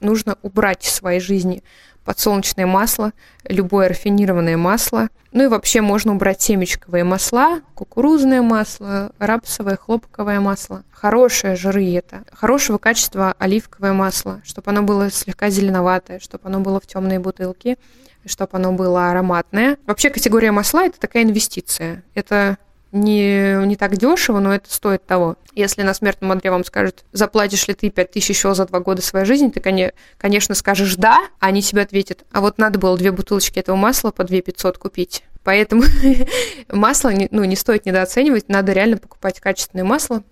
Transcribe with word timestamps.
нужно 0.00 0.36
убрать 0.42 0.86
из 0.86 0.92
своей 0.92 1.20
жизни 1.20 1.62
подсолнечное 2.04 2.66
масло, 2.66 3.12
любое 3.44 3.88
рафинированное 3.88 4.56
масло. 4.56 5.08
Ну 5.32 5.44
и 5.44 5.48
вообще 5.48 5.82
можно 5.82 6.14
убрать 6.14 6.40
семечковые 6.40 7.04
масла, 7.04 7.60
кукурузное 7.74 8.40
масло, 8.40 9.12
рапсовое, 9.18 9.76
хлопковое 9.76 10.40
масло. 10.40 10.84
Хорошие 10.90 11.54
жиры 11.54 11.84
это. 11.92 12.24
Хорошего 12.32 12.78
качества 12.78 13.34
оливковое 13.38 13.92
масло, 13.92 14.40
чтобы 14.42 14.70
оно 14.70 14.82
было 14.82 15.10
слегка 15.10 15.50
зеленоватое, 15.50 16.18
чтобы 16.18 16.48
оно 16.48 16.60
было 16.60 16.80
в 16.80 16.86
темной 16.86 17.18
бутылке, 17.18 17.76
чтобы 18.24 18.52
оно 18.52 18.72
было 18.72 19.10
ароматное. 19.10 19.76
Вообще 19.86 20.08
категория 20.08 20.50
масла– 20.50 20.84
это 20.86 20.98
такая 20.98 21.24
инвестиция. 21.24 22.04
Это 22.14 22.56
не, 22.92 23.66
не 23.66 23.76
так 23.76 23.96
дешево, 23.96 24.40
но 24.40 24.54
это 24.54 24.72
стоит 24.72 25.06
того. 25.06 25.36
Если 25.54 25.82
на 25.82 25.94
смертном 25.94 26.32
одре 26.32 26.50
вам 26.50 26.64
скажут, 26.64 27.04
заплатишь 27.12 27.68
ли 27.68 27.74
ты 27.74 27.90
5 27.90 28.10
тысяч 28.10 28.30
еще 28.30 28.54
за 28.54 28.66
два 28.66 28.80
года 28.80 29.02
своей 29.02 29.26
жизни, 29.26 29.48
ты, 29.48 29.60
конечно, 30.18 30.54
скажешь 30.54 30.96
«да», 30.96 31.18
а 31.40 31.46
они 31.46 31.62
тебе 31.62 31.82
ответят, 31.82 32.24
а 32.32 32.40
вот 32.40 32.58
надо 32.58 32.78
было 32.78 32.96
две 32.96 33.12
бутылочки 33.12 33.58
этого 33.58 33.76
масла 33.76 34.10
по 34.10 34.24
2 34.24 34.40
500 34.40 34.78
купить. 34.78 35.24
Поэтому 35.44 35.82
масло 36.72 37.12
ну, 37.30 37.44
не 37.44 37.56
стоит 37.56 37.86
недооценивать, 37.86 38.48
надо 38.48 38.72
реально 38.72 38.98
покупать 38.98 39.40
качественное 39.40 39.84
масло. 39.84 40.22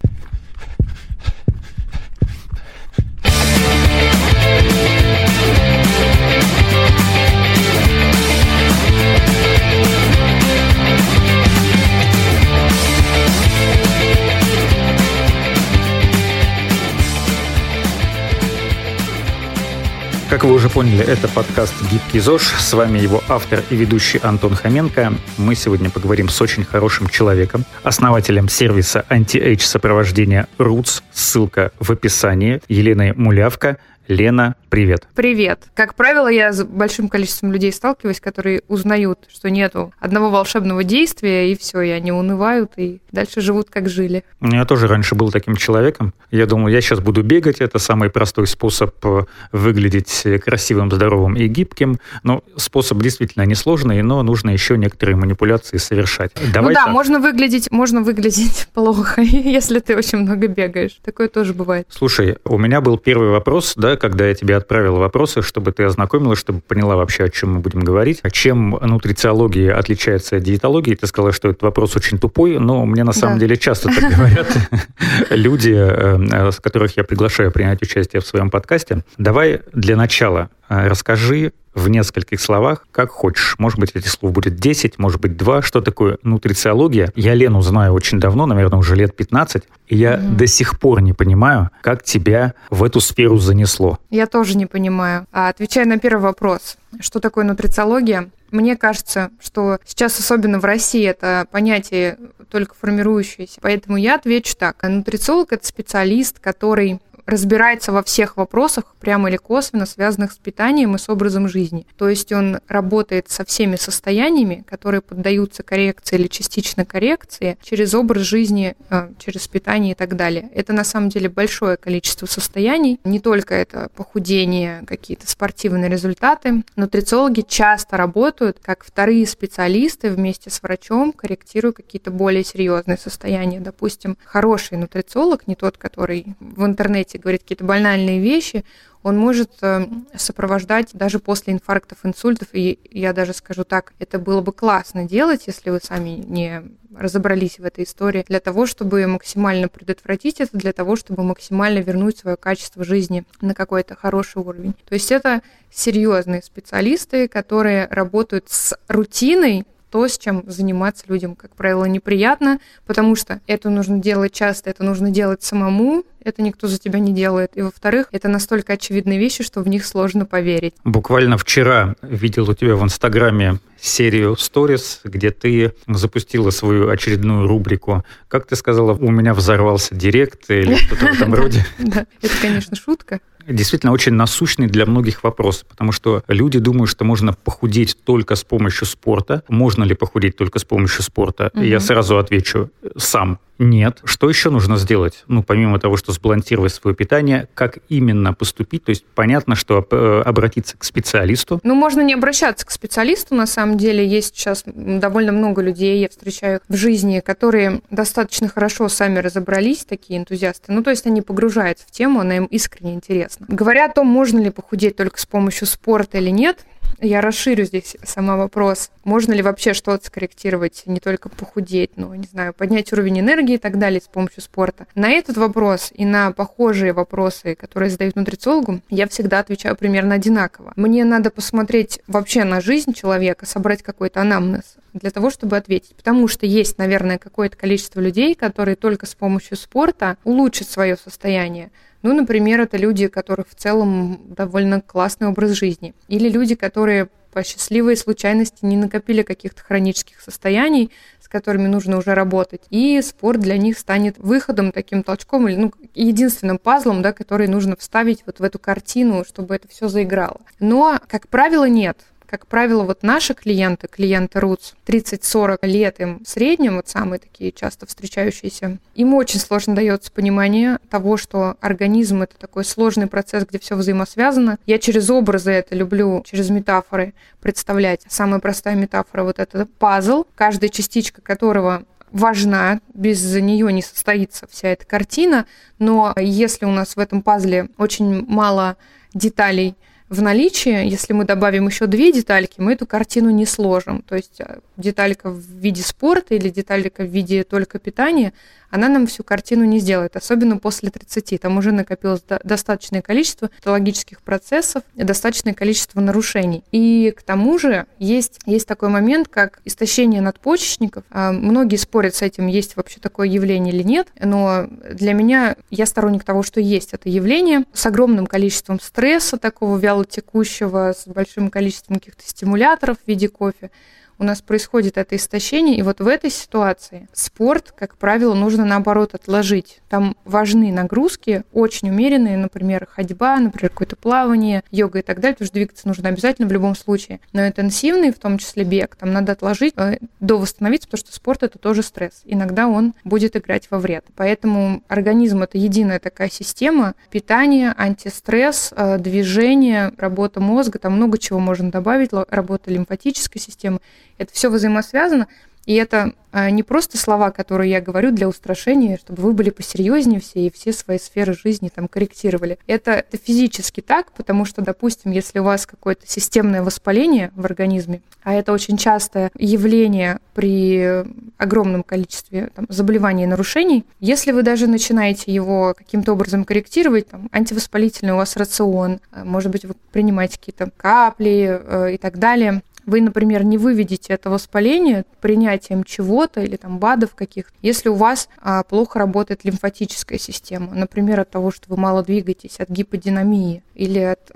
Как 20.28 20.42
вы 20.42 20.54
уже 20.54 20.68
поняли, 20.68 21.04
это 21.04 21.28
подкаст 21.28 21.72
«Гибкий 21.88 22.18
ЗОЖ». 22.18 22.42
С 22.58 22.72
вами 22.72 22.98
его 22.98 23.22
автор 23.28 23.62
и 23.70 23.76
ведущий 23.76 24.18
Антон 24.20 24.56
Хоменко. 24.56 25.12
Мы 25.38 25.54
сегодня 25.54 25.88
поговорим 25.88 26.28
с 26.28 26.42
очень 26.42 26.64
хорошим 26.64 27.08
человеком, 27.08 27.64
основателем 27.84 28.48
сервиса 28.48 29.04
anti-age 29.08 29.60
сопровождения 29.60 30.48
«Roots». 30.58 31.02
Ссылка 31.12 31.70
в 31.78 31.92
описании. 31.92 32.60
Еленой 32.68 33.12
Мулявка– 33.12 33.76
Лена, 34.08 34.54
привет. 34.70 35.08
Привет. 35.14 35.64
Как 35.74 35.94
правило, 35.94 36.28
я 36.28 36.52
с 36.52 36.62
большим 36.62 37.08
количеством 37.08 37.52
людей 37.52 37.72
сталкиваюсь, 37.72 38.20
которые 38.20 38.62
узнают, 38.68 39.18
что 39.28 39.50
нету 39.50 39.92
одного 39.98 40.30
волшебного 40.30 40.84
действия, 40.84 41.50
и 41.50 41.56
все, 41.56 41.80
и 41.80 41.90
они 41.90 42.12
унывают, 42.12 42.72
и 42.76 43.00
дальше 43.10 43.40
живут, 43.40 43.68
как 43.68 43.88
жили. 43.88 44.22
Я 44.40 44.64
тоже 44.64 44.86
раньше 44.86 45.16
был 45.16 45.32
таким 45.32 45.56
человеком. 45.56 46.14
Я 46.30 46.46
думал, 46.46 46.68
я 46.68 46.80
сейчас 46.80 47.00
буду 47.00 47.24
бегать, 47.24 47.60
это 47.60 47.80
самый 47.80 48.08
простой 48.10 48.46
способ 48.46 48.94
э, 49.04 49.24
выглядеть 49.50 50.24
красивым, 50.44 50.90
здоровым 50.90 51.34
и 51.34 51.48
гибким. 51.48 51.98
Но 52.22 52.44
способ 52.56 52.98
действительно 52.98 53.42
несложный, 53.44 54.02
но 54.02 54.22
нужно 54.22 54.50
еще 54.50 54.78
некоторые 54.78 55.16
манипуляции 55.16 55.78
совершать. 55.78 56.32
Давай 56.52 56.74
ну 56.74 56.74
да, 56.74 56.84
так. 56.84 56.92
можно 56.92 57.18
выглядеть, 57.18 57.72
можно 57.72 58.02
выглядеть 58.02 58.68
плохо, 58.74 59.20
если 59.22 59.80
ты 59.80 59.96
очень 59.96 60.18
много 60.18 60.46
бегаешь. 60.46 60.98
Такое 61.04 61.28
тоже 61.28 61.54
бывает. 61.54 61.88
Слушай, 61.90 62.38
у 62.44 62.58
меня 62.58 62.80
был 62.80 62.98
первый 62.98 63.30
вопрос, 63.30 63.74
да, 63.76 63.95
когда 63.96 64.26
я 64.26 64.34
тебе 64.34 64.56
отправил 64.56 64.96
вопросы, 64.96 65.42
чтобы 65.42 65.72
ты 65.72 65.84
ознакомилась, 65.84 66.38
чтобы 66.38 66.60
поняла 66.60 66.96
вообще, 66.96 67.24
о 67.24 67.28
чем 67.28 67.54
мы 67.54 67.60
будем 67.60 67.80
говорить. 67.80 68.20
А 68.22 68.30
чем 68.30 68.78
нутрициология 68.80 69.76
отличается 69.76 70.36
от 70.36 70.42
диетологии? 70.42 70.94
Ты 70.94 71.06
сказала, 71.06 71.32
что 71.32 71.48
этот 71.48 71.62
вопрос 71.62 71.96
очень 71.96 72.18
тупой, 72.18 72.58
но 72.58 72.84
мне 72.86 73.04
на 73.04 73.12
самом 73.12 73.34
да. 73.34 73.40
деле 73.40 73.56
часто 73.56 73.88
так 73.88 74.10
говорят 74.10 74.46
люди, 75.30 75.74
э, 75.76 76.50
с 76.50 76.60
которых 76.60 76.96
я 76.96 77.04
приглашаю 77.04 77.50
принять 77.52 77.82
участие 77.82 78.20
в 78.20 78.26
своем 78.26 78.50
подкасте. 78.50 79.04
Давай 79.18 79.60
для 79.72 79.96
начала 79.96 80.50
э, 80.65 80.65
расскажи 80.68 81.52
в 81.74 81.88
нескольких 81.88 82.40
словах, 82.40 82.86
как 82.90 83.10
хочешь. 83.10 83.56
Может 83.58 83.78
быть, 83.78 83.90
этих 83.94 84.10
слов 84.10 84.32
будет 84.32 84.56
10, 84.56 84.98
может 84.98 85.20
быть, 85.20 85.36
2. 85.36 85.60
Что 85.60 85.82
такое 85.82 86.16
нутрициология? 86.22 87.12
Я 87.14 87.34
Лену 87.34 87.60
знаю 87.60 87.92
очень 87.92 88.18
давно, 88.18 88.46
наверное, 88.46 88.78
уже 88.78 88.96
лет 88.96 89.14
15, 89.14 89.62
и 89.88 89.96
я 89.96 90.14
mm 90.14 90.36
до 90.36 90.46
сих 90.46 90.80
пор 90.80 91.02
не 91.02 91.12
понимаю, 91.12 91.70
как 91.82 92.02
тебя 92.02 92.54
в 92.70 92.82
эту 92.82 93.00
сферу 93.00 93.36
занесло. 93.36 93.98
Я 94.10 94.26
тоже 94.26 94.56
не 94.56 94.66
понимаю. 94.66 95.26
А 95.32 95.48
отвечая 95.48 95.84
на 95.84 95.98
первый 95.98 96.22
вопрос, 96.22 96.78
что 97.00 97.20
такое 97.20 97.44
нутрициология? 97.44 98.30
Мне 98.50 98.76
кажется, 98.76 99.30
что 99.40 99.78
сейчас, 99.84 100.18
особенно 100.18 100.58
в 100.60 100.64
России, 100.64 101.04
это 101.04 101.46
понятие 101.50 102.16
только 102.50 102.74
формирующееся. 102.80 103.58
Поэтому 103.60 103.96
я 103.96 104.14
отвечу 104.14 104.54
так. 104.56 104.82
Нутрициолог– 104.82 105.48
это 105.52 105.66
специалист, 105.66 106.38
который 106.38 107.00
разбирается 107.26 107.92
во 107.92 108.02
всех 108.02 108.36
вопросах, 108.36 108.94
прямо 109.00 109.28
или 109.28 109.36
косвенно, 109.36 109.84
связанных 109.84 110.32
с 110.32 110.38
питанием 110.38 110.94
и 110.94 110.98
с 110.98 111.08
образом 111.08 111.48
жизни. 111.48 111.86
То 111.96 112.08
есть 112.08 112.32
он 112.32 112.60
работает 112.68 113.28
со 113.28 113.44
всеми 113.44 113.76
состояниями, 113.76 114.64
которые 114.68 115.00
поддаются 115.00 115.62
коррекции 115.62 116.16
или 116.16 116.28
частично 116.28 116.84
коррекции 116.84 117.58
через 117.62 117.94
образ 117.94 118.22
жизни, 118.22 118.76
э, 118.90 119.10
через 119.18 119.48
питание 119.48 119.92
и 119.92 119.94
так 119.94 120.16
далее. 120.16 120.48
Это 120.54 120.72
на 120.72 120.84
самом 120.84 121.08
деле 121.08 121.28
большое 121.28 121.76
количество 121.76 122.26
состояний. 122.26 123.00
Не 123.04 123.20
только 123.20 123.54
это 123.54 123.90
похудение, 123.94 124.84
какие-то 124.86 125.28
спортивные 125.28 125.90
результаты. 125.90 126.62
Нутрициологи 126.76 127.44
часто 127.46 127.96
работают 127.96 128.58
как 128.62 128.84
вторые 128.84 129.26
специалисты 129.26 130.10
вместе 130.10 130.50
с 130.50 130.62
врачом, 130.62 131.12
корректируя 131.12 131.72
какие-то 131.72 132.10
более 132.10 132.44
серьезные 132.44 132.96
состояния. 132.96 133.60
Допустим, 133.60 134.16
хороший 134.24 134.78
нутрициолог, 134.78 135.46
не 135.46 135.56
тот, 135.56 135.76
который 135.76 136.36
в 136.40 136.64
интернете 136.64 137.15
говорить, 137.18 137.36
говорит 137.36 137.42
какие-то 137.42 137.64
банальные 137.64 138.20
вещи, 138.20 138.64
он 139.02 139.16
может 139.16 139.50
э, 139.62 139.86
сопровождать 140.16 140.88
даже 140.92 141.20
после 141.20 141.52
инфарктов, 141.52 141.98
инсультов. 142.02 142.48
И 142.52 142.80
я 142.90 143.12
даже 143.12 143.34
скажу 143.34 143.62
так, 143.62 143.92
это 144.00 144.18
было 144.18 144.40
бы 144.40 144.52
классно 144.52 145.04
делать, 145.04 145.46
если 145.46 145.70
вы 145.70 145.78
сами 145.80 146.08
не 146.26 146.62
разобрались 146.96 147.60
в 147.60 147.64
этой 147.64 147.84
истории, 147.84 148.24
для 148.26 148.40
того, 148.40 148.66
чтобы 148.66 149.06
максимально 149.06 149.68
предотвратить 149.68 150.40
это, 150.40 150.56
для 150.56 150.72
того, 150.72 150.96
чтобы 150.96 151.22
максимально 151.22 151.80
вернуть 151.80 152.18
свое 152.18 152.36
качество 152.36 152.84
жизни 152.84 153.24
на 153.40 153.54
какой-то 153.54 153.94
хороший 153.94 154.42
уровень. 154.42 154.72
То 154.88 154.94
есть 154.94 155.12
это 155.12 155.42
серьезные 155.70 156.42
специалисты, 156.42 157.28
которые 157.28 157.86
работают 157.90 158.46
с 158.48 158.76
рутиной, 158.88 159.66
то, 159.90 160.08
с 160.08 160.18
чем 160.18 160.42
заниматься 160.46 161.04
людям, 161.08 161.36
как 161.36 161.54
правило, 161.54 161.84
неприятно, 161.84 162.58
потому 162.86 163.14
что 163.14 163.40
это 163.46 163.70
нужно 163.70 163.98
делать 163.98 164.32
часто, 164.32 164.70
это 164.70 164.82
нужно 164.82 165.10
делать 165.10 165.42
самому, 165.42 166.04
это 166.26 166.42
никто 166.42 166.66
за 166.66 166.78
тебя 166.78 166.98
не 166.98 167.12
делает. 167.12 167.52
И, 167.54 167.62
во-вторых, 167.62 168.08
это 168.12 168.28
настолько 168.28 168.74
очевидные 168.74 169.18
вещи, 169.18 169.44
что 169.44 169.60
в 169.60 169.68
них 169.68 169.86
сложно 169.86 170.26
поверить. 170.26 170.74
Буквально 170.84 171.38
вчера 171.38 171.94
видел 172.02 172.50
у 172.50 172.54
тебя 172.54 172.76
в 172.76 172.82
Инстаграме 172.82 173.58
серию 173.80 174.36
сторис, 174.36 175.00
где 175.04 175.30
ты 175.30 175.72
запустила 175.86 176.50
свою 176.50 176.88
очередную 176.88 177.46
рубрику. 177.46 178.04
Как 178.28 178.46
ты 178.46 178.56
сказала, 178.56 178.92
у 178.92 179.10
меня 179.10 179.34
взорвался 179.34 179.94
директ 179.94 180.50
или 180.50 180.74
что-то 180.76 181.06
в 181.06 181.12
этом 181.12 181.34
роде? 181.34 181.64
Да, 181.78 182.06
это, 182.20 182.34
конечно, 182.40 182.76
шутка 182.76 183.20
действительно 183.48 183.92
очень 183.92 184.12
насущный 184.12 184.66
для 184.66 184.86
многих 184.86 185.22
вопрос, 185.22 185.64
потому 185.68 185.92
что 185.92 186.22
люди 186.28 186.58
думают, 186.58 186.90
что 186.90 187.04
можно 187.04 187.32
похудеть 187.32 187.96
только 188.04 188.34
с 188.34 188.44
помощью 188.44 188.86
спорта. 188.86 189.42
Можно 189.48 189.84
ли 189.84 189.94
похудеть 189.94 190.36
только 190.36 190.58
с 190.58 190.64
помощью 190.64 191.02
спорта? 191.02 191.50
Угу. 191.54 191.62
Я 191.62 191.80
сразу 191.80 192.18
отвечу 192.18 192.70
сам 192.96 193.38
нет. 193.58 194.00
Что 194.04 194.28
еще 194.28 194.50
нужно 194.50 194.76
сделать? 194.76 195.24
Ну, 195.28 195.42
помимо 195.42 195.78
того, 195.78 195.96
что 195.96 196.12
сбалансировать 196.12 196.72
свое 196.72 196.94
питание, 196.94 197.48
как 197.54 197.78
именно 197.88 198.34
поступить? 198.34 198.84
То 198.84 198.90
есть 198.90 199.04
понятно, 199.14 199.54
что 199.54 199.86
э, 199.90 200.22
обратиться 200.24 200.76
к 200.76 200.84
специалисту. 200.84 201.60
Ну, 201.62 201.74
можно 201.74 202.00
не 202.00 202.14
обращаться 202.14 202.66
к 202.66 202.70
специалисту. 202.70 203.34
На 203.34 203.46
самом 203.46 203.76
деле 203.76 204.06
есть 204.06 204.36
сейчас 204.36 204.62
довольно 204.66 205.32
много 205.32 205.62
людей, 205.62 206.00
я 206.00 206.08
встречаю 206.08 206.60
в 206.68 206.76
жизни, 206.76 207.20
которые 207.20 207.80
достаточно 207.90 208.48
хорошо 208.48 208.88
сами 208.88 209.18
разобрались, 209.18 209.84
такие 209.84 210.18
энтузиасты. 210.18 210.72
Ну, 210.72 210.82
то 210.82 210.90
есть 210.90 211.06
они 211.06 211.22
погружаются 211.22 211.86
в 211.86 211.90
тему, 211.90 212.20
она 212.20 212.36
им 212.36 212.44
искренне 212.46 212.94
интересна. 212.94 213.46
Говоря 213.48 213.86
о 213.86 213.92
том, 213.92 214.06
можно 214.06 214.38
ли 214.38 214.50
похудеть 214.50 214.96
только 214.96 215.20
с 215.20 215.26
помощью 215.26 215.66
спорта 215.66 216.18
или 216.18 216.30
нет, 216.30 216.64
я 217.00 217.20
расширю 217.20 217.64
здесь 217.64 217.96
сама 218.04 218.36
вопрос. 218.36 218.90
Можно 219.04 219.34
ли 219.34 219.42
вообще 219.42 219.74
что-то 219.74 220.06
скорректировать, 220.06 220.82
не 220.86 221.00
только 221.00 221.28
похудеть, 221.28 221.96
но, 221.96 222.14
не 222.14 222.26
знаю, 222.26 222.54
поднять 222.54 222.92
уровень 222.92 223.20
энергии 223.20 223.54
и 223.54 223.58
так 223.58 223.78
далее 223.78 224.00
с 224.00 224.08
помощью 224.08 224.42
спорта? 224.42 224.86
На 224.94 225.10
этот 225.10 225.36
вопрос 225.36 225.90
и 225.94 226.04
на 226.04 226.32
похожие 226.32 226.92
вопросы, 226.92 227.54
которые 227.54 227.90
задают 227.90 228.16
нутрициологу, 228.16 228.80
я 228.88 229.06
всегда 229.08 229.40
отвечаю 229.40 229.76
примерно 229.76 230.14
одинаково. 230.14 230.72
Мне 230.76 231.04
надо 231.04 231.30
посмотреть 231.30 232.00
вообще 232.06 232.44
на 232.44 232.60
жизнь 232.60 232.92
человека, 232.92 233.46
собрать 233.46 233.82
какой-то 233.82 234.20
анамнез 234.20 234.76
для 234.94 235.10
того, 235.10 235.30
чтобы 235.30 235.56
ответить. 235.56 235.94
Потому 235.96 236.28
что 236.28 236.46
есть, 236.46 236.78
наверное, 236.78 237.18
какое-то 237.18 237.56
количество 237.56 238.00
людей, 238.00 238.34
которые 238.34 238.76
только 238.76 239.06
с 239.06 239.14
помощью 239.14 239.56
спорта 239.56 240.16
улучшат 240.24 240.68
свое 240.68 240.96
состояние. 240.96 241.70
Ну, 242.06 242.14
например, 242.14 242.60
это 242.60 242.76
люди, 242.76 243.06
у 243.06 243.10
которых 243.10 243.48
в 243.48 243.56
целом 243.56 244.20
довольно 244.28 244.80
классный 244.80 245.26
образ 245.26 245.50
жизни. 245.50 245.92
Или 246.06 246.28
люди, 246.28 246.54
которые 246.54 247.08
по 247.32 247.42
счастливой 247.42 247.96
случайности 247.96 248.58
не 248.62 248.76
накопили 248.76 249.22
каких-то 249.22 249.60
хронических 249.60 250.20
состояний, 250.20 250.92
с 251.20 251.26
которыми 251.26 251.66
нужно 251.66 251.98
уже 251.98 252.14
работать. 252.14 252.62
И 252.70 253.02
спорт 253.02 253.40
для 253.40 253.58
них 253.58 253.76
станет 253.76 254.18
выходом, 254.18 254.70
таким 254.70 255.02
толчком, 255.02 255.48
или 255.48 255.56
ну, 255.56 255.72
единственным 255.96 256.58
пазлом, 256.58 257.02
да, 257.02 257.12
который 257.12 257.48
нужно 257.48 257.74
вставить 257.74 258.22
вот 258.24 258.38
в 258.38 258.44
эту 258.44 258.60
картину, 258.60 259.24
чтобы 259.26 259.56
это 259.56 259.66
все 259.66 259.88
заиграло. 259.88 260.40
Но, 260.60 261.00
как 261.08 261.26
правило, 261.26 261.68
нет. 261.68 261.98
Как 262.26 262.46
правило, 262.46 262.82
вот 262.82 263.02
наши 263.02 263.34
клиенты, 263.34 263.86
клиенты 263.86 264.40
РУЦ, 264.40 264.74
30-40 264.86 265.58
лет 265.62 266.00
им 266.00 266.24
в 266.24 266.28
среднем, 266.28 266.76
вот 266.76 266.88
самые 266.88 267.20
такие 267.20 267.52
часто 267.52 267.86
встречающиеся, 267.86 268.78
им 268.94 269.14
очень 269.14 269.38
сложно 269.38 269.76
дается 269.76 270.10
понимание 270.10 270.78
того, 270.90 271.16
что 271.16 271.56
организм— 271.60 272.22
это 272.22 272.36
такой 272.36 272.64
сложный 272.64 273.06
процесс, 273.06 273.44
где 273.46 273.58
все 273.60 273.76
взаимосвязано. 273.76 274.58
Я 274.66 274.78
через 274.78 275.08
образы 275.08 275.52
это 275.52 275.76
люблю, 275.76 276.24
через 276.26 276.50
метафоры 276.50 277.14
представлять. 277.40 278.02
Самая 278.08 278.40
простая 278.40 278.74
метафора— 278.74 279.22
вот 279.24 279.38
это 279.38 279.66
пазл, 279.78 280.24
каждая 280.34 280.70
частичка 280.70 281.20
которого 281.20 281.84
важна, 282.10 282.80
без 282.94 283.34
нее 283.34 283.72
не 283.72 283.82
состоится 283.82 284.46
вся 284.50 284.68
эта 284.68 284.84
картина, 284.84 285.46
но 285.78 286.14
если 286.16 286.64
у 286.64 286.70
нас 286.70 286.96
в 286.96 286.98
этом 286.98 287.22
пазле 287.22 287.68
очень 287.78 288.24
мало 288.26 288.76
деталей, 289.14 289.76
в 290.08 290.22
наличии, 290.22 290.88
если 290.88 291.12
мы 291.12 291.24
добавим 291.24 291.66
еще 291.66 291.86
две 291.86 292.12
детальки, 292.12 292.54
мы 292.58 292.74
эту 292.74 292.86
картину 292.86 293.30
не 293.30 293.44
сложим. 293.44 294.02
То 294.02 294.14
есть 294.14 294.40
э, 294.40 294.60
деталька 294.76 295.30
в 295.30 295.40
виде 295.40 295.82
спорта 295.82 296.34
или 296.34 296.48
деталька 296.48 297.02
в 297.02 297.08
виде 297.08 297.42
только 297.42 297.80
питания, 297.80 298.32
она 298.70 298.88
нам 298.88 299.06
всю 299.06 299.22
картину 299.24 299.64
не 299.64 299.78
сделает, 299.78 300.16
особенно 300.16 300.58
после 300.58 300.90
30. 300.90 301.40
Там 301.40 301.58
уже 301.58 301.72
накопилось 301.72 302.22
достаточное 302.44 303.02
количество 303.02 303.48
патологических 303.48 304.22
процессов, 304.22 304.82
достаточное 304.94 305.54
количество 305.54 306.00
нарушений. 306.00 306.64
И 306.72 307.12
к 307.16 307.22
тому 307.22 307.58
же 307.58 307.86
есть, 307.98 308.40
есть 308.46 308.66
такой 308.66 308.88
момент, 308.88 309.28
как 309.28 309.60
истощение 309.64 310.20
надпочечников. 310.20 311.04
А, 311.10 311.32
многие 311.32 311.76
спорят 311.76 312.14
с 312.14 312.22
этим, 312.22 312.46
есть 312.46 312.76
вообще 312.76 313.00
такое 313.00 313.28
явление 313.28 313.74
или 313.74 313.82
нет, 313.82 314.08
но 314.20 314.66
для 314.90 315.12
меня 315.12 315.56
я 315.70 315.86
сторонник 315.86 316.24
того, 316.24 316.42
что 316.42 316.60
есть 316.60 316.92
это 316.92 317.08
явление 317.08 317.64
с 317.72 317.86
огромным 317.86 318.26
количеством 318.26 318.80
стресса 318.80 319.36
такого 319.36 319.78
вялотекущего, 319.78 320.94
с 320.96 321.06
большим 321.06 321.50
количеством 321.50 321.96
каких-то 321.96 322.22
стимуляторов 322.26 322.98
в 323.04 323.08
виде 323.08 323.28
кофе 323.28 323.70
у 324.18 324.24
нас 324.24 324.42
происходит 324.42 324.96
это 324.96 325.16
истощение, 325.16 325.76
и 325.76 325.82
вот 325.82 326.00
в 326.00 326.06
этой 326.06 326.30
ситуации 326.30 327.08
спорт, 327.12 327.72
как 327.76 327.96
правило, 327.96 328.34
нужно 328.34 328.64
наоборот 328.64 329.14
отложить. 329.14 329.80
Там 329.88 330.16
важны 330.24 330.72
нагрузки, 330.72 331.42
очень 331.52 331.90
умеренные, 331.90 332.36
например, 332.36 332.86
ходьба, 332.90 333.38
например, 333.38 333.70
какое-то 333.70 333.96
плавание, 333.96 334.62
йога 334.70 335.00
и 335.00 335.02
так 335.02 335.20
далее, 335.20 335.34
потому 335.34 335.46
что 335.46 335.54
двигаться 335.54 335.88
нужно 335.88 336.08
обязательно 336.08 336.48
в 336.48 336.52
любом 336.52 336.74
случае. 336.74 337.20
Но 337.32 337.46
интенсивный, 337.46 338.12
в 338.12 338.18
том 338.18 338.38
числе 338.38 338.64
бег, 338.64 338.96
там 338.96 339.12
надо 339.12 339.32
отложить 339.32 339.74
э, 339.76 339.98
до 340.20 340.38
восстановиться, 340.38 340.88
потому 340.88 341.06
что 341.06 341.14
спорт 341.14 341.42
это 341.42 341.58
тоже 341.58 341.82
стресс. 341.82 342.22
Иногда 342.24 342.68
он 342.68 342.94
будет 343.04 343.36
играть 343.36 343.68
во 343.70 343.78
вред. 343.78 344.06
Поэтому 344.16 344.82
организм 344.88 345.42
это 345.42 345.58
единая 345.58 345.98
такая 345.98 346.30
система. 346.30 346.94
Питание, 347.10 347.74
антистресс, 347.76 348.72
э, 348.76 348.98
движение, 348.98 349.92
работа 349.98 350.40
мозга, 350.40 350.78
там 350.78 350.94
много 350.94 351.18
чего 351.18 351.38
можно 351.38 351.70
добавить, 351.70 352.10
работа 352.12 352.70
лимфатической 352.70 353.40
системы. 353.40 353.80
Это 354.18 354.32
все 354.32 354.50
взаимосвязано. 354.50 355.28
И 355.66 355.74
это 355.74 356.12
а, 356.30 356.48
не 356.50 356.62
просто 356.62 356.96
слова, 356.96 357.32
которые 357.32 357.72
я 357.72 357.80
говорю 357.80 358.12
для 358.12 358.28
устрашения, 358.28 358.98
чтобы 358.98 359.20
вы 359.22 359.32
были 359.32 359.50
посерьезнее 359.50 360.20
все 360.20 360.46
и 360.46 360.50
все 360.50 360.72
свои 360.72 360.98
сферы 360.98 361.34
жизни 361.34 361.70
там 361.74 361.88
корректировали. 361.88 362.58
Это, 362.68 362.92
это 362.92 363.18
физически 363.18 363.80
так, 363.80 364.12
потому 364.12 364.44
что, 364.44 364.62
допустим, 364.62 365.10
если 365.10 365.40
у 365.40 365.42
вас 365.42 365.66
какое-то 365.66 366.06
системное 366.06 366.62
воспаление 366.62 367.32
в 367.34 367.44
организме, 367.44 368.00
а 368.22 368.32
это 368.32 368.52
очень 368.52 368.76
частое 368.76 369.32
явление 369.36 370.20
при 370.34 371.04
огромном 371.36 371.82
количестве 371.82 372.50
там, 372.54 372.66
заболеваний 372.68 373.24
и 373.24 373.26
нарушений, 373.26 373.84
если 373.98 374.30
вы 374.30 374.44
даже 374.44 374.68
начинаете 374.68 375.32
его 375.32 375.74
каким-то 375.76 376.12
образом 376.12 376.44
корректировать, 376.44 377.08
там, 377.08 377.28
антивоспалительный 377.32 378.12
у 378.12 378.16
вас 378.16 378.36
рацион, 378.36 379.00
а, 379.10 379.24
может 379.24 379.50
быть, 379.50 379.64
вы 379.64 379.74
принимаете 379.90 380.38
какие-то 380.38 380.70
капли 380.76 381.60
э, 381.60 381.94
и 381.94 381.98
так 381.98 382.18
далее, 382.18 382.62
вы, 382.86 383.00
например, 383.00 383.44
не 383.44 383.58
выведете 383.58 384.14
это 384.14 384.30
воспаление 384.30 385.04
принятием 385.20 385.84
чего-то 385.84 386.40
или 386.40 386.56
там 386.56 386.78
БАДов 386.78 387.14
каких-то, 387.14 387.52
если 387.60 387.88
у 387.88 387.94
вас 387.94 388.28
а, 388.40 388.62
плохо 388.62 388.98
работает 388.98 389.44
лимфатическая 389.44 390.18
система, 390.18 390.72
например, 390.72 391.20
от 391.20 391.30
того, 391.30 391.50
что 391.50 391.68
вы 391.68 391.76
мало 391.76 392.02
двигаетесь, 392.02 392.60
от 392.60 392.70
гиподинамии 392.70 393.62
или 393.74 393.98
от 393.98 394.30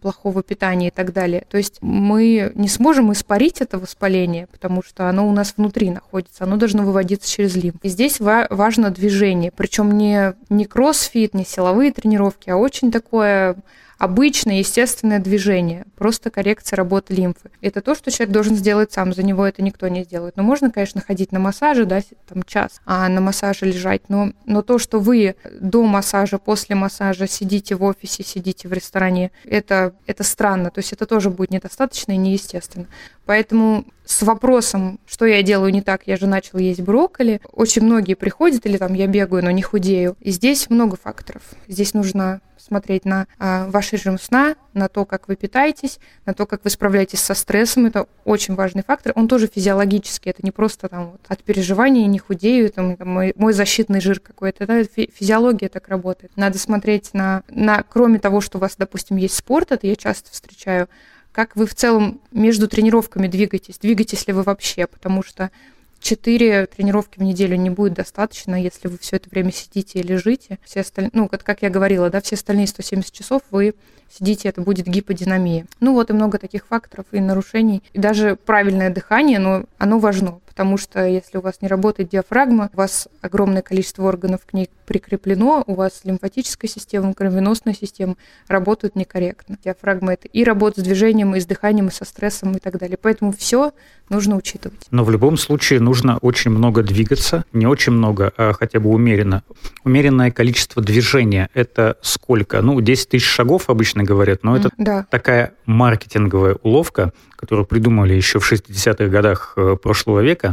плохого 0.00 0.42
питания 0.42 0.88
и 0.88 0.90
так 0.90 1.12
далее. 1.12 1.44
То 1.48 1.56
есть 1.56 1.78
мы 1.80 2.52
не 2.54 2.68
сможем 2.68 3.12
испарить 3.12 3.60
это 3.60 3.78
воспаление, 3.78 4.46
потому 4.48 4.82
что 4.82 5.08
оно 5.08 5.28
у 5.28 5.32
нас 5.32 5.54
внутри 5.56 5.90
находится, 5.90 6.44
оно 6.44 6.56
должно 6.56 6.82
выводиться 6.84 7.28
через 7.28 7.56
лимф. 7.56 7.76
И 7.82 7.88
здесь 7.88 8.20
важно 8.20 8.90
движение, 8.90 9.52
причем 9.54 9.92
не, 9.92 10.34
не 10.48 10.64
кроссфит, 10.64 11.34
не 11.34 11.44
силовые 11.44 11.92
тренировки, 11.92 12.50
а 12.50 12.56
очень 12.56 12.90
такое 12.90 13.56
обычное, 13.98 14.58
естественное 14.58 15.18
движение, 15.18 15.86
просто 15.96 16.30
коррекция 16.30 16.76
работы 16.76 17.14
лимфы. 17.14 17.50
Это 17.60 17.80
то, 17.80 17.94
что 17.94 18.10
человек 18.10 18.32
должен 18.32 18.56
сделать 18.56 18.92
сам, 18.92 19.12
за 19.14 19.22
него 19.22 19.46
это 19.46 19.62
никто 19.62 19.88
не 19.88 20.04
сделает. 20.04 20.36
Но 20.36 20.42
можно, 20.42 20.70
конечно, 20.70 21.00
ходить 21.00 21.32
на 21.32 21.38
массаже, 21.38 21.86
да, 21.86 22.00
там 22.28 22.42
час, 22.42 22.80
а 22.84 23.08
на 23.08 23.20
массаже 23.20 23.66
лежать, 23.66 24.08
но, 24.08 24.32
но 24.44 24.62
то, 24.62 24.78
что 24.78 25.00
вы 25.00 25.36
до 25.60 25.82
массажа, 25.82 26.38
после 26.38 26.76
массажа 26.76 27.26
сидите 27.26 27.74
в 27.74 27.84
офисе, 27.84 28.22
сидите 28.22 28.68
в 28.68 28.72
ресторане, 28.72 29.30
это, 29.44 29.94
это 30.06 30.24
странно, 30.24 30.70
то 30.70 30.80
есть 30.80 30.92
это 30.92 31.06
тоже 31.06 31.30
будет 31.30 31.50
недостаточно 31.50 32.12
и 32.12 32.16
неестественно. 32.16 32.86
Поэтому 33.24 33.86
с 34.06 34.22
вопросом, 34.22 35.00
что 35.04 35.26
я 35.26 35.42
делаю 35.42 35.72
не 35.72 35.82
так, 35.82 36.02
я 36.06 36.16
же 36.16 36.26
начал 36.26 36.58
есть 36.58 36.80
брокколи, 36.80 37.40
очень 37.52 37.82
многие 37.82 38.14
приходят, 38.14 38.64
или 38.64 38.78
там 38.78 38.94
я 38.94 39.06
бегаю, 39.06 39.44
но 39.44 39.50
не 39.50 39.62
худею. 39.62 40.16
И 40.20 40.30
здесь 40.30 40.70
много 40.70 40.96
факторов. 40.96 41.42
Здесь 41.66 41.92
нужно 41.92 42.40
смотреть 42.66 43.04
на 43.04 43.26
а, 43.38 43.68
ваш 43.68 43.92
режим 43.92 44.18
сна, 44.18 44.56
на 44.74 44.88
то, 44.88 45.04
как 45.04 45.28
вы 45.28 45.36
питаетесь, 45.36 45.98
на 46.24 46.34
то, 46.34 46.46
как 46.46 46.64
вы 46.64 46.70
справляетесь 46.70 47.20
со 47.20 47.34
стрессом. 47.34 47.86
Это 47.86 48.06
очень 48.24 48.54
важный 48.54 48.82
фактор. 48.82 49.12
Он 49.14 49.28
тоже 49.28 49.48
физиологический. 49.52 50.30
Это 50.30 50.40
не 50.42 50.50
просто 50.50 50.88
там 50.88 51.12
вот, 51.12 51.20
от 51.28 51.42
переживания 51.42 52.06
не 52.06 52.18
худею, 52.18 52.70
там, 52.70 52.96
там 52.96 53.08
мой, 53.08 53.32
мой 53.36 53.52
защитный 53.52 54.00
жир 54.00 54.20
какой-то. 54.20 54.64
Это 54.64 54.84
физиология 54.84 55.68
так 55.68 55.88
работает. 55.88 56.32
Надо 56.36 56.58
смотреть 56.58 57.10
на, 57.12 57.42
на, 57.48 57.82
кроме 57.82 58.18
того, 58.18 58.40
что 58.40 58.58
у 58.58 58.60
вас, 58.60 58.74
допустим, 58.76 59.16
есть 59.16 59.36
спорт, 59.36 59.72
это 59.72 59.86
я 59.86 59.96
часто 59.96 60.30
встречаю, 60.30 60.88
как 61.36 61.54
вы 61.54 61.66
в 61.66 61.74
целом 61.74 62.18
между 62.32 62.66
тренировками 62.66 63.28
двигаетесь, 63.28 63.76
двигаетесь 63.76 64.26
ли 64.26 64.32
вы 64.32 64.42
вообще, 64.42 64.86
потому 64.86 65.22
что 65.22 65.50
Четыре 65.98 66.66
тренировки 66.66 67.18
в 67.18 67.22
неделю 67.22 67.56
не 67.56 67.70
будет 67.70 67.94
достаточно, 67.94 68.62
если 68.62 68.86
вы 68.86 68.98
все 68.98 69.16
это 69.16 69.28
время 69.30 69.50
сидите 69.50 69.98
и 69.98 70.02
лежите. 70.02 70.58
Все 70.62 70.80
остальные, 70.80 71.10
ну, 71.14 71.26
как, 71.26 71.42
как 71.42 71.62
я 71.62 71.70
говорила, 71.70 72.10
да, 72.10 72.20
все 72.20 72.36
остальные 72.36 72.66
170 72.68 73.10
часов 73.10 73.42
вы 73.50 73.74
сидите, 74.10 74.48
это 74.50 74.60
будет 74.60 74.86
гиподинамия. 74.86 75.66
Ну 75.80 75.94
вот 75.94 76.10
и 76.10 76.12
много 76.12 76.38
таких 76.38 76.66
факторов 76.66 77.06
и 77.12 77.18
нарушений. 77.18 77.82
И 77.92 77.98
даже 77.98 78.36
правильное 78.36 78.90
дыхание, 78.90 79.38
но 79.38 79.64
оно 79.78 79.98
важно 79.98 80.38
потому 80.56 80.78
что 80.78 81.04
если 81.04 81.36
у 81.36 81.42
вас 81.42 81.60
не 81.60 81.68
работает 81.68 82.08
диафрагма, 82.08 82.70
у 82.72 82.78
вас 82.78 83.08
огромное 83.20 83.60
количество 83.60 84.04
органов 84.04 84.46
к 84.46 84.54
ней 84.54 84.70
прикреплено, 84.86 85.62
у 85.66 85.74
вас 85.74 86.00
лимфатическая 86.04 86.70
система, 86.70 87.12
кровеносная 87.12 87.74
система 87.74 88.16
работают 88.48 88.96
некорректно. 88.96 89.58
Диафрагма 89.62 90.14
это 90.14 90.28
и 90.28 90.44
работа 90.44 90.80
с 90.80 90.84
движением, 90.84 91.34
и 91.34 91.40
с 91.40 91.46
дыханием, 91.46 91.88
и 91.88 91.90
со 91.90 92.06
стрессом 92.06 92.52
и 92.52 92.58
так 92.58 92.78
далее. 92.78 92.96
Поэтому 92.96 93.32
все 93.32 93.72
нужно 94.08 94.36
учитывать. 94.36 94.86
Но 94.90 95.04
в 95.04 95.10
любом 95.10 95.36
случае 95.36 95.80
нужно 95.80 96.16
очень 96.22 96.50
много 96.50 96.82
двигаться, 96.82 97.44
не 97.52 97.66
очень 97.66 97.92
много, 97.92 98.32
а 98.38 98.54
хотя 98.54 98.80
бы 98.80 98.88
умеренно. 98.88 99.42
Умеренное 99.84 100.30
количество 100.30 100.82
движения– 100.82 101.50
это 101.54 101.98
сколько? 102.00 102.62
Ну, 102.62 102.80
10 102.80 103.10
тысяч 103.10 103.26
шагов 103.26 103.68
обычно 103.68 104.04
говорят, 104.04 104.42
но 104.42 104.56
это 104.56 104.70
да. 104.78 105.06
такая 105.10 105.52
маркетинговая 105.66 106.56
уловка, 106.62 107.12
которую 107.36 107.66
придумали 107.66 108.14
еще 108.14 108.38
в 108.38 108.50
60-х 108.50 109.06
годах 109.08 109.52
э, 109.56 109.76
прошлого 109.80 110.20
века. 110.20 110.45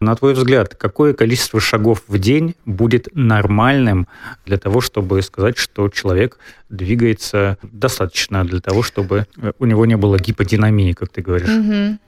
На 0.00 0.14
твой 0.14 0.34
взгляд, 0.34 0.74
какое 0.74 1.14
количество 1.14 1.60
шагов 1.60 2.02
в 2.08 2.18
день 2.18 2.54
будет 2.66 3.08
нормальным 3.14 4.06
для 4.46 4.58
того, 4.58 4.80
чтобы 4.80 5.22
сказать, 5.22 5.56
что 5.56 5.88
человек 5.88 6.38
двигается 6.68 7.56
достаточно 7.62 8.44
для 8.44 8.60
того, 8.60 8.82
чтобы 8.82 9.26
у 9.58 9.64
него 9.64 9.86
не 9.86 9.96
было 9.96 10.18
гиподинамии, 10.18 10.92
как 10.92 11.08
ты 11.10 11.22
говоришь? 11.22 11.48
Угу. 11.48 11.98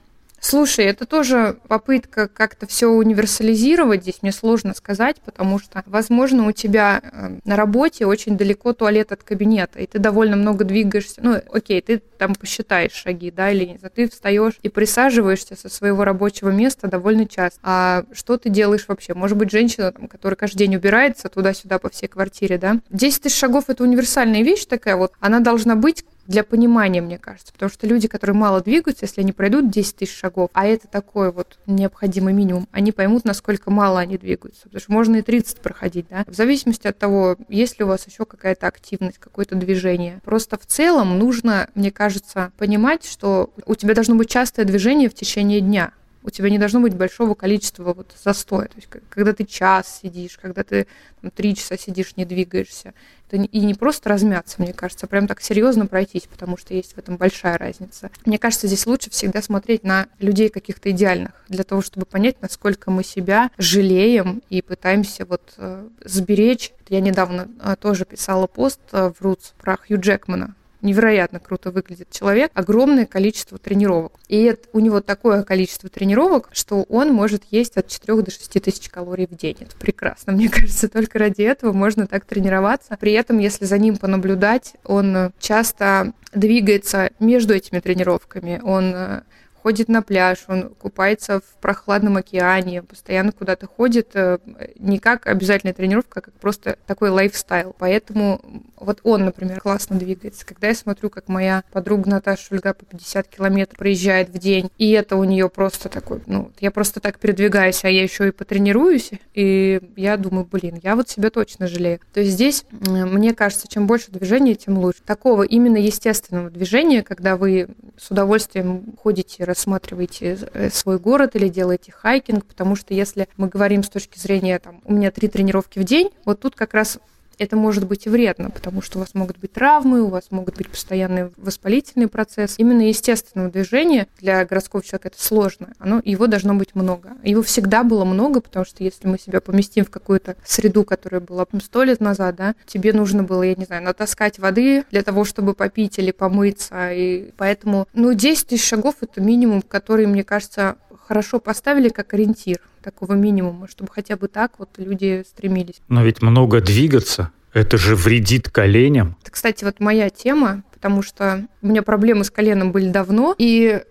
Слушай, 0.43 0.85
это 0.85 1.05
тоже 1.05 1.57
попытка 1.67 2.27
как-то 2.27 2.65
все 2.65 2.87
универсализировать. 2.87 4.01
Здесь 4.01 4.23
мне 4.23 4.31
сложно 4.31 4.73
сказать, 4.73 5.17
потому 5.23 5.59
что, 5.59 5.83
возможно, 5.85 6.47
у 6.47 6.51
тебя 6.51 6.99
э, 7.03 7.37
на 7.45 7.55
работе 7.55 8.07
очень 8.07 8.37
далеко 8.37 8.73
туалет 8.73 9.11
от 9.11 9.21
кабинета, 9.21 9.77
и 9.79 9.85
ты 9.85 9.99
довольно 9.99 10.35
много 10.35 10.63
двигаешься. 10.63 11.21
Ну, 11.23 11.39
окей, 11.53 11.79
ты 11.81 12.01
там 12.17 12.33
посчитаешь 12.33 12.91
шаги, 12.91 13.29
да, 13.29 13.51
или 13.51 13.65
нет. 13.65 13.81
А 13.83 13.89
ты 13.89 14.09
встаешь 14.09 14.57
и 14.63 14.69
присаживаешься 14.69 15.55
со 15.55 15.69
своего 15.69 16.03
рабочего 16.03 16.49
места 16.49 16.87
довольно 16.87 17.27
часто. 17.27 17.59
А 17.61 18.03
что 18.11 18.37
ты 18.37 18.49
делаешь 18.49 18.85
вообще? 18.87 19.13
Может 19.13 19.37
быть, 19.37 19.51
женщина, 19.51 19.91
там, 19.91 20.07
которая 20.07 20.35
каждый 20.35 20.57
день 20.57 20.75
убирается 20.75 21.29
туда-сюда 21.29 21.77
по 21.77 21.89
всей 21.89 22.07
квартире, 22.07 22.57
да? 22.57 22.79
10 22.89 23.21
тысяч 23.21 23.37
шагов– 23.37 23.65
это 23.67 23.83
универсальная 23.83 24.41
вещь 24.41 24.65
такая 24.65 24.95
вот. 24.95 25.13
Она 25.19 25.39
должна 25.39 25.75
быть 25.75 26.03
для 26.27 26.43
понимания, 26.43 27.01
мне 27.01 27.17
кажется. 27.17 27.53
Потому 27.53 27.69
что 27.69 27.87
люди, 27.87 28.07
которые 28.07 28.35
мало 28.35 28.61
двигаются, 28.61 29.05
если 29.05 29.21
они 29.21 29.31
пройдут 29.31 29.69
10 29.69 29.95
тысяч 29.97 30.17
шагов, 30.17 30.49
а 30.53 30.65
это 30.65 30.87
такой 30.87 31.31
вот 31.31 31.59
необходимый 31.65 32.33
минимум, 32.33 32.67
они 32.71 32.91
поймут, 32.91 33.25
насколько 33.25 33.71
мало 33.71 33.99
они 33.99 34.17
двигаются. 34.17 34.63
Потому 34.63 34.81
что 34.81 34.91
можно 34.91 35.15
и 35.17 35.21
30 35.21 35.59
проходить, 35.59 36.07
да. 36.09 36.23
В 36.27 36.33
зависимости 36.33 36.87
от 36.87 36.97
того, 36.97 37.37
есть 37.49 37.79
ли 37.79 37.85
у 37.85 37.87
вас 37.87 38.07
еще 38.07 38.25
какая-то 38.25 38.67
активность, 38.67 39.17
какое-то 39.17 39.55
движение. 39.55 40.21
Просто 40.23 40.57
в 40.57 40.65
целом 40.65 41.17
нужно, 41.17 41.69
мне 41.75 41.91
кажется, 41.91 42.51
понимать, 42.57 43.05
что 43.05 43.53
у 43.65 43.75
тебя 43.75 43.93
должно 43.93 44.15
быть 44.15 44.29
частое 44.29 44.65
движение 44.65 45.09
в 45.09 45.13
течение 45.13 45.61
дня 45.61 45.91
у 46.23 46.29
тебя 46.29 46.49
не 46.49 46.59
должно 46.59 46.79
быть 46.79 46.95
большого 46.95 47.33
количества 47.33 47.93
вот 47.93 48.13
застоя. 48.23 48.67
То 48.67 48.75
есть, 48.75 48.87
когда 49.09 49.33
ты 49.33 49.45
час 49.45 50.01
сидишь, 50.01 50.37
когда 50.37 50.63
ты 50.63 50.87
там, 51.21 51.31
три 51.31 51.55
часа 51.55 51.77
сидишь, 51.77 52.15
не 52.17 52.25
двигаешься. 52.25 52.93
Это 53.29 53.43
и 53.43 53.59
не 53.61 53.73
просто 53.73 54.09
размяться, 54.09 54.61
мне 54.61 54.73
кажется, 54.73 55.05
а 55.05 55.09
прям 55.09 55.27
так 55.27 55.41
серьезно 55.41 55.87
пройтись, 55.87 56.23
потому 56.23 56.57
что 56.57 56.73
есть 56.73 56.93
в 56.93 56.97
этом 56.97 57.17
большая 57.17 57.57
разница. 57.57 58.11
Мне 58.25 58.37
кажется, 58.37 58.67
здесь 58.67 58.85
лучше 58.85 59.09
всегда 59.09 59.41
смотреть 59.41 59.83
на 59.83 60.07
людей 60.19 60.49
каких-то 60.49 60.91
идеальных, 60.91 61.31
для 61.47 61.63
того, 61.63 61.81
чтобы 61.81 62.05
понять, 62.05 62.41
насколько 62.41 62.91
мы 62.91 63.03
себя 63.03 63.49
жалеем 63.57 64.43
и 64.49 64.61
пытаемся 64.61 65.25
вот 65.25 65.53
э, 65.57 65.87
сберечь. 66.03 66.73
Я 66.89 66.99
недавно 66.99 67.47
э, 67.63 67.75
тоже 67.79 68.03
писала 68.03 68.47
пост 68.47 68.81
э, 68.91 69.11
в 69.17 69.21
Рутс 69.21 69.53
про 69.57 69.77
Хью 69.77 69.99
Джекмана, 69.99 70.55
невероятно 70.81 71.39
круто 71.39 71.71
выглядит 71.71 72.09
человек, 72.11 72.51
огромное 72.53 73.05
количество 73.05 73.57
тренировок. 73.57 74.13
И 74.27 74.43
это, 74.43 74.67
у 74.73 74.79
него 74.79 75.01
такое 75.01 75.43
количество 75.43 75.89
тренировок, 75.89 76.49
что 76.51 76.83
он 76.83 77.13
может 77.13 77.43
есть 77.51 77.77
от 77.77 77.87
4 77.87 78.21
до 78.21 78.31
6 78.31 78.61
тысяч 78.61 78.89
калорий 78.89 79.27
в 79.27 79.35
день. 79.35 79.57
Это 79.59 79.75
прекрасно. 79.75 80.33
Мне 80.33 80.49
кажется, 80.49 80.89
только 80.89 81.19
ради 81.19 81.41
этого 81.41 81.73
можно 81.73 82.07
так 82.07 82.25
тренироваться. 82.25 82.97
При 82.99 83.13
этом, 83.13 83.39
если 83.39 83.65
за 83.65 83.77
ним 83.77 83.97
понаблюдать, 83.97 84.73
он 84.83 85.31
часто 85.39 86.13
двигается 86.33 87.11
между 87.19 87.53
этими 87.53 87.79
тренировками. 87.79 88.61
Он 88.63 88.93
э, 88.95 89.21
ходит 89.61 89.89
на 89.89 90.01
пляж, 90.01 90.39
он 90.47 90.69
купается 90.69 91.39
в 91.39 91.61
прохладном 91.61 92.17
океане, 92.17 92.83
постоянно 92.83 93.31
куда-то 93.31 93.67
ходит, 93.67 94.09
э, 94.15 94.39
не 94.77 94.99
как 94.99 95.27
обязательная 95.27 95.73
тренировка, 95.73 96.19
а 96.19 96.21
как 96.21 96.33
просто 96.35 96.77
такой 96.87 97.09
лайфстайл. 97.09 97.75
Поэтому 97.77 98.41
вот 98.75 98.99
он, 99.03 99.25
например, 99.25 99.61
классно 99.61 99.97
двигается. 99.97 100.45
Когда 100.45 100.69
я 100.69 100.75
смотрю, 100.75 101.09
как 101.09 101.27
моя 101.27 101.63
подруга 101.71 102.09
Наташа 102.09 102.43
Шульга 102.43 102.73
по 102.73 102.85
50 102.85 103.27
километров 103.27 103.77
проезжает 103.77 104.29
в 104.29 104.37
день, 104.37 104.71
и 104.77 104.91
это 104.91 105.15
у 105.15 105.23
нее 105.23 105.49
просто 105.49 105.89
такой, 105.89 106.21
ну, 106.25 106.51
я 106.59 106.71
просто 106.71 106.99
так 106.99 107.19
передвигаюсь, 107.19 107.83
а 107.83 107.89
я 107.89 108.01
еще 108.01 108.29
и 108.29 108.31
потренируюсь, 108.31 109.11
и 109.33 109.79
я 109.95 110.17
думаю, 110.17 110.47
блин, 110.51 110.79
я 110.81 110.95
вот 110.95 111.09
себя 111.09 111.29
точно 111.29 111.67
жалею. 111.67 111.99
То 112.13 112.21
есть 112.21 112.33
здесь, 112.33 112.65
мне 112.71 113.35
кажется, 113.35 113.67
чем 113.67 113.85
больше 113.85 114.11
движения, 114.11 114.55
тем 114.55 114.77
лучше. 114.79 115.01
Такого 115.05 115.43
именно 115.43 115.77
естественного 115.77 116.49
движения, 116.49 117.03
когда 117.03 117.37
вы 117.37 117.69
с 117.97 118.09
удовольствием 118.09 118.95
ходите 119.01 119.43
рассматриваете 119.51 120.37
э, 120.53 120.69
свой 120.69 120.97
город 120.97 121.35
или 121.35 121.47
делаете 121.47 121.91
хайкинг, 121.91 122.45
потому 122.45 122.75
что 122.75 122.93
если 122.93 123.27
мы 123.37 123.47
говорим 123.47 123.83
с 123.83 123.89
точки 123.89 124.17
зрения, 124.17 124.59
там, 124.59 124.81
у 124.85 124.93
меня 124.93 125.11
три 125.11 125.27
тренировки 125.27 125.79
в 125.79 125.83
день, 125.83 126.09
вот 126.25 126.39
тут 126.39 126.55
как 126.55 126.73
раз 126.73 126.99
это 127.41 127.55
может 127.55 127.87
быть 127.87 128.05
и 128.05 128.09
вредно, 128.09 128.51
потому 128.51 128.83
что 128.83 128.99
у 128.99 129.01
вас 129.01 129.15
могут 129.15 129.39
быть 129.39 129.51
травмы, 129.51 130.03
у 130.03 130.09
вас 130.09 130.25
могут 130.29 130.57
быть 130.57 130.69
постоянные 130.69 131.31
воспалительные 131.37 132.07
процессы. 132.07 132.53
Именно 132.59 132.87
естественного 132.87 133.49
движения 133.49 134.07
для 134.19 134.45
городского 134.45 134.83
человека 134.83 135.07
это 135.07 135.19
сложно. 135.19 135.73
Оно, 135.79 136.01
его 136.05 136.27
должно 136.27 136.53
быть 136.53 136.75
много. 136.75 137.13
Его 137.23 137.41
всегда 137.41 137.83
было 137.83 138.05
много, 138.05 138.41
потому 138.41 138.63
что 138.63 138.83
если 138.83 139.07
мы 139.07 139.17
себя 139.17 139.41
поместим 139.41 139.85
в 139.85 139.89
какую-то 139.89 140.35
среду, 140.45 140.83
которая 140.83 141.19
была 141.19 141.47
сто 141.63 141.81
лет 141.81 141.99
назад, 141.99 142.35
да, 142.35 142.53
тебе 142.67 142.93
нужно 142.93 143.23
было, 143.23 143.41
я 143.41 143.55
не 143.55 143.65
знаю, 143.65 143.81
натаскать 143.81 144.37
воды 144.37 144.85
для 144.91 145.01
того, 145.01 145.25
чтобы 145.25 145.55
попить 145.55 145.97
или 145.97 146.11
помыться. 146.11 146.91
И 146.91 147.31
поэтому, 147.37 147.87
ну, 147.93 148.13
10 148.13 148.49
тысяч 148.49 148.67
шагов– 148.67 148.97
это 149.01 149.19
минимум, 149.19 149.63
который, 149.63 150.05
мне 150.05 150.23
кажется, 150.23 150.75
хорошо 151.05 151.39
поставили 151.39 151.89
как 151.89 152.13
ориентир 152.13 152.59
такого 152.81 153.13
минимума, 153.13 153.67
чтобы 153.67 153.91
хотя 153.91 154.15
бы 154.17 154.27
так 154.27 154.53
вот 154.57 154.69
люди 154.77 155.23
стремились. 155.27 155.81
Но 155.87 156.03
ведь 156.03 156.21
много 156.21 156.61
двигаться, 156.61 157.31
это 157.53 157.77
же 157.77 157.95
вредит 157.95 158.49
коленям. 158.49 159.17
Это, 159.21 159.31
кстати, 159.31 159.63
вот 159.63 159.79
моя 159.79 160.09
тема, 160.09 160.63
потому 160.71 161.01
что 161.01 161.45
у 161.61 161.67
меня 161.67 161.83
проблемы 161.83 162.23
с 162.23 162.31
коленом 162.31 162.71
были 162.71 162.89
давно, 162.89 163.35
и 163.37 163.81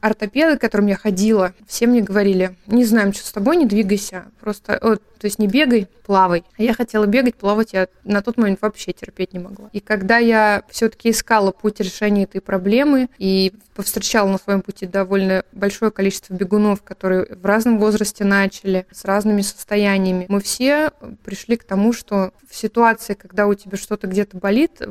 ортопеды, 0.00 0.56
к 0.56 0.60
которым 0.60 0.86
я 0.86 0.96
ходила, 0.96 1.54
все 1.66 1.86
мне 1.86 2.02
говорили, 2.02 2.56
не 2.66 2.84
знаем, 2.84 3.12
что 3.12 3.26
с 3.26 3.32
тобой, 3.32 3.56
не 3.56 3.66
двигайся, 3.66 4.24
просто, 4.40 4.76
о, 4.76 4.96
то 4.96 5.26
есть 5.26 5.38
не 5.38 5.46
бегай, 5.46 5.88
плавай. 6.04 6.44
А 6.58 6.62
я 6.62 6.74
хотела 6.74 7.06
бегать, 7.06 7.36
плавать 7.36 7.72
я 7.72 7.86
на 8.02 8.22
тот 8.22 8.36
момент 8.36 8.60
вообще 8.60 8.92
терпеть 8.92 9.32
не 9.32 9.38
могла. 9.38 9.70
И 9.72 9.78
когда 9.78 10.18
я 10.18 10.64
все-таки 10.68 11.10
искала 11.10 11.52
путь 11.52 11.78
решения 11.80 12.24
этой 12.24 12.40
проблемы 12.40 13.08
и 13.18 13.52
повстречала 13.74 14.28
на 14.28 14.38
своем 14.38 14.62
пути 14.62 14.84
довольно 14.86 15.44
большое 15.52 15.90
количество 15.90 16.34
бегунов, 16.34 16.82
которые 16.82 17.26
в 17.30 17.46
разном 17.46 17.78
возрасте 17.78 18.24
начали, 18.24 18.84
с 18.90 19.04
разными 19.04 19.42
состояниями, 19.42 20.26
мы 20.28 20.40
все 20.40 20.90
пришли 21.24 21.56
к 21.56 21.64
тому, 21.64 21.92
что 21.92 22.32
в 22.50 22.56
ситуации, 22.56 23.14
когда 23.14 23.46
у 23.46 23.54
тебя 23.54 23.78
что-то 23.78 24.08
где-то 24.08 24.36
болит, 24.36 24.82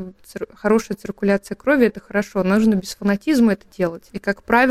хорошая 0.55 0.97
циркуляция 0.97 1.55
крови– 1.55 1.85
это 1.87 1.99
хорошо, 1.99 2.43
нужно 2.43 2.75
без 2.75 2.95
фанатизма 2.95 3.53
это 3.53 3.65
делать. 3.77 4.05
И, 4.13 4.19
как 4.19 4.43
правило, 4.43 4.70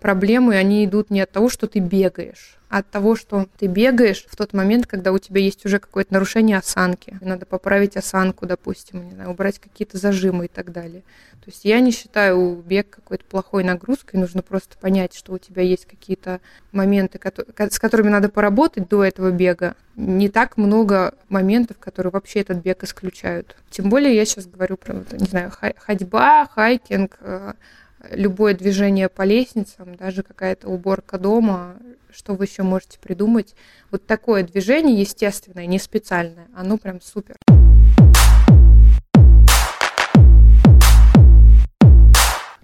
проблемы, 0.00 0.56
они 0.56 0.84
идут 0.84 1.10
не 1.10 1.20
от 1.20 1.30
того, 1.30 1.48
что 1.48 1.66
ты 1.66 1.78
бегаешь, 1.78 2.58
от 2.68 2.90
того, 2.90 3.16
что 3.16 3.46
ты 3.58 3.66
бегаешь 3.66 4.24
в 4.28 4.36
тот 4.36 4.52
момент, 4.52 4.86
когда 4.86 5.12
у 5.12 5.18
тебя 5.18 5.40
есть 5.40 5.64
уже 5.66 5.78
какое-то 5.78 6.14
нарушение 6.14 6.56
осанки. 6.56 7.18
Надо 7.20 7.44
поправить 7.44 7.96
осанку, 7.96 8.46
допустим, 8.46 9.04
не 9.04 9.12
знаю, 9.12 9.30
убрать 9.30 9.58
какие-то 9.58 9.98
зажимы 9.98 10.46
и 10.46 10.48
так 10.48 10.72
далее. 10.72 11.02
То 11.44 11.50
есть 11.50 11.64
я 11.64 11.80
не 11.80 11.90
считаю 11.90 12.62
бег 12.64 12.88
какой-то 12.88 13.24
плохой 13.24 13.64
нагрузкой, 13.64 14.20
нужно 14.20 14.42
просто 14.42 14.78
понять, 14.78 15.12
что 15.12 15.32
у 15.32 15.38
тебя 15.38 15.62
есть 15.62 15.86
какие-то 15.86 16.40
моменты, 16.70 17.20
с 17.68 17.78
которыми 17.80 18.10
надо 18.10 18.28
поработать 18.28 18.88
до 18.88 19.04
этого 19.04 19.32
бега. 19.32 19.74
Не 19.96 20.28
так 20.28 20.56
много 20.56 21.14
моментов, 21.28 21.78
которые 21.78 22.12
вообще 22.12 22.40
этот 22.40 22.58
бег 22.58 22.84
исключают. 22.84 23.56
Тем 23.70 23.90
более 23.90 24.14
я 24.14 24.24
сейчас 24.24 24.46
говорю 24.46 24.76
про, 24.76 25.04
не 25.12 25.26
знаю, 25.26 25.52
ходьба, 25.78 26.46
хайкинг, 26.46 27.18
э, 27.20 27.54
любое 28.10 28.54
движение 28.54 29.08
по 29.08 29.22
лестницам, 29.22 29.94
даже 29.96 30.22
какая-то 30.22 30.68
уборка 30.68 31.18
дома, 31.18 31.76
что 32.12 32.34
вы 32.34 32.44
еще 32.44 32.62
можете 32.62 32.98
придумать. 32.98 33.54
Вот 33.90 34.06
такое 34.06 34.42
движение 34.42 35.00
естественное, 35.00 35.66
не 35.66 35.78
специальное, 35.78 36.48
оно 36.54 36.76
прям 36.78 37.00
супер. 37.00 37.36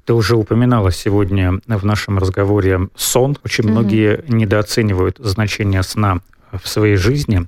Ты 0.04 0.14
уже 0.14 0.36
упоминала 0.36 0.90
сегодня 0.90 1.60
в 1.66 1.84
нашем 1.84 2.18
разговоре 2.18 2.88
сон. 2.96 3.36
Очень 3.44 3.64
mm-hmm. 3.64 3.70
многие 3.70 4.24
недооценивают 4.28 5.18
значение 5.18 5.82
сна 5.82 6.20
в 6.50 6.66
своей 6.66 6.96
жизни. 6.96 7.46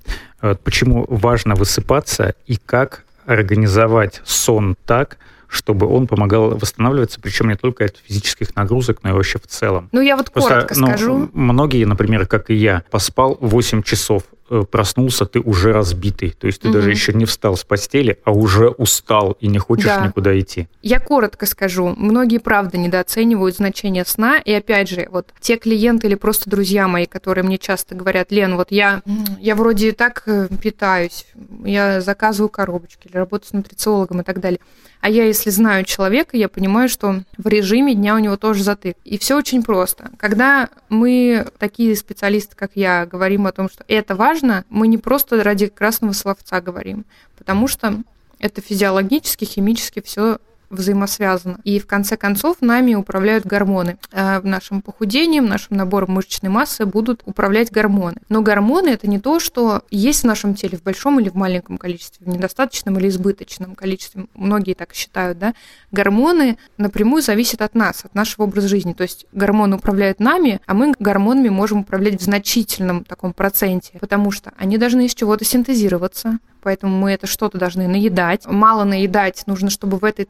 Почему 0.63 1.07
важно 1.09 1.55
высыпаться 1.55 2.35
и 2.47 2.57
как 2.57 3.05
организовать 3.25 4.21
сон 4.25 4.77
так, 4.85 5.17
чтобы 5.51 5.87
он 5.87 6.07
помогал 6.07 6.57
восстанавливаться, 6.57 7.21
причем 7.21 7.49
не 7.49 7.57
только 7.57 7.85
от 7.85 7.97
физических 8.07 8.55
нагрузок, 8.55 9.01
но 9.03 9.11
и 9.11 9.13
вообще 9.13 9.39
в 9.39 9.47
целом. 9.47 9.89
Ну, 9.93 10.01
я 10.01 10.17
вот 10.17 10.31
Просто, 10.31 10.55
коротко 10.55 10.75
ну, 10.79 10.87
скажу. 10.87 11.31
Многие, 11.33 11.85
например, 11.85 12.27
как 12.27 12.51
и 12.51 12.55
я, 12.55 12.85
поспал 12.91 13.37
8 13.41 13.83
часов, 13.83 14.23
проснулся, 14.71 15.27
ты 15.27 15.41
уже 15.41 15.73
разбитый. 15.73 16.31
То 16.31 16.47
есть 16.47 16.61
ты 16.61 16.69
угу. 16.69 16.75
даже 16.75 16.91
еще 16.91 17.13
не 17.13 17.25
встал 17.25 17.57
с 17.57 17.65
постели, 17.65 18.19
а 18.25 18.33
уже 18.33 18.69
устал 18.69 19.37
и 19.41 19.47
не 19.47 19.59
хочешь 19.59 19.87
да. 19.87 20.07
никуда 20.07 20.39
идти. 20.39 20.69
Я 20.83 21.01
коротко 21.01 21.47
скажу. 21.47 21.95
Многие, 21.97 22.39
правда, 22.39 22.79
недооценивают 22.79 23.57
значение 23.57 24.05
сна. 24.05 24.39
И 24.39 24.53
опять 24.53 24.89
же, 24.89 25.09
вот 25.11 25.29
те 25.41 25.57
клиенты 25.57 26.09
или 26.09 26.15
просто 26.15 26.51
друзья 26.51 26.89
мои, 26.89 27.07
которые 27.07 27.45
мне 27.45 27.59
часто 27.59 27.95
говорят, 27.95 28.33
Лен, 28.33 28.57
вот 28.57 28.71
я, 28.71 29.03
я 29.39 29.55
вроде 29.55 29.91
и 29.91 29.93
так 29.93 30.23
э, 30.27 30.49
питаюсь, 30.63 31.27
я 31.65 32.01
заказываю 32.01 32.49
коробочки 32.49 33.07
или 33.09 33.17
работаю 33.17 33.49
с 33.49 33.53
нутрициологом 33.53 34.21
и 34.21 34.25
так 34.25 34.41
далее. 34.41 34.61
А 35.01 35.09
я, 35.09 35.25
если 35.25 35.51
знаю 35.51 35.85
человека, 35.85 36.37
я 36.37 36.49
понимаю, 36.49 36.89
что 36.89 37.23
в 37.39 37.47
режиме 37.47 37.95
дня 37.95 38.15
у 38.15 38.19
него 38.19 38.37
тоже 38.37 38.63
затык. 38.63 38.97
И 39.05 39.19
все 39.19 39.37
очень 39.37 39.63
просто. 39.63 40.11
Когда 40.19 40.69
мы, 40.89 41.47
такие 41.59 41.97
специалисты, 41.97 42.55
как 42.55 42.73
я, 42.75 43.07
говорим 43.07 43.47
о 43.47 43.53
том, 43.53 43.71
что 43.71 43.83
это 43.89 44.15
важно, 44.15 44.40
важно, 44.41 44.65
мы 44.69 44.89
не 44.89 44.99
просто 44.99 45.43
ради 45.43 45.69
красного 45.69 46.13
словца 46.13 46.61
говорим, 46.61 47.05
потому 47.37 47.69
что 47.69 48.03
это 48.39 48.61
физиологически, 48.61 49.45
химически 49.45 50.01
все 50.01 50.39
взаимосвязано. 50.71 51.59
И 51.65 51.79
в 51.79 51.87
конце 51.87 52.17
концов 52.17 52.59
нами 52.61 52.95
управляют 52.95 53.45
гормоны. 53.45 53.99
А 54.13 54.41
нашим 54.43 54.83
похудением, 54.83 55.47
нашим 55.47 55.77
набором 55.77 56.13
мышечной 56.13 56.51
массы 56.51 56.87
будут 56.87 57.23
управлять 57.25 57.71
гормоны. 57.71 58.17
Но 58.29 58.41
гормоны 58.41 58.89
это 58.89 59.09
не 59.09 59.19
то, 59.19 59.41
что 59.41 59.83
есть 59.91 60.23
в 60.23 60.27
нашем 60.27 60.55
теле 60.55 60.79
в 60.79 60.83
большом 60.83 61.21
или 61.21 61.29
в 61.29 61.35
маленьком 61.35 61.77
количестве, 61.77 62.25
в 62.25 62.29
недостаточном 62.29 62.99
или 62.99 63.09
избыточном 63.09 63.75
количестве. 63.75 64.27
Многие 64.35 64.75
так 64.75 64.95
считают, 64.95 65.39
да. 65.39 65.55
Гормоны 65.91 66.57
напрямую 66.79 67.23
зависят 67.23 67.63
от 67.63 67.75
нас, 67.75 68.05
от 68.05 68.15
нашего 68.15 68.45
образа 68.45 68.69
жизни. 68.69 68.93
То 68.93 69.03
есть 69.03 69.27
гормоны 69.33 69.77
управляют 69.77 70.21
нами, 70.21 70.61
а 70.67 70.75
мы 70.75 70.95
гормонами 70.99 71.49
можем 71.49 71.81
управлять 71.81 72.21
в 72.21 72.25
значительном 72.25 73.05
таком 73.05 73.33
проценте, 73.33 73.99
потому 74.01 74.31
что 74.31 74.53
они 74.57 74.79
должны 74.79 75.07
из 75.07 75.15
чего-то 75.15 75.45
синтезироваться, 75.45 76.39
поэтому 76.63 76.97
мы 76.97 77.13
это 77.13 77.27
что-то 77.27 77.59
должны 77.59 77.89
наедать. 77.89 78.47
Мало 78.47 78.85
наедать, 78.85 79.43
нужно, 79.47 79.71
чтобы 79.71 79.99
в 79.99 80.05
этой 80.05 80.29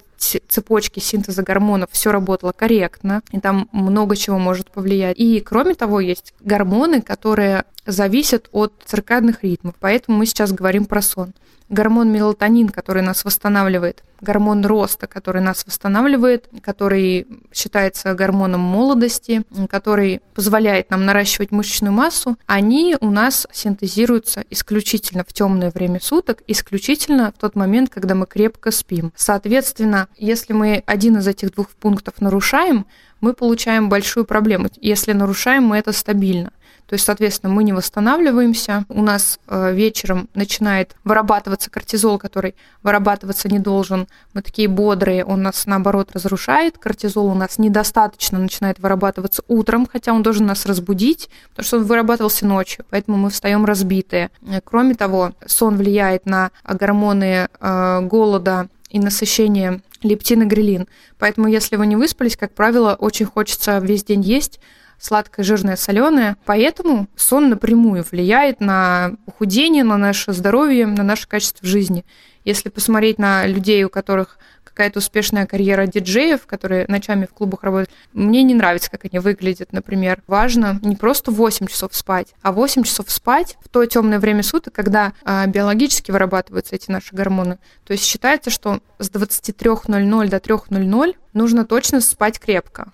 цепочки 0.48 1.00
синтеза 1.00 1.42
гормонов 1.42 1.90
все 1.92 2.12
работало 2.12 2.52
корректно, 2.52 3.22
и 3.32 3.40
там 3.40 3.68
много 3.72 4.16
чего 4.16 4.38
может 4.38 4.70
повлиять. 4.70 5.18
И 5.18 5.40
кроме 5.40 5.74
того, 5.74 6.00
есть 6.00 6.34
гормоны, 6.40 7.02
которые 7.02 7.64
зависят 7.86 8.48
от 8.52 8.72
циркадных 8.84 9.42
ритмов, 9.42 9.74
поэтому 9.80 10.18
мы 10.18 10.26
сейчас 10.26 10.52
говорим 10.52 10.84
про 10.84 11.02
сон 11.02 11.32
гормон 11.70 12.12
мелатонин, 12.12 12.68
который 12.68 13.02
нас 13.02 13.24
восстанавливает, 13.24 14.02
гормон 14.20 14.66
роста, 14.66 15.06
который 15.06 15.40
нас 15.40 15.64
восстанавливает, 15.64 16.48
который 16.62 17.26
считается 17.52 18.12
гормоном 18.14 18.60
молодости, 18.60 19.42
который 19.70 20.20
позволяет 20.34 20.90
нам 20.90 21.06
наращивать 21.06 21.52
мышечную 21.52 21.92
массу, 21.92 22.36
они 22.46 22.96
у 23.00 23.10
нас 23.10 23.46
синтезируются 23.52 24.44
исключительно 24.50 25.24
в 25.26 25.32
темное 25.32 25.70
время 25.70 26.00
суток, 26.00 26.42
исключительно 26.46 27.32
в 27.34 27.40
тот 27.40 27.54
момент, 27.54 27.90
когда 27.90 28.14
мы 28.14 28.26
крепко 28.26 28.70
спим. 28.70 29.12
Соответственно, 29.16 30.08
если 30.16 30.52
мы 30.52 30.82
один 30.86 31.18
из 31.18 31.26
этих 31.26 31.54
двух 31.54 31.70
пунктов 31.70 32.20
нарушаем, 32.20 32.86
мы 33.20 33.32
получаем 33.32 33.88
большую 33.88 34.24
проблему. 34.24 34.68
Если 34.80 35.12
нарушаем 35.12 35.64
мы 35.64 35.78
это 35.78 35.92
стабильно. 35.92 36.52
То 36.90 36.94
есть, 36.94 37.04
соответственно, 37.04 37.52
мы 37.52 37.62
не 37.62 37.72
восстанавливаемся. 37.72 38.84
У 38.88 39.00
нас 39.00 39.38
э, 39.46 39.72
вечером 39.72 40.28
начинает 40.34 40.96
вырабатываться 41.04 41.70
кортизол, 41.70 42.18
который 42.18 42.56
вырабатываться 42.82 43.48
не 43.48 43.60
должен. 43.60 44.08
Мы 44.34 44.42
такие 44.42 44.66
бодрые, 44.66 45.24
он 45.24 45.40
нас 45.42 45.66
наоборот 45.66 46.10
разрушает. 46.12 46.78
Кортизол 46.78 47.26
у 47.26 47.34
нас 47.34 47.58
недостаточно 47.58 48.40
начинает 48.40 48.80
вырабатываться 48.80 49.44
утром, 49.46 49.86
хотя 49.86 50.12
он 50.12 50.24
должен 50.24 50.46
нас 50.46 50.66
разбудить, 50.66 51.30
потому 51.50 51.64
что 51.64 51.76
он 51.76 51.84
вырабатывался 51.84 52.44
ночью, 52.44 52.84
поэтому 52.90 53.18
мы 53.18 53.30
встаем 53.30 53.64
разбитые. 53.64 54.30
Кроме 54.64 54.96
того, 54.96 55.30
сон 55.46 55.76
влияет 55.76 56.26
на 56.26 56.50
гормоны 56.64 57.46
э, 57.60 58.00
голода 58.00 58.68
и 58.88 58.98
насыщения 58.98 59.80
лептин 60.02 60.42
и 60.42 60.46
грелин. 60.46 60.88
Поэтому, 61.20 61.46
если 61.46 61.76
вы 61.76 61.86
не 61.86 61.94
выспались, 61.94 62.36
как 62.36 62.52
правило, 62.52 62.96
очень 62.98 63.26
хочется 63.26 63.78
весь 63.78 64.02
день 64.02 64.22
есть, 64.22 64.58
сладкое, 65.00 65.44
жирное, 65.44 65.76
соленое. 65.76 66.36
Поэтому 66.44 67.08
сон 67.16 67.48
напрямую 67.48 68.04
влияет 68.08 68.60
на 68.60 69.12
похудение, 69.26 69.84
на 69.84 69.96
наше 69.96 70.32
здоровье, 70.32 70.86
на 70.86 71.02
наше 71.02 71.26
качество 71.26 71.66
жизни. 71.66 72.04
Если 72.44 72.68
посмотреть 72.68 73.18
на 73.18 73.46
людей, 73.46 73.84
у 73.84 73.90
которых 73.90 74.38
какая-то 74.80 75.00
успешная 75.00 75.46
карьера 75.46 75.86
диджеев, 75.86 76.46
которые 76.46 76.86
ночами 76.88 77.26
в 77.26 77.34
клубах 77.34 77.64
работают. 77.64 77.90
Мне 78.12 78.42
не 78.42 78.54
нравится, 78.54 78.90
как 78.90 79.04
они 79.04 79.18
выглядят, 79.18 79.72
например. 79.72 80.22
Важно 80.26 80.78
не 80.82 80.96
просто 80.96 81.30
8 81.30 81.66
часов 81.66 81.94
спать, 81.94 82.28
а 82.40 82.52
8 82.52 82.84
часов 82.84 83.10
спать 83.10 83.58
в 83.62 83.68
то 83.68 83.84
темное 83.84 84.18
время 84.18 84.42
суток, 84.42 84.72
когда 84.72 85.12
а, 85.22 85.46
биологически 85.46 86.10
вырабатываются 86.10 86.76
эти 86.76 86.90
наши 86.90 87.14
гормоны. 87.14 87.58
То 87.84 87.92
есть 87.92 88.04
считается, 88.04 88.50
что 88.50 88.80
с 88.98 89.10
23.00 89.10 90.28
до 90.28 90.36
3.00 90.38 91.14
нужно 91.34 91.64
точно 91.66 92.00
спать 92.00 92.38
крепко. 92.38 92.92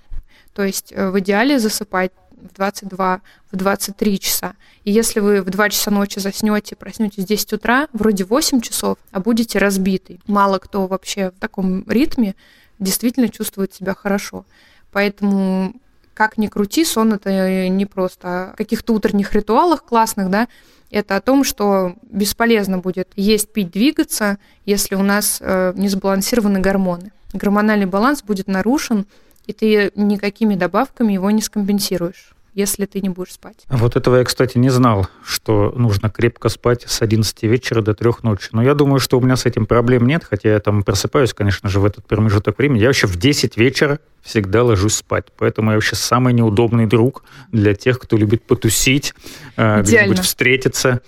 То 0.56 0.64
есть 0.64 0.90
э, 0.90 1.10
в 1.10 1.20
идеале 1.20 1.58
засыпать 1.58 2.12
в 2.30 2.54
22, 2.54 3.20
в 3.52 3.56
23 3.56 4.18
часа. 4.18 4.54
И 4.84 4.90
если 4.90 5.20
вы 5.20 5.42
в 5.42 5.50
2 5.50 5.68
часа 5.68 5.90
ночи 5.90 6.18
заснете, 6.18 6.76
проснетесь 6.76 7.24
в 7.24 7.26
10 7.26 7.52
утра, 7.52 7.88
вроде 7.92 8.24
8 8.24 8.62
часов, 8.62 8.96
а 9.10 9.20
будете 9.20 9.58
разбиты. 9.58 10.18
Мало 10.26 10.58
кто 10.58 10.86
вообще 10.86 11.30
в 11.30 11.38
таком 11.38 11.84
ритме 11.86 12.34
действительно 12.78 13.28
чувствует 13.28 13.74
себя 13.74 13.94
хорошо. 13.94 14.46
Поэтому 14.92 15.74
как 16.14 16.38
ни 16.38 16.46
крути, 16.46 16.86
сон 16.86 17.12
это 17.12 17.68
не 17.68 17.84
просто 17.84 18.52
о 18.52 18.56
каких-то 18.56 18.94
утренних 18.94 19.34
ритуалах 19.34 19.84
классных, 19.84 20.30
да, 20.30 20.48
это 20.90 21.16
о 21.16 21.20
том, 21.20 21.44
что 21.44 21.96
бесполезно 22.10 22.78
будет 22.78 23.10
есть, 23.14 23.52
пить, 23.52 23.70
двигаться, 23.70 24.38
если 24.64 24.94
у 24.94 25.02
нас 25.02 25.36
э, 25.42 25.74
не 25.76 25.90
сбалансированы 25.90 26.60
гормоны. 26.60 27.12
Гормональный 27.34 27.84
баланс 27.84 28.22
будет 28.22 28.46
нарушен, 28.46 29.06
и 29.46 29.52
ты 29.52 29.92
никакими 29.94 30.54
добавками 30.54 31.12
его 31.12 31.30
не 31.30 31.42
скомпенсируешь 31.42 32.36
если 32.56 32.86
ты 32.86 33.02
не 33.02 33.10
будешь 33.10 33.34
спать. 33.34 33.66
Вот 33.68 33.96
этого 33.96 34.16
я, 34.16 34.24
кстати, 34.24 34.56
не 34.56 34.70
знал, 34.70 35.08
что 35.22 35.74
нужно 35.76 36.08
крепко 36.08 36.48
спать 36.48 36.84
с 36.86 37.02
11 37.02 37.42
вечера 37.42 37.82
до 37.82 37.92
3 37.92 38.12
ночи. 38.22 38.48
Но 38.52 38.62
я 38.62 38.74
думаю, 38.74 38.98
что 38.98 39.18
у 39.18 39.20
меня 39.20 39.36
с 39.36 39.44
этим 39.44 39.66
проблем 39.66 40.06
нет, 40.06 40.24
хотя 40.24 40.48
я 40.48 40.58
там 40.58 40.82
просыпаюсь, 40.82 41.34
конечно 41.34 41.68
же, 41.68 41.80
в 41.80 41.84
этот 41.84 42.06
промежуток 42.06 42.56
времени. 42.56 42.80
Я 42.80 42.86
вообще 42.86 43.06
в 43.08 43.16
10 43.16 43.58
вечера 43.58 44.00
всегда 44.22 44.64
ложусь 44.64 44.94
спать. 44.94 45.26
Поэтому 45.36 45.72
я 45.72 45.76
вообще 45.76 45.96
самый 45.96 46.32
неудобный 46.32 46.86
друг 46.86 47.24
для 47.52 47.74
тех, 47.74 47.98
кто 47.98 48.16
любит 48.16 48.42
потусить, 48.44 49.12
э, 49.58 49.82
где-нибудь 49.82 50.20
встретиться. 50.20 51.02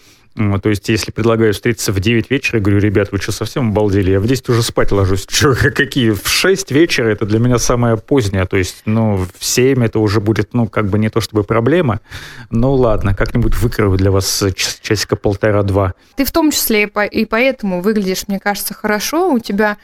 То 0.62 0.68
есть, 0.68 0.88
если 0.88 1.10
предлагаю 1.10 1.52
встретиться 1.52 1.92
в 1.92 2.00
9 2.00 2.30
вечера, 2.30 2.60
говорю, 2.60 2.78
ребят, 2.78 3.10
вы 3.10 3.18
что, 3.18 3.32
совсем 3.32 3.70
обалдели? 3.70 4.12
Я 4.12 4.20
в 4.20 4.26
10 4.26 4.48
уже 4.50 4.62
спать 4.62 4.92
ложусь. 4.92 5.26
Че, 5.28 5.54
какие? 5.54 6.10
В 6.10 6.28
6 6.28 6.70
вечера 6.70 7.08
это 7.08 7.26
для 7.26 7.38
меня 7.38 7.58
самое 7.58 7.96
позднее. 7.96 8.46
То 8.46 8.56
есть, 8.56 8.82
ну, 8.84 9.16
в 9.16 9.44
7 9.44 9.84
это 9.84 9.98
уже 9.98 10.20
будет, 10.20 10.54
ну, 10.54 10.68
как 10.68 10.88
бы 10.88 10.98
не 10.98 11.08
то 11.08 11.20
чтобы 11.20 11.42
проблема. 11.42 12.00
Ну, 12.50 12.72
ладно, 12.74 13.14
как-нибудь 13.14 13.56
выкрою 13.56 13.96
для 13.96 14.10
вас 14.10 14.44
часика 14.54 15.16
полтора-два. 15.16 15.94
Ты 16.16 16.24
в 16.24 16.30
том 16.30 16.50
числе 16.50 16.90
и 17.10 17.24
поэтому 17.24 17.80
выглядишь, 17.80 18.28
мне 18.28 18.38
кажется, 18.38 18.74
хорошо. 18.74 19.32
У 19.32 19.38
тебя 19.40 19.76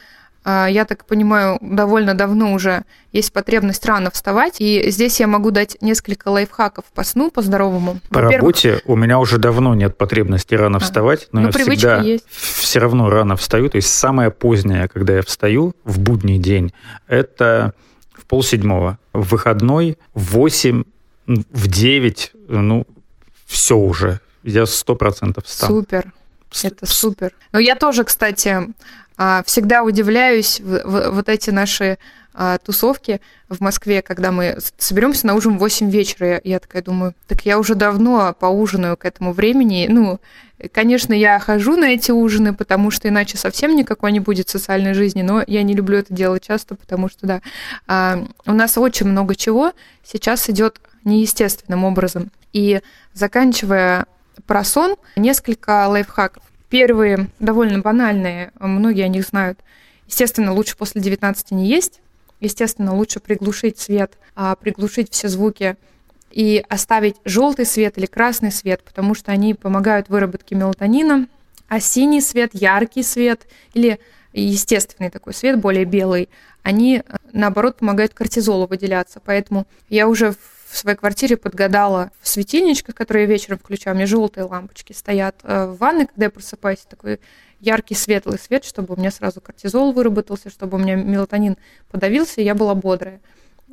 я 0.45 0.85
так 0.85 1.05
понимаю, 1.05 1.57
довольно 1.61 2.13
давно 2.13 2.53
уже 2.53 2.83
есть 3.11 3.33
потребность 3.33 3.85
рано 3.85 4.11
вставать. 4.11 4.57
И 4.59 4.91
здесь 4.91 5.19
я 5.19 5.27
могу 5.27 5.51
дать 5.51 5.77
несколько 5.81 6.27
лайфхаков 6.27 6.85
по 6.93 7.03
сну, 7.03 7.31
по 7.31 7.41
здоровому. 7.41 7.99
По 8.09 8.21
работе 8.21 8.81
у 8.85 8.95
меня 8.95 9.19
уже 9.19 9.37
давно 9.37 9.73
нет 9.73 9.97
потребности 9.97 10.53
рано 10.53 10.77
а, 10.77 10.79
вставать, 10.79 11.29
но 11.31 11.41
ну, 11.41 11.47
я 11.47 11.51
всегда 11.51 12.01
есть. 12.01 12.25
все 12.29 12.79
равно 12.79 13.09
рано 13.09 13.35
встаю. 13.35 13.69
То 13.69 13.77
есть 13.77 13.91
самое 13.91 14.29
позднее, 14.29 14.87
когда 14.87 15.15
я 15.15 15.21
встаю 15.23 15.73
в 15.83 15.99
будний 15.99 16.37
день, 16.37 16.73
это 17.07 17.73
в 18.13 18.25
полседьмого. 18.25 18.99
В 19.13 19.29
выходной 19.29 19.97
в 20.13 20.33
восемь, 20.33 20.83
в 21.25 21.67
девять, 21.67 22.31
ну, 22.47 22.85
все 23.45 23.77
уже. 23.77 24.19
Я 24.43 24.65
сто 24.67 24.95
процентов 24.95 25.45
встану. 25.45 25.79
Супер. 25.79 26.13
Это 26.63 26.85
супер. 26.85 27.33
Но 27.51 27.59
я 27.59 27.75
тоже, 27.75 28.03
кстати, 28.03 28.47
а, 28.49 28.67
всегда 29.45 29.83
удивляюсь 29.83 30.61
вот 30.61 31.29
эти 31.29 31.49
наши 31.49 31.97
а, 32.37 32.57
тусовки 32.57 33.21
в 33.47 33.61
Москве, 33.61 34.01
когда 34.01 34.31
мы 34.33 34.57
соберемся 34.77 35.25
на 35.25 35.35
ужин 35.35 35.55
в 35.55 35.59
8 35.59 35.89
вечера. 35.89 36.41
Я 36.43 36.59
такая 36.59 36.81
думаю, 36.81 37.15
так 37.27 37.45
я 37.45 37.57
уже 37.57 37.75
давно 37.75 38.35
поужинаю 38.37 38.97
к 38.97 39.05
этому 39.05 39.31
времени. 39.31 39.87
Ну, 39.89 40.19
конечно, 40.73 41.13
я 41.13 41.39
хожу 41.39 41.77
на 41.77 41.85
эти 41.85 42.11
ужины, 42.11 42.53
потому 42.53 42.91
что 42.91 43.07
иначе 43.07 43.37
совсем 43.37 43.73
никакой 43.73 44.11
не 44.11 44.19
будет 44.19 44.49
социальной 44.49 44.93
жизни, 44.93 45.21
но 45.21 45.43
я 45.47 45.63
не 45.63 45.73
люблю 45.73 45.97
это 45.99 46.13
делать 46.13 46.43
часто, 46.43 46.75
потому 46.75 47.07
что, 47.07 47.25
да, 47.25 47.41
а, 47.87 48.25
у 48.45 48.51
нас 48.51 48.77
очень 48.77 49.07
много 49.07 49.33
чего 49.35 49.71
сейчас 50.03 50.49
идет 50.49 50.81
неестественным 51.05 51.85
образом. 51.85 52.31
И 52.51 52.81
заканчивая 53.13 54.07
про 54.45 54.65
сон, 54.65 54.97
несколько 55.15 55.87
лайфхаков. 55.87 56.43
Первые 56.69 57.29
довольно 57.39 57.79
банальные, 57.79 58.51
многие 58.59 59.03
о 59.03 59.07
них 59.07 59.25
знают. 59.25 59.59
Естественно, 60.07 60.53
лучше 60.53 60.77
после 60.77 61.01
19 61.01 61.51
не 61.51 61.67
есть. 61.67 62.01
Естественно, 62.39 62.93
лучше 62.93 63.19
приглушить 63.19 63.79
свет, 63.79 64.17
а 64.35 64.55
приглушить 64.55 65.11
все 65.11 65.29
звуки 65.29 65.77
и 66.31 66.63
оставить 66.67 67.15
желтый 67.23 67.65
свет 67.65 67.97
или 67.97 68.05
красный 68.05 68.51
свет, 68.51 68.83
потому 68.83 69.15
что 69.15 69.31
они 69.31 69.53
помогают 69.53 70.09
выработке 70.09 70.53
мелатонина, 70.53 71.27
а 71.67 71.79
синий 71.79 72.21
свет, 72.21 72.51
яркий 72.53 73.03
свет 73.03 73.47
или 73.73 73.99
естественный 74.33 75.09
такой 75.09 75.33
свет, 75.33 75.59
более 75.59 75.85
белый, 75.85 76.29
они, 76.61 77.03
наоборот, 77.31 77.77
помогают 77.77 78.13
кортизолу 78.13 78.67
выделяться. 78.67 79.21
Поэтому 79.23 79.65
я 79.87 80.07
уже 80.07 80.31
в 80.31 80.37
в 80.67 80.77
своей 80.77 80.97
квартире 80.97 81.37
подгадала 81.37 82.11
в 82.21 82.27
светильничках, 82.27 82.95
я 83.21 83.27
вечером 83.27 83.59
включаю. 83.59 83.95
У 83.95 83.97
меня 83.97 84.07
желтые 84.07 84.45
лампочки 84.45 84.93
стоят 84.93 85.35
э, 85.43 85.67
в 85.67 85.77
ванной, 85.77 86.07
когда 86.07 86.25
я 86.25 86.29
просыпаюсь, 86.31 86.79
такой 86.79 87.19
яркий 87.59 87.95
светлый 87.95 88.39
свет, 88.39 88.65
чтобы 88.65 88.95
у 88.95 88.97
меня 88.97 89.11
сразу 89.11 89.41
кортизол 89.41 89.91
выработался, 89.91 90.49
чтобы 90.49 90.77
у 90.77 90.81
меня 90.81 90.95
мелатонин 90.95 91.57
подавился, 91.89 92.41
и 92.41 92.43
я 92.43 92.55
была 92.55 92.75
бодрая. 92.75 93.21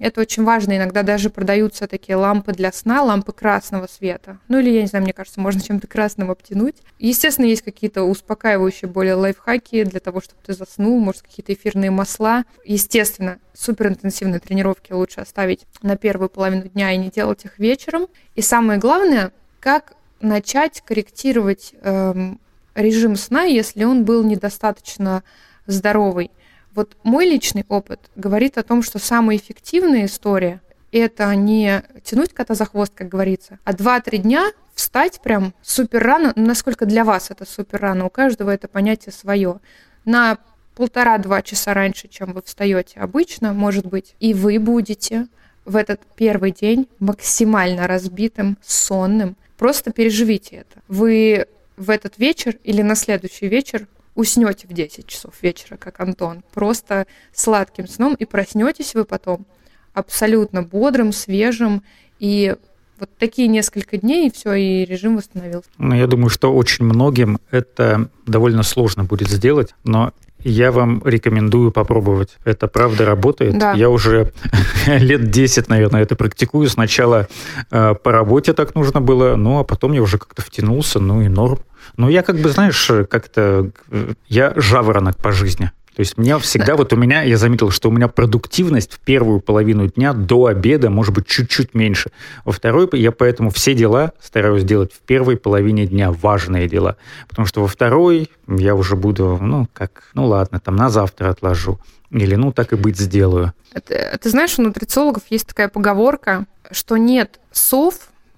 Это 0.03 0.21
очень 0.21 0.43
важно. 0.43 0.77
Иногда 0.77 1.05
даже 1.05 1.31
продаются 1.31 1.87
такие 1.87 2.17
лампы 2.17 2.51
для 2.53 2.73
сна, 2.73 3.05
лампы 3.05 3.31
красного 3.31 3.87
света. 3.87 4.41
Ну 4.49 4.59
или, 4.59 4.71
я 4.71 4.81
не 4.81 4.89
знаю, 4.89 5.05
мне 5.05 5.13
кажется, 5.13 5.41
можно 5.41 5.61
чем-то 5.61 5.87
красным 5.87 6.29
обтянуть. 6.29 6.75
Естественно, 6.99 7.47
есть 7.47 7.63
какие-то 7.63 8.03
успокаивающие 8.03 8.91
более 8.91 9.15
лайфхаки 9.15 9.85
для 9.85 10.01
того, 10.01 10.21
чтобы 10.21 10.41
ты 10.45 10.55
заснул, 10.55 10.99
может, 10.99 11.23
какие-то 11.23 11.53
эфирные 11.53 11.93
масла. 11.93 12.43
Естественно, 12.65 13.39
суперинтенсивные 13.55 14.41
тренировки 14.41 14.93
лучше 14.93 15.21
оставить 15.21 15.67
на 15.83 15.97
первую 15.97 16.29
половину 16.29 16.65
дня 16.65 16.91
и 16.91 16.97
не 16.97 17.09
делать 17.09 17.45
их 17.45 17.61
вечером. 17.61 18.09
И 18.35 18.43
самое 18.43 18.81
главное, 18.81 19.31
как 19.61 19.93
начать 20.21 20.81
корректировать 20.81 21.75
эм, 21.81 22.41
режим 22.75 23.15
сна, 23.15 23.45
если 23.45 23.85
он 23.85 24.05
был 24.05 24.25
недостаточно 24.25 25.23
здоровый. 25.67 26.33
Вот 26.75 26.97
мой 27.03 27.27
личный 27.27 27.65
опыт 27.69 28.01
говорит 28.17 28.57
о 28.59 28.63
том, 28.63 28.83
что 28.83 28.99
самая 28.99 29.37
эффективная 29.37 30.07
история– 30.07 30.61
это 30.93 31.35
не 31.35 31.83
тянуть 32.03 32.33
кота 32.33 32.55
за 32.55 32.65
хвост, 32.65 32.93
как 32.95 33.09
говорится, 33.09 33.59
а 33.65 33.73
2-3 33.73 34.19
дня 34.19 34.53
встать 34.75 35.21
прям 35.21 35.55
супер 35.63 36.03
рано, 36.03 36.33
ну, 36.35 36.47
насколько 36.47 36.87
для 36.87 37.05
вас 37.05 37.31
это 37.31 37.45
супер 37.45 37.81
рано, 37.81 38.07
у 38.07 38.11
каждого 38.11 38.51
это 38.51 38.69
понятие 38.69 39.13
свое, 39.13 39.61
на 40.05 40.39
полтора-два 40.75 41.43
часа 41.43 41.75
раньше, 41.75 42.09
чем 42.09 42.33
вы 42.33 42.43
встаете 42.43 43.01
обычно, 43.01 43.53
может 43.53 43.87
быть, 43.87 44.15
и 44.21 44.33
вы 44.33 44.59
будете 44.59 45.27
в 45.65 45.77
этот 45.77 46.01
первый 46.17 46.51
день 46.51 46.89
максимально 46.99 47.87
разбитым, 47.87 48.59
сонным. 48.63 49.37
Просто 49.59 49.93
переживите 49.93 50.57
это. 50.57 50.83
Вы 50.89 51.47
в 51.77 51.91
этот 51.91 52.19
вечер 52.19 52.59
или 52.65 52.83
на 52.83 52.95
следующий 52.95 53.49
вечер 53.49 53.87
уснете 54.15 54.67
в 54.67 54.73
10 54.73 55.07
часов 55.07 55.35
вечера, 55.43 55.77
как 55.77 56.01
Антон, 56.01 56.43
просто 56.53 57.07
сладким 57.33 57.87
сном, 57.89 58.15
и 58.15 58.25
проснетесь 58.25 58.95
вы 58.95 59.05
потом 59.05 59.47
абсолютно 59.95 60.63
бодрым, 60.63 61.13
свежим, 61.13 61.83
и 62.19 62.57
вот 62.99 63.11
такие 63.19 63.49
несколько 63.49 63.97
дней, 63.97 64.29
и 64.29 64.33
все, 64.33 64.55
и 64.55 64.85
режим 64.85 65.17
восстановился. 65.17 65.69
Ну, 65.79 65.95
я 65.95 66.07
думаю, 66.07 66.29
что 66.29 66.55
очень 66.55 66.85
многим 66.85 67.41
это 67.51 68.09
довольно 68.27 68.63
сложно 68.63 69.05
будет 69.05 69.29
сделать, 69.29 69.75
но 69.83 70.13
я 70.45 70.73
вам 70.73 71.03
рекомендую 71.05 71.73
попробовать. 71.73 72.37
Это 72.45 72.69
правда 72.69 73.05
работает. 73.05 73.59
Да. 73.59 73.73
Я 73.73 73.89
уже 73.89 74.33
лет 74.87 75.31
10, 75.31 75.69
наверное, 75.69 76.03
это 76.03 76.17
практикую. 76.17 76.69
Сначала 76.69 77.29
э, 77.71 77.95
по 77.95 78.13
работе 78.13 78.53
так 78.53 78.75
нужно 78.75 79.01
было, 79.01 79.37
ну 79.37 79.59
а 79.59 79.65
потом 79.65 79.93
я 79.93 80.03
уже 80.03 80.19
как-то 80.19 80.43
втянулся, 80.43 81.01
ну 81.01 81.23
и 81.23 81.29
норм. 81.29 81.61
Но 81.97 82.09
я 82.09 82.23
как 82.23 82.37
бы, 82.39 82.49
знаешь, 82.49 82.91
как-то... 83.11 83.71
Э, 83.91 84.13
я 84.29 84.53
жаворонок 84.57 85.17
по 85.17 85.33
жизни. 85.33 85.71
То 85.95 86.01
есть 86.01 86.17
меня 86.17 86.39
всегда, 86.39 86.77
вот 86.77 86.93
у 86.93 86.97
меня, 86.97 87.23
я 87.23 87.37
заметил, 87.37 87.71
что 87.71 87.91
у 87.91 87.93
меня 87.93 88.09
продуктивность 88.09 88.93
в 88.95 88.99
первую 89.01 89.41
половину 89.41 89.89
дня 89.89 90.15
до 90.15 90.47
обеда 90.47 90.89
может 90.89 91.15
быть 91.15 91.27
чуть-чуть 91.27 91.75
меньше. 91.75 92.11
Во 92.45 92.53
второй 92.53 92.89
я 92.93 93.13
поэтому 93.13 93.51
все 93.51 93.75
дела 93.75 94.13
стараюсь 94.21 94.65
делать 94.65 94.93
в 94.93 95.01
первой 95.01 95.37
половине 95.37 95.87
дня, 95.87 96.11
важные 96.11 96.67
дела. 96.67 96.97
Потому 97.29 97.47
что 97.47 97.61
во 97.61 97.69
второй 97.69 98.31
я 98.49 98.75
уже 98.75 98.97
буду, 98.97 99.39
ну, 99.41 99.69
как, 99.75 100.05
ну 100.15 100.27
ладно, 100.27 100.61
там 100.61 100.77
на 100.77 100.89
завтра 100.89 101.29
отложу. 101.29 101.79
Или, 102.11 102.37
ну, 102.37 102.53
так 102.53 102.73
и 102.73 102.77
быть, 102.77 102.99
сделаю. 102.99 103.53
Ты, 103.87 104.19
ты 104.21 104.31
знаешь, 104.31 104.59
у 104.59 104.63
нутрициологов 104.63 105.23
есть 105.31 105.47
такая 105.47 105.69
поговорка, 105.69 106.47
что 106.71 106.97
нет 106.97 107.39
сов 107.51 107.95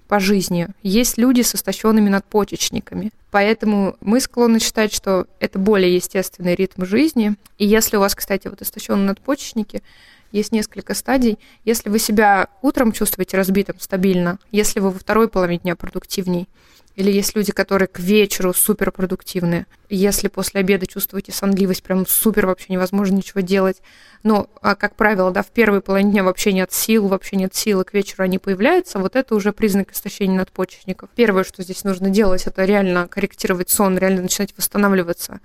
по 0.07 0.19
жизни, 0.19 0.67
есть 0.83 1.17
люди 1.17 1.41
с 1.41 1.55
истощенными 1.55 2.09
надпочечниками. 2.09 3.11
Поэтому 3.35 3.97
мы 3.99 4.21
склонны 4.21 4.61
считать, 4.61 4.93
что 4.93 5.27
это 5.41 5.59
более 5.59 5.93
естественный 5.93 6.55
ритм 6.55 6.85
жизни. 6.85 7.35
И 7.57 7.65
если 7.65 7.97
у 7.97 7.99
вас, 7.99 8.15
кстати, 8.15 8.47
вот 8.47 8.61
истощенные 8.61 9.07
надпочечники, 9.07 9.83
есть 10.31 10.53
несколько 10.53 10.93
стадий. 10.93 11.37
Если 11.65 11.89
вы 11.89 11.99
себя 11.99 12.47
утром 12.61 12.93
чувствуете 12.93 13.35
разбитым 13.35 13.77
стабильно, 13.81 14.39
если 14.53 14.79
вы 14.79 14.91
во 14.91 14.99
второй 14.99 15.27
половине 15.27 15.59
дня 15.59 15.75
продуктивней, 15.75 16.47
или 16.95 17.11
есть 17.11 17.35
люди, 17.35 17.51
которые 17.51 17.87
к 17.87 17.99
вечеру 17.99 18.53
суперпродуктивные. 18.53 19.65
Если 19.89 20.29
после 20.29 20.61
обеда 20.61 20.87
чувствуете 20.87 21.31
сонливость, 21.31 21.83
прям 21.83 22.07
супер, 22.07 22.45
вообще 22.45 22.73
невозможно 22.73 23.15
ничего 23.15 23.41
делать. 23.41 23.81
Но, 24.23 24.49
а, 24.61 24.75
как 24.75 24.95
правило, 24.95 25.29
да, 25.29 25.43
в 25.43 25.47
первой 25.47 25.81
половине 25.81 26.11
дня 26.11 26.23
вообще 26.23 26.53
нет 26.53 26.71
сил, 26.71 27.07
вообще 27.07 27.35
нет 27.35 27.53
силы, 27.53 27.83
к 27.83 27.93
вечеру 27.93 28.23
они 28.23 28.39
появляются, 28.39 28.99
вот 28.99 29.15
это 29.15 29.35
уже 29.35 29.51
признак 29.51 29.91
истощения 29.91 30.37
надпочечников. 30.37 31.09
Первое, 31.15 31.43
что 31.43 31.63
здесь 31.63 31.83
нужно 31.83 32.09
делать, 32.09 32.47
это 32.47 32.63
реально 32.63 33.07
корректировать 33.07 33.69
сон, 33.69 33.97
реально 33.97 34.23
начинать 34.23 34.53
восстанавливаться 34.57 35.41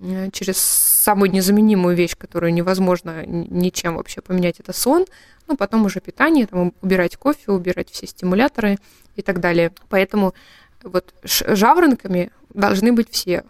э, 0.00 0.28
через 0.30 0.58
самую 0.58 1.32
незаменимую 1.32 1.96
вещь, 1.96 2.16
которую 2.16 2.52
невозможно 2.52 3.24
ничем 3.26 3.96
вообще 3.96 4.20
поменять, 4.20 4.60
это 4.60 4.72
сон. 4.72 5.06
Ну, 5.48 5.56
потом 5.56 5.84
уже 5.84 6.00
питание, 6.00 6.46
там, 6.46 6.72
убирать 6.82 7.16
кофе, 7.16 7.50
убирать 7.50 7.90
все 7.90 8.06
стимуляторы 8.06 8.78
и 9.16 9.22
так 9.22 9.40
далее. 9.40 9.72
Поэтому 9.88 10.34
вот 10.84 11.12
жаворонками 11.24 12.30
должны 12.54 12.92
быть 12.92 13.10
все. 13.10 13.44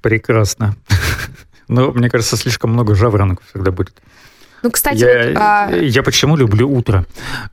Прекрасно. 0.00 0.76
Но 1.68 1.92
мне 1.92 2.10
кажется, 2.10 2.36
слишком 2.36 2.72
много 2.72 2.94
жаворонков 2.94 3.46
всегда 3.48 3.70
будет. 3.70 3.94
Ну, 4.62 4.70
кстати, 4.70 4.98
я, 4.98 5.28
вот, 5.28 5.36
а... 5.38 5.70
я 5.70 6.02
почему 6.02 6.36
люблю 6.36 6.70
утро? 6.70 7.06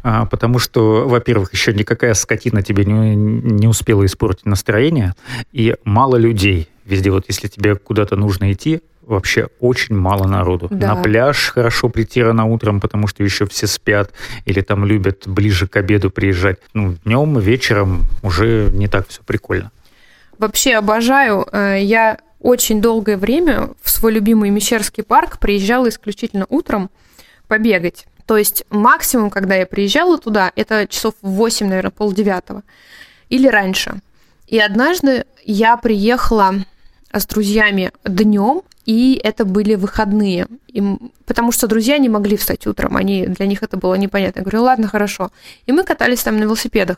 А, 0.04 0.26
потому 0.26 0.60
что, 0.60 1.08
во-первых, 1.08 1.54
еще 1.54 1.74
никакая 1.74 2.14
скотина 2.14 2.62
тебе 2.62 2.84
не, 2.84 3.16
не 3.16 3.68
успела 3.68 4.06
испортить 4.06 4.46
настроение, 4.46 5.16
и 5.54 5.76
мало 5.86 6.18
людей. 6.18 6.70
Везде 6.84 7.12
вот, 7.12 7.26
если 7.28 7.48
тебе 7.48 7.76
куда-то 7.76 8.16
нужно 8.16 8.52
идти, 8.52 8.82
вообще 9.08 9.48
очень 9.60 9.96
мало 9.96 10.28
народу. 10.28 10.68
Да. 10.70 10.96
На 10.96 11.02
пляж 11.02 11.50
хорошо 11.50 11.90
прийти 11.90 12.22
рано 12.22 12.46
утром, 12.46 12.80
потому 12.80 13.08
что 13.08 13.24
еще 13.24 13.46
все 13.48 13.66
спят 13.68 14.12
или 14.46 14.62
там 14.62 14.86
любят 14.86 15.28
ближе 15.28 15.68
к 15.68 15.78
обеду 15.78 16.12
приезжать. 16.12 16.60
Ну, 16.74 16.96
днем, 17.06 17.40
вечером 17.40 18.04
уже 18.22 18.70
не 18.72 18.88
так 18.88 19.08
все 19.08 19.22
прикольно. 19.24 19.72
Вообще 20.38 20.76
обожаю. 20.76 21.48
Э, 21.52 21.78
я 21.82 22.20
очень 22.40 22.82
долгое 22.82 23.18
время 23.18 23.70
в 23.82 23.90
свой 23.90 24.12
любимый 24.12 24.50
Мещерский 24.50 25.04
парк 25.04 25.40
приезжала 25.40 25.90
исключительно 25.90 26.46
утром 26.50 26.90
побегать. 27.48 28.06
То 28.26 28.38
есть 28.38 28.66
максимум, 28.70 29.30
когда 29.30 29.56
я 29.56 29.66
приезжала 29.66 30.18
туда, 30.18 30.52
это 30.56 30.86
часов 30.88 31.16
в 31.22 31.30
8, 31.30 31.68
наверное, 31.68 31.92
полдевятого 31.92 32.64
или 33.30 33.48
раньше. 33.48 34.02
И 34.48 34.60
однажды 34.60 35.26
я 35.44 35.78
приехала 35.78 36.56
с 37.12 37.26
друзьями 37.26 37.92
днем, 38.04 38.62
и 38.88 39.20
это 39.22 39.44
были 39.44 39.76
выходные. 39.76 40.48
И, 40.70 40.82
потому 41.26 41.52
что 41.52 41.68
друзья 41.68 41.98
не 41.98 42.08
могли 42.08 42.38
встать 42.38 42.66
утром, 42.66 42.96
они, 42.96 43.28
для 43.28 43.46
них 43.46 43.62
это 43.62 43.76
было 43.76 43.96
непонятно. 43.96 44.40
Я 44.40 44.44
говорю, 44.44 44.64
ладно, 44.64 44.88
хорошо. 44.88 45.30
И 45.66 45.74
мы 45.74 45.84
катались 45.84 46.24
там 46.24 46.38
на 46.38 46.44
велосипедах. 46.44 46.98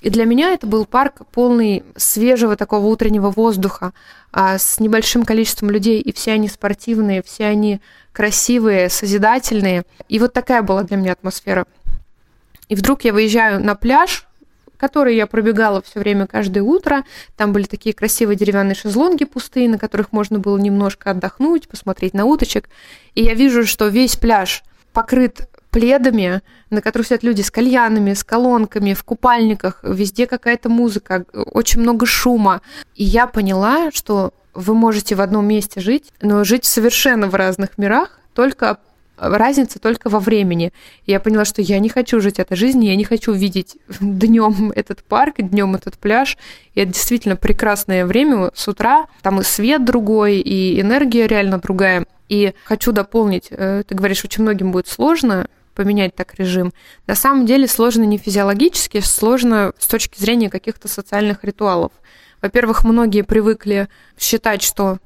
И 0.00 0.08
для 0.08 0.24
меня 0.24 0.52
это 0.52 0.66
был 0.66 0.86
парк 0.86 1.22
полный 1.32 1.84
свежего 1.96 2.56
такого 2.56 2.86
утреннего 2.86 3.30
воздуха, 3.30 3.92
а, 4.32 4.56
с 4.56 4.80
небольшим 4.80 5.24
количеством 5.24 5.70
людей, 5.70 6.00
и 6.00 6.12
все 6.14 6.32
они 6.32 6.48
спортивные, 6.48 7.22
все 7.22 7.44
они 7.44 7.80
красивые, 8.12 8.88
созидательные. 8.88 9.82
И 10.08 10.18
вот 10.18 10.32
такая 10.32 10.62
была 10.62 10.82
для 10.84 10.96
меня 10.96 11.12
атмосфера. 11.12 11.66
И 12.70 12.74
вдруг 12.74 13.04
я 13.04 13.12
выезжаю 13.12 13.62
на 13.62 13.74
пляж, 13.74 14.27
которые 14.78 15.16
я 15.16 15.26
пробегала 15.26 15.82
все 15.82 16.00
время 16.00 16.26
каждое 16.26 16.62
утро. 16.62 17.04
Там 17.36 17.52
были 17.52 17.64
такие 17.64 17.94
красивые 17.94 18.36
деревянные 18.36 18.74
шезлонги 18.74 19.24
пустые, 19.24 19.68
на 19.68 19.78
которых 19.78 20.12
можно 20.12 20.38
было 20.38 20.56
немножко 20.56 21.10
отдохнуть, 21.10 21.68
посмотреть 21.68 22.14
на 22.14 22.24
уточек. 22.24 22.68
И 23.14 23.22
я 23.22 23.34
вижу, 23.34 23.66
что 23.66 23.88
весь 23.88 24.16
пляж 24.16 24.62
покрыт 24.92 25.48
пледами, 25.70 26.40
на 26.70 26.80
которых 26.80 27.08
сидят 27.08 27.22
люди 27.22 27.42
с 27.42 27.50
кальянами, 27.50 28.14
с 28.14 28.24
колонками, 28.24 28.94
в 28.94 29.04
купальниках, 29.04 29.80
везде 29.82 30.26
какая-то 30.26 30.68
музыка, 30.68 31.26
очень 31.32 31.80
много 31.80 32.06
шума. 32.06 32.62
И 32.94 33.04
я 33.04 33.26
поняла, 33.26 33.90
что 33.92 34.32
вы 34.54 34.74
можете 34.74 35.14
в 35.14 35.20
одном 35.20 35.46
месте 35.46 35.80
жить, 35.80 36.12
но 36.20 36.42
жить 36.44 36.64
совершенно 36.64 37.28
в 37.28 37.34
разных 37.34 37.78
мирах, 37.78 38.18
только 38.34 38.78
разница 39.20 39.78
только 39.78 40.08
во 40.08 40.20
времени. 40.20 40.72
Я 41.06 41.20
поняла, 41.20 41.44
что 41.44 41.62
я 41.62 41.78
не 41.78 41.88
хочу 41.88 42.20
жить 42.20 42.38
этой 42.38 42.56
жизнью, 42.56 42.90
я 42.90 42.96
не 42.96 43.04
хочу 43.04 43.32
видеть 43.32 43.76
днем 44.00 44.72
этот 44.74 45.02
парк, 45.02 45.36
днем 45.38 45.74
этот 45.74 45.98
пляж. 45.98 46.36
И 46.74 46.80
это 46.80 46.92
действительно 46.92 47.36
прекрасное 47.36 48.06
время 48.06 48.50
с 48.54 48.68
утра. 48.68 49.06
Там 49.22 49.40
и 49.40 49.42
свет 49.42 49.84
другой, 49.84 50.36
и 50.36 50.80
энергия 50.80 51.26
реально 51.26 51.58
другая. 51.58 52.06
И 52.28 52.52
хочу 52.64 52.92
дополнить, 52.92 53.48
э, 53.50 53.82
ты 53.86 53.94
говоришь, 53.94 54.24
очень 54.24 54.42
многим 54.42 54.72
будет 54.72 54.88
сложно 54.88 55.48
поменять 55.74 56.14
так 56.14 56.34
режим. 56.34 56.72
На 57.06 57.14
самом 57.14 57.46
деле 57.46 57.68
сложно 57.68 58.02
не 58.02 58.18
физиологически, 58.18 59.00
сложно 59.00 59.72
с 59.78 59.86
точки 59.86 60.18
зрения 60.18 60.50
каких-то 60.50 60.88
социальных 60.88 61.44
ритуалов. 61.44 61.92
Во-первых, 62.42 62.84
многие 62.84 63.22
привыкли 63.22 63.88
считать, 64.18 64.62
что 64.62 64.98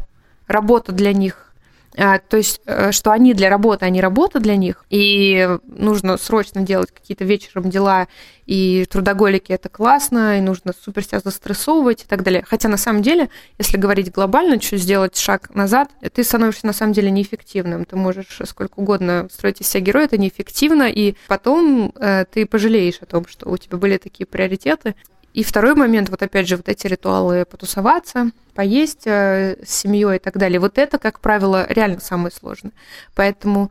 работа 0.46 0.92
для 0.92 1.12
них 1.12 1.51
то 1.94 2.36
есть, 2.36 2.60
э, 2.64 2.90
что 2.92 3.12
они 3.12 3.34
для 3.34 3.50
работы, 3.50 3.84
а 3.84 3.90
не 3.90 4.00
работа 4.00 4.40
для 4.40 4.56
них, 4.56 4.84
и 4.88 5.58
нужно 5.66 6.16
срочно 6.16 6.62
делать 6.62 6.90
какие-то 6.90 7.24
вечером 7.24 7.68
дела, 7.68 8.08
и 8.46 8.86
трудоголики 8.90 9.52
это 9.52 9.68
классно, 9.68 10.38
и 10.38 10.40
нужно 10.40 10.72
супер 10.72 11.04
себя 11.04 11.20
застрессовывать 11.20 12.02
и 12.02 12.06
так 12.06 12.22
далее. 12.22 12.44
Хотя 12.48 12.68
на 12.68 12.76
самом 12.76 13.02
деле, 13.02 13.28
если 13.58 13.76
говорить 13.76 14.10
глобально, 14.10 14.58
чуть 14.58 14.82
сделать 14.82 15.16
шаг 15.16 15.54
назад, 15.54 15.90
ты 16.14 16.24
становишься 16.24 16.66
на 16.66 16.72
самом 16.72 16.92
деле 16.92 17.10
неэффективным. 17.10 17.84
Ты 17.84 17.96
можешь 17.96 18.40
сколько 18.46 18.80
угодно 18.80 19.28
строить 19.30 19.60
из 19.60 19.68
себя 19.68 19.82
героя, 19.82 20.06
это 20.06 20.18
неэффективно, 20.18 20.84
и 20.90 21.14
потом 21.28 21.92
э, 21.96 22.24
ты 22.30 22.46
пожалеешь 22.46 22.98
о 23.00 23.06
том, 23.06 23.26
что 23.26 23.48
у 23.48 23.56
тебя 23.58 23.76
были 23.76 23.98
такие 23.98 24.26
приоритеты, 24.26 24.94
и 25.34 25.42
второй 25.42 25.74
момент, 25.74 26.10
вот 26.10 26.22
опять 26.22 26.46
же, 26.46 26.56
вот 26.56 26.68
эти 26.68 26.86
ритуалы 26.86 27.44
потусоваться, 27.44 28.30
поесть 28.54 29.06
э, 29.06 29.56
с 29.64 29.70
семьей 29.70 30.16
и 30.16 30.18
так 30.18 30.36
далее. 30.36 30.60
Вот 30.60 30.76
это, 30.76 30.98
как 30.98 31.20
правило, 31.20 31.66
реально 31.68 32.00
самое 32.00 32.32
сложное. 32.32 32.72
Поэтому, 33.14 33.70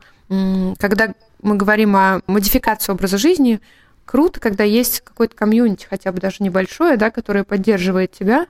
когда 0.78 1.14
мы 1.40 1.56
говорим 1.56 1.94
о 1.94 2.20
модификации 2.26 2.92
образа 2.92 3.16
жизни, 3.16 3.60
круто, 4.04 4.40
когда 4.40 4.64
есть 4.64 5.02
какой-то 5.02 5.36
комьюнити, 5.36 5.86
хотя 5.88 6.10
бы 6.10 6.20
даже 6.20 6.38
небольшое, 6.40 6.96
да, 6.96 7.10
которое 7.10 7.44
поддерживает 7.44 8.12
тебя, 8.12 8.46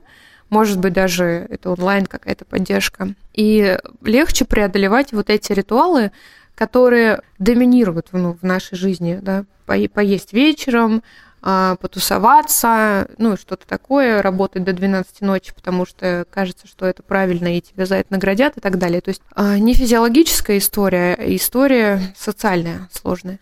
может 0.49 0.79
быть, 0.79 0.93
даже 0.93 1.47
это 1.51 1.71
онлайн 1.71 2.07
какая-то 2.07 2.45
поддержка. 2.45 3.15
И 3.33 3.79
легче 4.03 4.45
преодолевать 4.45 5.13
вот 5.13 5.31
эти 5.31 5.53
ритуалы, 5.53 6.13
которые 6.55 7.23
доминируют 7.39 8.09
ну, 8.13 8.37
в 8.41 8.43
нашей 8.43 8.77
жизни, 8.77 9.19
да, 9.21 9.45
поесть 9.67 10.33
вечером, 10.33 11.03
потусоваться, 11.43 13.09
ну, 13.19 13.37
что-то 13.37 13.67
такое, 13.67 14.23
работать 14.23 14.63
до 14.63 14.73
12 14.73 15.23
ночи, 15.23 15.53
потому 15.55 15.85
что 15.85 16.25
кажется, 16.31 16.69
что 16.69 16.87
это 16.87 17.03
правильно, 17.03 17.57
и 17.57 17.61
тебя 17.61 17.85
за 17.85 17.97
это 17.97 18.13
наградят 18.13 18.57
и 18.57 18.61
так 18.61 18.79
далее. 18.79 19.01
То 19.01 19.09
есть 19.09 19.23
а, 19.35 19.59
не 19.59 19.75
физиологическая 19.75 20.59
история, 20.59 21.15
а 21.19 21.35
история 21.35 22.01
социальная, 22.17 22.89
сложная. 22.93 23.41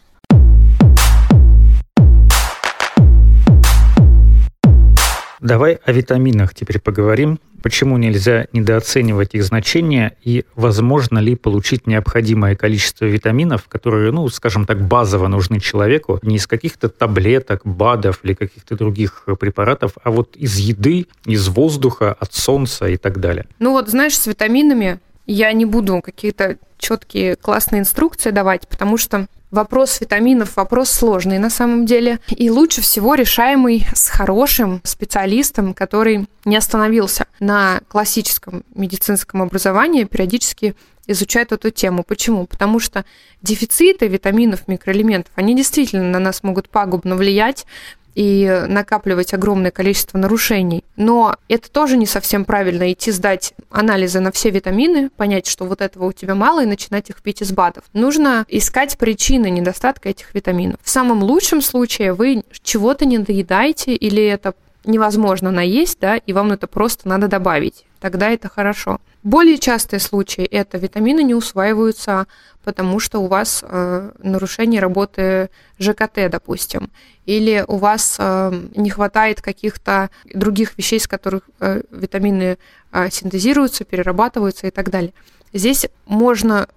Давай 5.40 5.78
о 5.84 5.92
витаминах 5.92 6.54
теперь 6.54 6.80
поговорим. 6.80 7.40
Почему 7.62 7.98
нельзя 7.98 8.46
недооценивать 8.52 9.34
их 9.34 9.44
значение 9.44 10.16
и 10.22 10.44
возможно 10.54 11.18
ли 11.18 11.34
получить 11.34 11.86
необходимое 11.86 12.56
количество 12.56 13.04
витаминов, 13.04 13.68
которые, 13.68 14.12
ну, 14.12 14.28
скажем 14.28 14.64
так, 14.64 14.80
базово 14.80 15.28
нужны 15.28 15.60
человеку, 15.60 16.18
не 16.22 16.36
из 16.36 16.46
каких-то 16.46 16.88
таблеток, 16.88 17.62
БАДов 17.64 18.20
или 18.22 18.32
каких-то 18.32 18.76
других 18.76 19.26
препаратов, 19.38 19.92
а 20.02 20.10
вот 20.10 20.36
из 20.36 20.56
еды, 20.56 21.06
из 21.26 21.48
воздуха, 21.48 22.16
от 22.18 22.32
солнца 22.32 22.86
и 22.86 22.96
так 22.96 23.20
далее. 23.20 23.46
Ну 23.58 23.72
вот, 23.72 23.88
знаешь, 23.88 24.18
с 24.18 24.26
витаминами 24.26 25.00
я 25.26 25.52
не 25.52 25.66
буду 25.66 26.00
какие-то 26.02 26.56
четкие 26.78 27.36
классные 27.36 27.80
инструкции 27.80 28.30
давать, 28.30 28.66
потому 28.68 28.96
что 28.96 29.26
Вопрос 29.50 30.00
витаминов– 30.00 30.54
вопрос 30.56 30.90
сложный 30.90 31.38
на 31.38 31.50
самом 31.50 31.84
деле. 31.84 32.20
И 32.28 32.50
лучше 32.50 32.82
всего 32.82 33.14
решаемый 33.14 33.84
с 33.94 34.08
хорошим 34.08 34.80
специалистом, 34.84 35.74
который 35.74 36.26
не 36.44 36.56
остановился 36.56 37.26
на 37.40 37.80
классическом 37.88 38.62
медицинском 38.74 39.42
образовании, 39.42 40.04
периодически 40.04 40.76
изучает 41.08 41.50
эту 41.50 41.70
тему. 41.70 42.04
Почему? 42.04 42.46
Потому 42.46 42.78
что 42.78 43.04
дефициты 43.42 44.06
витаминов, 44.06 44.68
микроэлементов, 44.68 45.32
они 45.34 45.56
действительно 45.56 46.04
на 46.04 46.20
нас 46.20 46.44
могут 46.44 46.68
пагубно 46.68 47.16
влиять 47.16 47.66
и 48.14 48.64
накапливать 48.68 49.34
огромное 49.34 49.70
количество 49.70 50.18
нарушений. 50.18 50.84
Но 50.96 51.36
это 51.48 51.70
тоже 51.70 51.96
не 51.96 52.06
совсем 52.06 52.44
правильно 52.44 52.92
идти 52.92 53.10
сдать 53.10 53.54
анализы 53.70 54.20
на 54.20 54.32
все 54.32 54.50
витамины, 54.50 55.10
понять, 55.10 55.46
что 55.46 55.64
вот 55.64 55.80
этого 55.80 56.06
у 56.06 56.12
тебя 56.12 56.34
мало, 56.34 56.62
и 56.62 56.66
начинать 56.66 57.10
их 57.10 57.22
пить 57.22 57.42
из 57.42 57.52
БАДов. 57.52 57.84
Нужно 57.92 58.44
искать 58.48 58.98
причины 58.98 59.50
недостатка 59.50 60.08
этих 60.08 60.34
витаминов. 60.34 60.78
В 60.82 60.90
самом 60.90 61.22
лучшем 61.22 61.62
случае 61.62 62.12
вы 62.12 62.44
чего-то 62.62 63.04
не 63.04 63.18
доедаете 63.18 63.94
или 63.94 64.24
это 64.24 64.54
невозможно 64.84 65.50
наесть, 65.50 65.98
да, 66.00 66.16
и 66.16 66.32
вам 66.32 66.52
это 66.52 66.66
просто 66.66 67.08
надо 67.08 67.28
добавить. 67.28 67.84
Тогда 68.00 68.30
это 68.30 68.48
хорошо. 68.48 68.98
Более 69.22 69.58
частые 69.58 70.00
случаи 70.00 70.44
это 70.44 70.78
витамины 70.78 71.22
не 71.22 71.34
усваиваются, 71.34 72.26
потому 72.64 72.98
что 72.98 73.18
у 73.20 73.26
вас 73.26 73.62
э, 73.62 74.10
нарушение 74.22 74.80
работы 74.80 75.50
ЖКТ, 75.78 76.30
допустим, 76.30 76.90
или 77.26 77.62
у 77.68 77.76
вас 77.76 78.16
э, 78.18 78.52
не 78.74 78.88
хватает 78.88 79.42
каких-то 79.42 80.08
других 80.32 80.78
вещей, 80.78 80.98
с 80.98 81.06
которых 81.06 81.42
э, 81.60 81.82
витамины 81.90 82.56
э, 82.92 83.10
синтезируются, 83.10 83.84
перерабатываются 83.84 84.66
и 84.66 84.70
так 84.70 84.88
далее. 84.90 85.12
Здесь 85.52 85.86
можно 86.06 86.68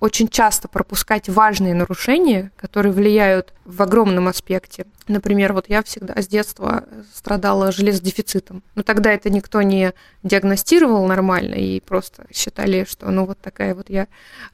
очень 0.00 0.28
часто 0.28 0.68
пропускать 0.68 1.28
важные 1.28 1.74
нарушения, 1.74 2.52
которые 2.56 2.92
влияют 2.92 3.54
в 3.64 3.82
огромном 3.82 4.28
аспекте. 4.28 4.86
Например, 5.08 5.52
вот 5.52 5.68
я 5.68 5.82
всегда 5.82 6.20
с 6.20 6.28
детства 6.28 6.84
страдала 7.14 7.72
железодефицитом. 7.72 8.62
Но 8.74 8.82
тогда 8.82 9.12
это 9.12 9.30
никто 9.30 9.62
не 9.62 9.92
диагностировал 10.22 11.06
нормально 11.06 11.54
и 11.54 11.80
просто 11.80 12.26
считали, 12.32 12.84
что 12.88 13.10
ну 13.10 13.24
вот 13.24 13.38
такая 13.40 13.74
вот 13.74 13.88
я 13.88 14.06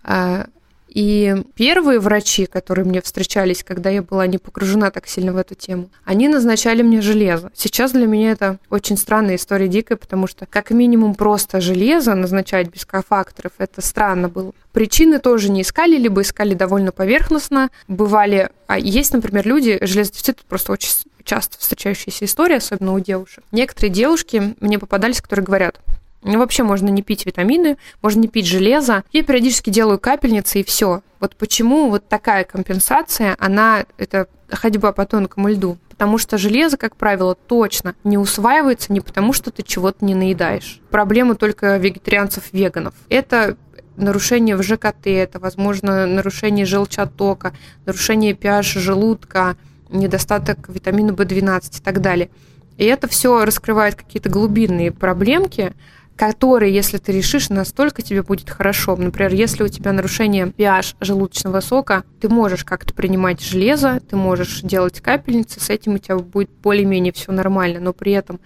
а, 0.04 0.46
и 0.92 1.44
первые 1.54 2.00
врачи, 2.00 2.46
которые 2.46 2.84
мне 2.84 3.00
встречались, 3.00 3.64
когда 3.64 3.90
я 3.90 4.02
была 4.02 4.26
не 4.26 4.38
погружена 4.38 4.90
так 4.90 5.06
сильно 5.06 5.32
в 5.32 5.36
эту 5.36 5.54
тему, 5.54 5.90
они 6.04 6.28
назначали 6.28 6.82
мне 6.82 7.00
железо. 7.00 7.50
Сейчас 7.54 7.92
для 7.92 8.06
меня 8.06 8.32
это 8.32 8.58
очень 8.68 8.96
странная 8.96 9.36
история 9.36 9.68
дикая, 9.68 9.96
потому 9.96 10.26
что 10.26 10.46
как 10.46 10.70
минимум 10.70 11.14
просто 11.14 11.60
железо 11.60 12.14
назначать 12.14 12.68
без 12.68 12.84
кофакторов, 12.84 13.52
это 13.58 13.80
странно 13.80 14.28
было. 14.28 14.52
Причины 14.72 15.18
тоже 15.18 15.50
не 15.50 15.62
искали, 15.62 15.96
либо 15.96 16.22
искали 16.22 16.54
довольно 16.54 16.92
поверхностно. 16.92 17.70
Бывали... 17.88 18.50
А 18.66 18.78
есть, 18.78 19.12
например, 19.12 19.46
люди, 19.46 19.78
железодефицит 19.82 20.40
просто 20.48 20.72
очень 20.72 20.90
часто 21.24 21.58
встречающаяся 21.58 22.24
история, 22.24 22.56
особенно 22.56 22.94
у 22.94 23.00
девушек. 23.00 23.44
Некоторые 23.52 23.90
девушки 23.90 24.54
мне 24.60 24.78
попадались, 24.78 25.20
которые 25.20 25.44
говорят, 25.44 25.80
вообще 26.22 26.62
можно 26.62 26.88
не 26.88 27.02
пить 27.02 27.26
витамины, 27.26 27.76
можно 28.00 28.20
не 28.20 28.28
пить 28.28 28.46
железо. 28.46 29.04
Я 29.12 29.22
периодически 29.22 29.70
делаю 29.70 29.98
капельницы 29.98 30.60
и 30.60 30.64
все. 30.64 31.02
Вот 31.20 31.36
почему 31.36 31.90
вот 31.90 32.08
такая 32.08 32.44
компенсация, 32.44 33.36
она 33.38 33.84
это 33.98 34.28
ходьба 34.50 34.92
по 34.92 35.06
тонкому 35.06 35.48
льду. 35.48 35.78
Потому 35.88 36.18
что 36.18 36.38
железо, 36.38 36.76
как 36.76 36.96
правило, 36.96 37.34
точно 37.34 37.94
не 38.02 38.18
усваивается 38.18 38.92
не 38.92 39.00
потому, 39.00 39.32
что 39.32 39.50
ты 39.50 39.62
чего-то 39.62 40.04
не 40.04 40.14
наедаешь. 40.14 40.80
Проблема 40.90 41.34
только 41.34 41.76
вегетарианцев-веганов. 41.76 42.94
Это 43.08 43.56
нарушение 43.96 44.56
в 44.56 44.62
ЖКТ, 44.62 45.06
это, 45.06 45.38
возможно, 45.38 46.06
нарушение 46.06 46.66
желчатока, 46.66 47.52
нарушение 47.84 48.32
pH 48.32 48.78
желудка, 48.78 49.56
недостаток 49.90 50.68
витамина 50.68 51.10
В12 51.10 51.78
и 51.78 51.82
так 51.82 52.00
далее. 52.00 52.30
И 52.78 52.84
это 52.84 53.06
все 53.06 53.44
раскрывает 53.44 53.94
какие-то 53.94 54.30
глубинные 54.30 54.90
проблемки, 54.90 55.74
которые, 56.22 56.72
если 56.72 56.98
ты 56.98 57.10
решишь, 57.10 57.48
настолько 57.48 58.00
тебе 58.00 58.22
будет 58.22 58.48
хорошо. 58.48 58.94
Например, 58.94 59.34
если 59.34 59.64
у 59.64 59.68
тебя 59.68 59.92
нарушение 59.92 60.46
pH 60.56 60.94
желудочного 61.00 61.58
сока, 61.58 62.04
ты 62.20 62.28
можешь 62.28 62.64
как-то 62.64 62.94
принимать 62.94 63.40
железо, 63.40 64.00
ты 64.08 64.14
можешь 64.14 64.60
делать 64.60 65.00
капельницы, 65.00 65.58
с 65.58 65.68
этим 65.68 65.94
у 65.94 65.98
тебя 65.98 66.18
будет 66.18 66.48
более-менее 66.62 67.12
все 67.12 67.32
нормально, 67.32 67.80
но 67.80 67.92
при 67.92 68.12
этом 68.12 68.38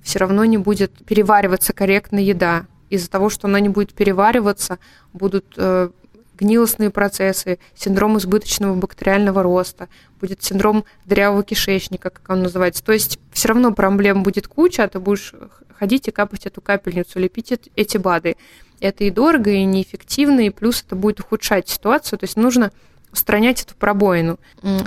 все 0.00 0.20
равно 0.20 0.44
не 0.44 0.58
будет 0.58 0.92
перевариваться 1.04 1.72
корректно 1.72 2.20
еда. 2.20 2.66
Из-за 2.88 3.10
того, 3.10 3.30
что 3.30 3.48
она 3.48 3.58
не 3.58 3.68
будет 3.68 3.94
перевариваться, 3.94 4.78
будут 5.12 5.54
э, 5.56 5.90
гнилостные 6.38 6.90
процессы, 6.90 7.58
синдром 7.74 8.18
избыточного 8.18 8.74
бактериального 8.74 9.42
роста, 9.42 9.88
будет 10.20 10.42
синдром 10.42 10.84
дырявого 11.06 11.42
кишечника, 11.42 12.10
как 12.10 12.28
он 12.28 12.42
называется. 12.42 12.84
То 12.84 12.92
есть 12.92 13.18
все 13.32 13.48
равно 13.48 13.72
проблем 13.72 14.22
будет 14.22 14.48
куча, 14.48 14.84
а 14.84 14.88
ты 14.88 14.98
будешь 14.98 15.34
ходить 15.78 16.08
и 16.08 16.10
капать 16.10 16.46
эту 16.46 16.60
капельницу, 16.60 17.18
лепить 17.18 17.52
эти 17.76 17.96
БАДы. 17.96 18.36
Это 18.80 19.04
и 19.04 19.10
дорого, 19.10 19.50
и 19.50 19.64
неэффективно, 19.64 20.40
и 20.40 20.50
плюс 20.50 20.82
это 20.86 20.96
будет 20.96 21.20
ухудшать 21.20 21.68
ситуацию. 21.68 22.18
То 22.18 22.24
есть 22.24 22.36
нужно 22.36 22.72
устранять 23.12 23.62
эту 23.62 23.74
пробоину. 23.76 24.38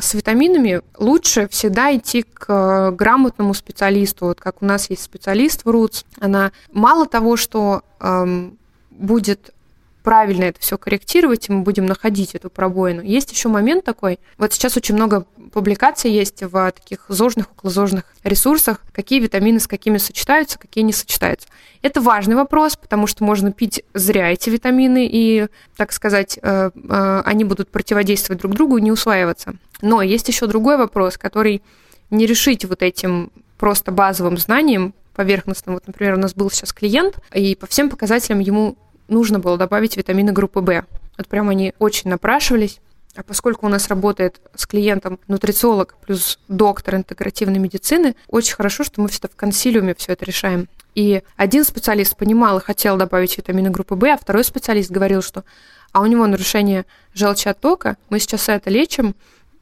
С 0.01 0.13
витаминами 0.13 0.81
лучше 0.97 1.47
всегда 1.47 1.95
идти 1.95 2.23
к 2.23 2.91
грамотному 2.91 3.53
специалисту. 3.53 4.25
Вот 4.25 4.39
как 4.41 4.61
у 4.61 4.65
нас 4.65 4.89
есть 4.89 5.03
специалист 5.03 5.63
в 5.63 5.69
РУЦ, 5.69 6.03
она 6.19 6.51
мало 6.71 7.05
того, 7.07 7.37
что 7.37 7.83
эм, 8.01 8.57
будет 8.91 9.53
правильно 10.07 10.45
это 10.45 10.61
все 10.61 10.77
корректировать, 10.77 11.49
и 11.49 11.51
мы 11.51 11.63
будем 11.63 11.85
находить 11.85 12.33
эту 12.33 12.49
пробоину. 12.49 13.01
Есть 13.01 13.29
еще 13.33 13.49
момент 13.49 13.83
такой. 13.83 14.19
Вот 14.37 14.53
сейчас 14.53 14.77
очень 14.77 14.95
много 14.95 15.25
публикаций 15.51 16.09
есть 16.09 16.41
в 16.43 16.71
таких 16.71 17.07
зожных, 17.09 17.51
околозожных 17.51 18.05
ресурсах, 18.23 18.79
какие 18.93 19.19
витамины 19.19 19.59
с 19.59 19.67
какими 19.67 19.97
сочетаются, 19.97 20.57
какие 20.57 20.85
не 20.85 20.93
сочетаются. 20.93 21.49
Это 21.81 21.99
важный 21.99 22.37
вопрос, 22.37 22.77
потому 22.77 23.05
что 23.05 23.25
можно 23.25 23.51
пить 23.51 23.83
зря 23.93 24.31
эти 24.31 24.49
витамины, 24.49 25.09
и, 25.11 25.47
так 25.75 25.91
сказать, 25.91 26.39
э, 26.41 26.71
э, 26.73 27.21
они 27.25 27.43
будут 27.43 27.69
противодействовать 27.69 28.39
друг 28.41 28.53
другу 28.53 28.77
и 28.77 28.81
не 28.81 28.93
усваиваться. 28.93 29.55
Но 29.81 30.01
есть 30.01 30.29
еще 30.29 30.47
другой 30.47 30.77
вопрос, 30.77 31.17
который 31.17 31.61
не 32.11 32.25
решить 32.25 32.63
вот 32.63 32.81
этим 32.81 33.29
просто 33.57 33.91
базовым 33.91 34.37
знанием 34.37 34.93
поверхностным. 35.17 35.73
Вот, 35.73 35.85
например, 35.85 36.13
у 36.13 36.19
нас 36.19 36.33
был 36.33 36.49
сейчас 36.49 36.71
клиент, 36.71 37.15
и 37.33 37.55
по 37.55 37.67
всем 37.67 37.89
показателям 37.89 38.39
ему 38.39 38.77
нужно 39.07 39.39
было 39.39 39.57
добавить 39.57 39.97
витамины 39.97 40.31
группы 40.31 40.59
В. 40.59 40.85
Вот 41.17 41.27
прям 41.27 41.49
они 41.49 41.73
очень 41.79 42.09
напрашивались. 42.09 42.79
А 43.15 43.23
поскольку 43.23 43.65
у 43.65 43.69
нас 43.69 43.87
работает 43.87 44.39
с 44.53 44.67
клиентом 44.67 45.19
нутрициолог 45.27 45.95
плюс 46.05 46.39
доктор 46.47 46.95
интегративной 46.95 47.57
медицины, 47.57 48.15
очень 48.27 48.55
хорошо, 48.55 48.83
что 48.83 49.01
мы 49.01 49.07
всегда 49.07 49.27
в 49.27 49.35
консилиуме 49.35 49.95
все 49.95 50.13
это 50.13 50.25
решаем. 50.25 50.67
И 50.93 51.23
один 51.35 51.63
специалист 51.63 52.15
понимал 52.15 52.59
и 52.59 52.63
хотел 52.63 52.95
добавить 52.97 53.37
витамины 53.37 53.71
группы 53.71 53.95
В, 53.95 54.03
а 54.03 54.17
второй 54.17 54.43
специалист 54.43 54.91
говорил, 54.91 55.21
что 55.23 55.43
а 55.93 56.01
у 56.01 56.05
него 56.05 56.27
нарушение 56.27 56.85
желчи 57.13 57.47
оттока, 57.47 57.97
мы 58.09 58.19
сейчас 58.19 58.49
это 58.49 58.69
лечим, 58.69 59.15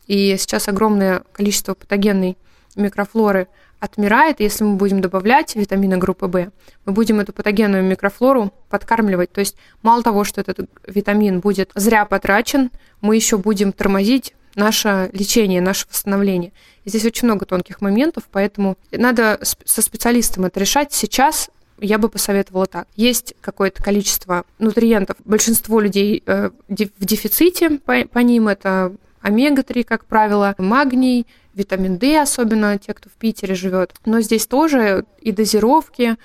и 0.08 0.36
сейчас 0.38 0.68
огромное 0.68 1.24
количество 1.32 1.76
патогенной 1.76 2.38
микрофлоры– 2.76 3.48
отмирает, 3.80 4.40
если 4.40 4.64
мы 4.64 4.76
будем 4.76 5.02
добавлять 5.02 5.56
витамины 5.56 5.98
группы 5.98 6.28
В, 6.28 6.52
мы 6.86 6.94
будем 6.94 7.20
эту 7.20 7.34
патогенную 7.34 7.84
микрофлору 7.84 8.54
подкармливать. 8.70 9.32
То 9.32 9.40
есть 9.40 9.56
мало 9.82 10.04
того, 10.04 10.24
что 10.24 10.42
этот 10.42 10.70
витамин 10.88 11.40
будет 11.40 11.72
зря 11.76 12.06
потрачен, 12.06 12.72
мы 13.02 13.16
еще 13.16 13.38
будем 13.38 13.72
тормозить 13.72 14.34
наше 14.56 15.10
лечение, 15.14 15.62
наше 15.62 15.86
восстановление. 15.90 16.54
Здесь 16.86 17.06
очень 17.06 17.28
много 17.28 17.46
тонких 17.46 17.82
моментов, 17.82 18.24
поэтому 18.32 18.78
надо 18.92 19.40
со 19.42 19.82
специалистом 19.82 20.46
это 20.46 20.60
решать. 20.60 20.94
Сейчас 20.94 21.50
я 21.80 21.98
бы 21.98 22.10
посоветовала 22.10 22.66
так. 22.66 22.88
Есть 22.96 23.36
какое-то 23.42 23.84
количество 23.84 24.46
нутриентов. 24.60 25.18
Большинство 25.26 25.80
людей 25.80 26.24
э, 26.26 26.52
в 26.70 27.06
дефиците 27.06 27.72
по, 27.72 28.06
по 28.06 28.20
ним 28.20 28.48
это 28.48 28.94
омега-3, 29.22 29.84
как 29.84 30.06
правило, 30.06 30.56
магний, 30.58 31.26
витамин 31.56 31.98
D, 31.98 32.20
особенно 32.20 32.78
те, 32.78 32.94
кто 32.94 33.10
в 33.10 33.14
Питере 33.14 33.56
живет. 33.56 33.94
Но 34.06 34.22
здесь 34.22 34.46
тоже 34.46 35.06
и 35.20 35.32
дозировки, 35.32 36.18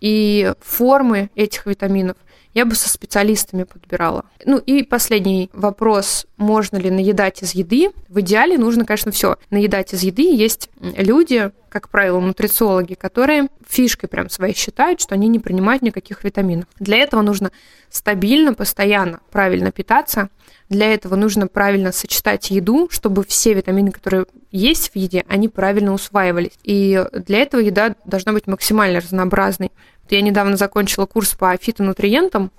и 0.00 0.54
формы 0.60 1.30
этих 1.34 1.66
витаминов 1.66 2.16
я 2.54 2.64
бы 2.64 2.74
со 2.74 2.88
специалистами 2.88 3.64
подбирала. 3.64 4.24
Ну 4.44 4.58
и 4.58 4.82
последний 4.82 5.50
вопрос, 5.52 6.26
можно 6.36 6.76
ли 6.76 6.90
наедать 6.90 7.42
из 7.42 7.52
еды? 7.52 7.90
В 8.08 8.20
идеале 8.20 8.58
нужно, 8.58 8.84
конечно, 8.84 9.12
все 9.12 9.36
наедать 9.50 9.94
из 9.94 10.02
еды. 10.02 10.34
Есть 10.34 10.70
люди, 10.80 11.50
как 11.68 11.88
правило, 11.88 12.20
нутрициологи, 12.20 12.94
которые 12.94 13.48
фишкой 13.66 14.08
прям 14.08 14.30
своей 14.30 14.54
считают, 14.54 15.00
что 15.00 15.14
они 15.14 15.28
не 15.28 15.38
принимают 15.38 15.82
никаких 15.82 16.24
витаминов. 16.24 16.66
Для 16.78 16.98
этого 16.98 17.22
нужно 17.22 17.52
стабильно, 17.90 18.54
постоянно, 18.54 19.20
правильно 19.30 19.70
питаться. 19.70 20.30
Для 20.68 20.92
этого 20.92 21.16
нужно 21.16 21.46
правильно 21.46 21.92
сочетать 21.92 22.50
еду, 22.50 22.88
чтобы 22.90 23.24
все 23.24 23.54
витамины, 23.54 23.90
которые 23.90 24.26
есть 24.50 24.90
в 24.92 24.96
еде, 24.96 25.24
они 25.28 25.48
правильно 25.48 25.92
усваивались. 25.92 26.58
И 26.62 27.04
для 27.12 27.38
этого 27.38 27.60
еда 27.60 27.94
должна 28.04 28.32
быть 28.32 28.46
максимально 28.46 29.00
разнообразной. 29.00 29.72
Я 30.10 30.22
недавно 30.22 30.56
закончила 30.56 31.06
курс 31.06 31.34
по 31.34 31.56
фитонутриентам. 31.56 32.50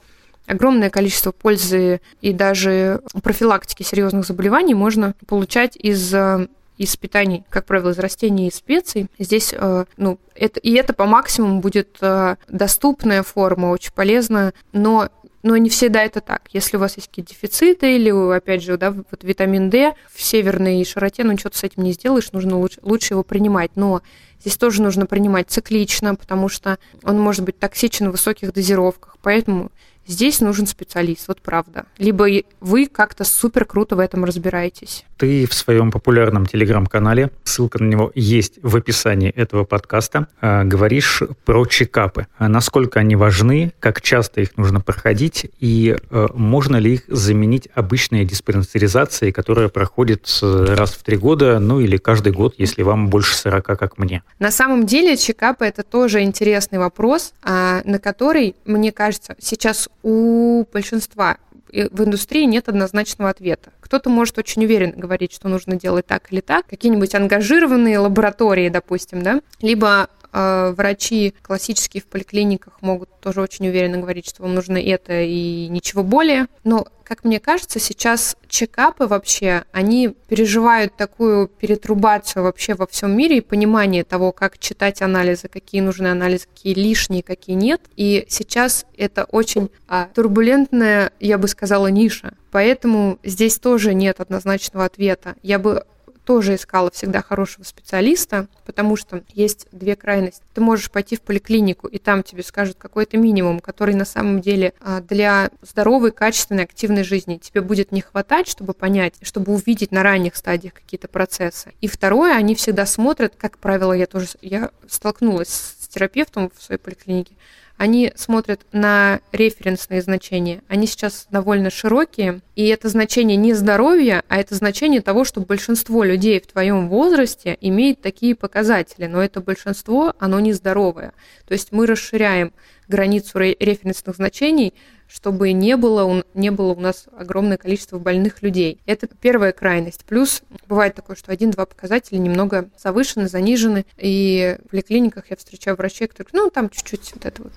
Огромное 0.48 0.90
количество 0.90 1.32
пользы 1.32 2.02
и 2.22 2.34
даже 2.34 3.02
профилактики 3.22 3.84
серьезных 3.84 4.26
заболеваний 4.26 4.74
можно 4.74 5.14
получать 5.28 5.76
из 5.76 6.14
э, 6.14 6.48
из 6.80 6.96
питаний, 6.96 7.44
как 7.50 7.66
правило, 7.66 7.92
из 7.92 8.00
растений 8.00 8.48
и 8.48 8.52
специй. 8.52 9.08
Здесь, 9.20 9.54
э, 9.54 9.86
ну, 9.98 10.18
это, 10.34 10.60
и 10.62 10.74
это 10.74 10.94
по 10.94 11.06
максимуму 11.06 11.60
будет 11.60 11.98
э, 12.02 12.38
доступная 12.48 13.22
форма, 13.22 13.68
очень 13.68 13.92
полезная, 13.94 14.54
но 14.72 15.10
но 15.42 15.56
не 15.58 15.70
всегда 15.70 16.04
это 16.04 16.22
так. 16.22 16.44
Если 16.52 16.78
у 16.78 16.80
вас 16.80 16.98
есть 16.98 17.08
какие-то 17.08 17.34
дефициты 17.34 17.96
или, 17.96 18.10
опять 18.36 18.62
же, 18.62 18.78
да, 18.78 18.92
вот 18.92 19.24
витамин 19.24 19.70
D 19.70 19.94
в 20.12 20.22
северной 20.22 20.84
широте, 20.86 21.24
ну 21.24 21.36
ты 21.36 21.50
с 21.52 21.64
этим 21.64 21.84
не 21.84 21.94
сделаешь, 21.94 22.32
нужно 22.32 22.58
лучше, 22.58 22.80
лучше 22.82 23.14
его 23.14 23.24
принимать. 23.24 23.72
Но 23.76 24.02
здесь 24.42 24.58
тоже 24.58 24.82
нужно 24.82 25.06
принимать 25.06 25.50
циклично, 25.50 26.16
потому 26.16 26.50
что 26.50 26.78
он 27.04 27.20
может 27.20 27.46
быть 27.46 27.58
токсичен 27.58 28.10
в 28.10 28.12
высоких 28.12 28.54
дозировках. 28.54 29.18
Поэтому 29.22 29.72
Здесь 30.10 30.42
нужен 30.42 30.66
специалист, 30.66 31.28
вот 31.28 31.40
правда. 31.40 31.86
Либо 32.00 32.26
вы 32.62 32.88
как-то 32.88 33.24
супер 33.24 33.66
круто 33.66 33.96
в 33.96 34.00
этом 34.00 34.26
разбираетесь. 34.26 35.06
Ты 35.18 35.46
в 35.46 35.54
своем 35.54 35.92
популярном 35.92 36.48
телеграм-канале, 36.48 37.30
ссылка 37.44 37.78
на 37.78 37.88
него 37.88 38.12
есть 38.16 38.58
в 38.64 38.76
описании 38.76 39.30
этого 39.30 39.66
подкаста, 39.66 40.28
а, 40.42 40.64
говоришь 40.64 41.22
про 41.46 41.64
чекапы. 41.68 42.26
А 42.40 42.48
насколько 42.48 43.00
они 43.00 43.16
важны, 43.16 43.72
как 43.80 44.02
часто 44.02 44.42
их 44.42 44.58
нужно 44.58 44.82
проходить 44.82 45.46
и 45.60 45.96
а, 46.10 46.30
можно 46.34 46.78
ли 46.78 46.96
их 46.96 47.04
заменить 47.08 47.70
обычной 47.76 48.26
диспансеризацией, 48.26 49.32
которая 49.32 49.68
проходит 49.68 50.28
раз 50.42 50.94
в 50.94 51.04
три 51.04 51.18
года, 51.18 51.60
ну 51.60 51.82
или 51.82 51.98
каждый 51.98 52.34
год, 52.34 52.56
если 52.58 52.82
вам 52.82 53.10
больше 53.10 53.36
40, 53.36 53.64
как 53.64 54.00
мне? 54.00 54.24
На 54.40 54.50
самом 54.50 54.88
деле 54.88 55.18
чекапы 55.18 55.66
это 55.66 55.84
тоже 55.84 56.24
интересный 56.24 56.80
вопрос, 56.80 57.34
на 57.44 58.00
который, 58.02 58.56
мне 58.66 58.92
кажется, 58.92 59.36
сейчас 59.40 59.88
у 60.04 60.66
большинства 60.72 61.38
в 61.72 62.04
индустрии 62.04 62.46
нет 62.46 62.68
однозначного 62.68 63.30
ответа. 63.30 63.72
Кто-то 63.80 64.10
может 64.10 64.38
очень 64.38 64.64
уверенно 64.66 64.98
говорить, 64.98 65.34
что 65.34 65.50
нужно 65.50 65.76
делать 65.76 66.06
так 66.08 66.32
или 66.32 66.42
так. 66.42 66.66
Какие-нибудь 66.68 67.14
ангажированные 67.14 68.00
лаборатории, 68.00 68.70
допустим, 68.70 69.22
да, 69.22 69.42
либо 69.62 70.10
врачи 70.32 71.34
классические 71.42 72.02
в 72.02 72.06
поликлиниках 72.06 72.82
могут 72.82 73.10
тоже 73.20 73.42
очень 73.42 73.68
уверенно 73.68 73.98
говорить, 73.98 74.28
что 74.28 74.44
вам 74.44 74.56
нужно 74.56 74.78
это 74.78 75.22
и 75.22 75.68
ничего 75.68 76.04
более. 76.04 76.48
Но 76.64 76.88
как 77.04 77.24
мне 77.24 77.40
кажется, 77.40 77.80
сейчас 77.80 78.38
чекапы 78.48 79.08
вообще, 79.08 79.64
они 79.72 80.16
переживают 80.28 80.96
такую 80.96 81.48
перетрубацию 81.48 82.44
вообще 82.44 82.76
во 82.76 82.86
всем 82.86 83.18
мире 83.18 83.38
и 83.38 83.42
понимание 83.42 84.04
того, 84.04 84.32
как 84.32 84.60
читать 84.60 85.02
анализы, 85.02 85.48
какие 85.48 85.82
нужны 85.82 86.06
анализы, 86.08 86.46
какие 86.54 86.76
лишние, 86.76 87.24
какие 87.24 87.56
нет. 87.56 87.82
И 87.96 88.26
сейчас 88.30 88.86
это 88.96 89.24
очень 89.24 89.72
а, 89.88 90.08
турбулентная, 90.14 91.12
я 91.20 91.40
бы 91.40 91.48
сказала, 91.48 91.88
ниша. 91.88 92.34
Поэтому 92.52 93.18
здесь 93.24 93.58
тоже 93.58 93.96
нет 93.96 94.20
однозначного 94.20 94.86
ответа. 94.86 95.36
Я 95.42 95.58
бы 95.58 95.86
тоже 96.30 96.54
искала 96.54 96.92
всегда 96.92 97.24
хорошего 97.24 97.64
специалиста, 97.64 98.46
потому 98.64 98.96
что 98.96 99.24
есть 99.34 99.66
две 99.72 99.96
крайности. 99.96 100.44
Ты 100.54 100.62
можешь 100.62 100.92
пойти 100.92 101.16
в 101.16 101.22
поликлинику, 101.22 101.88
и 101.88 101.98
там 101.98 102.22
тебе 102.22 102.44
скажут 102.44 102.78
какой-то 102.78 103.18
минимум, 103.18 103.60
который 103.60 103.96
на 103.96 104.06
самом 104.06 104.40
деле 104.40 104.76
а, 104.80 105.02
для 105.02 105.50
здоровой, 105.64 106.12
качественной, 106.12 106.66
активной 106.66 107.04
жизни 107.04 107.38
тебе 107.38 107.62
будет 107.62 107.92
не 107.92 108.02
хватать, 108.02 108.48
чтобы 108.48 108.74
понять, 108.74 109.16
чтобы 109.24 109.54
увидеть 109.54 109.92
на 109.92 110.04
ранних 110.04 110.36
стадиях 110.36 110.76
какие-то 110.76 111.08
процессы. 111.08 111.74
И 111.82 111.88
второе, 111.88 112.36
они 112.36 112.54
всегда 112.54 112.86
смотрят, 112.86 113.34
как 113.36 113.58
правило, 113.58 113.92
я 113.92 114.06
тоже 114.06 114.28
я 114.44 114.70
столкнулась 114.88 115.50
с 115.80 115.88
терапевтом 115.88 116.52
в 116.56 116.62
своей 116.62 116.80
поликлинике, 116.80 117.34
они 117.80 118.12
смотрят 118.16 118.60
на 118.74 119.22
референсные 119.32 120.02
значения. 120.02 120.62
Они 120.68 120.86
сейчас 120.86 121.28
довольно 121.32 121.70
широкие, 121.70 122.42
и 122.58 122.68
это 122.68 122.90
значение 122.90 123.38
не 123.38 123.54
здоровья, 123.54 124.22
а 124.28 124.38
это 124.38 124.54
значение 124.54 125.00
того, 125.02 125.24
что 125.24 125.40
большинство 125.40 126.04
людей 126.04 126.42
в 126.42 126.48
твоем 126.48 126.90
возрасте 126.90 127.58
имеет 127.62 128.02
такие 128.02 128.36
показатели, 128.36 129.06
но 129.06 129.24
это 129.24 129.40
большинство, 129.40 130.14
оно 130.20 130.42
нездоровое. 130.42 131.14
То 131.48 131.54
есть 131.54 131.72
мы 131.72 131.88
расширяем 131.88 132.52
границу 132.90 133.40
референсных 133.40 134.18
значений, 134.18 134.74
чтобы 135.08 135.54
не 135.54 135.78
было, 135.78 136.24
не 136.34 136.52
было 136.52 136.74
у 136.74 136.80
нас 136.80 137.06
огромное 137.18 137.58
количество 137.58 137.98
больных 137.98 138.42
людей. 138.42 138.82
Это 138.86 139.08
первая 139.08 139.54
крайность. 139.54 140.04
Плюс 140.04 140.44
бывает 140.68 140.96
такое, 140.96 141.16
что 141.16 141.32
один-два 141.32 141.66
показателя 141.66 142.18
немного 142.18 142.70
завышены, 142.78 143.30
занижены, 143.30 143.86
и 143.98 144.58
в 144.66 144.72
поликлиниках 144.72 145.30
я 145.30 145.38
встречаю 145.38 145.78
врачей, 145.78 146.08
которые, 146.08 146.30
ну, 146.34 146.50
там 146.50 146.70
чуть-чуть 146.70 147.14
вот 147.14 147.26
это 147.26 147.44
вот. 147.44 147.54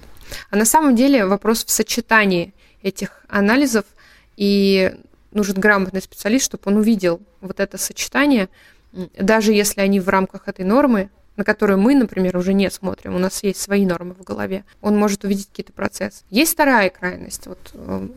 А 0.50 0.56
на 0.56 0.64
самом 0.64 0.96
деле 0.96 1.26
вопрос 1.26 1.64
в 1.64 1.70
сочетании 1.70 2.54
этих 2.82 3.22
анализов, 3.28 3.84
и 4.36 4.94
нужен 5.32 5.56
грамотный 5.56 6.02
специалист, 6.02 6.46
чтобы 6.46 6.62
он 6.66 6.76
увидел 6.76 7.20
вот 7.40 7.60
это 7.60 7.78
сочетание, 7.78 8.48
даже 8.92 9.52
если 9.52 9.80
они 9.80 10.00
в 10.00 10.08
рамках 10.08 10.48
этой 10.48 10.64
нормы, 10.64 11.10
на 11.36 11.44
которую 11.44 11.78
мы, 11.78 11.94
например, 11.94 12.36
уже 12.36 12.52
не 12.52 12.70
смотрим, 12.70 13.14
у 13.14 13.18
нас 13.18 13.42
есть 13.42 13.60
свои 13.60 13.86
нормы 13.86 14.14
в 14.14 14.22
голове, 14.22 14.64
он 14.82 14.98
может 14.98 15.24
увидеть 15.24 15.48
какие-то 15.48 15.72
процессы. 15.72 16.24
Есть 16.28 16.52
вторая 16.52 16.90
крайность. 16.90 17.46
Вот, 17.46 17.70
э, 17.72 18.08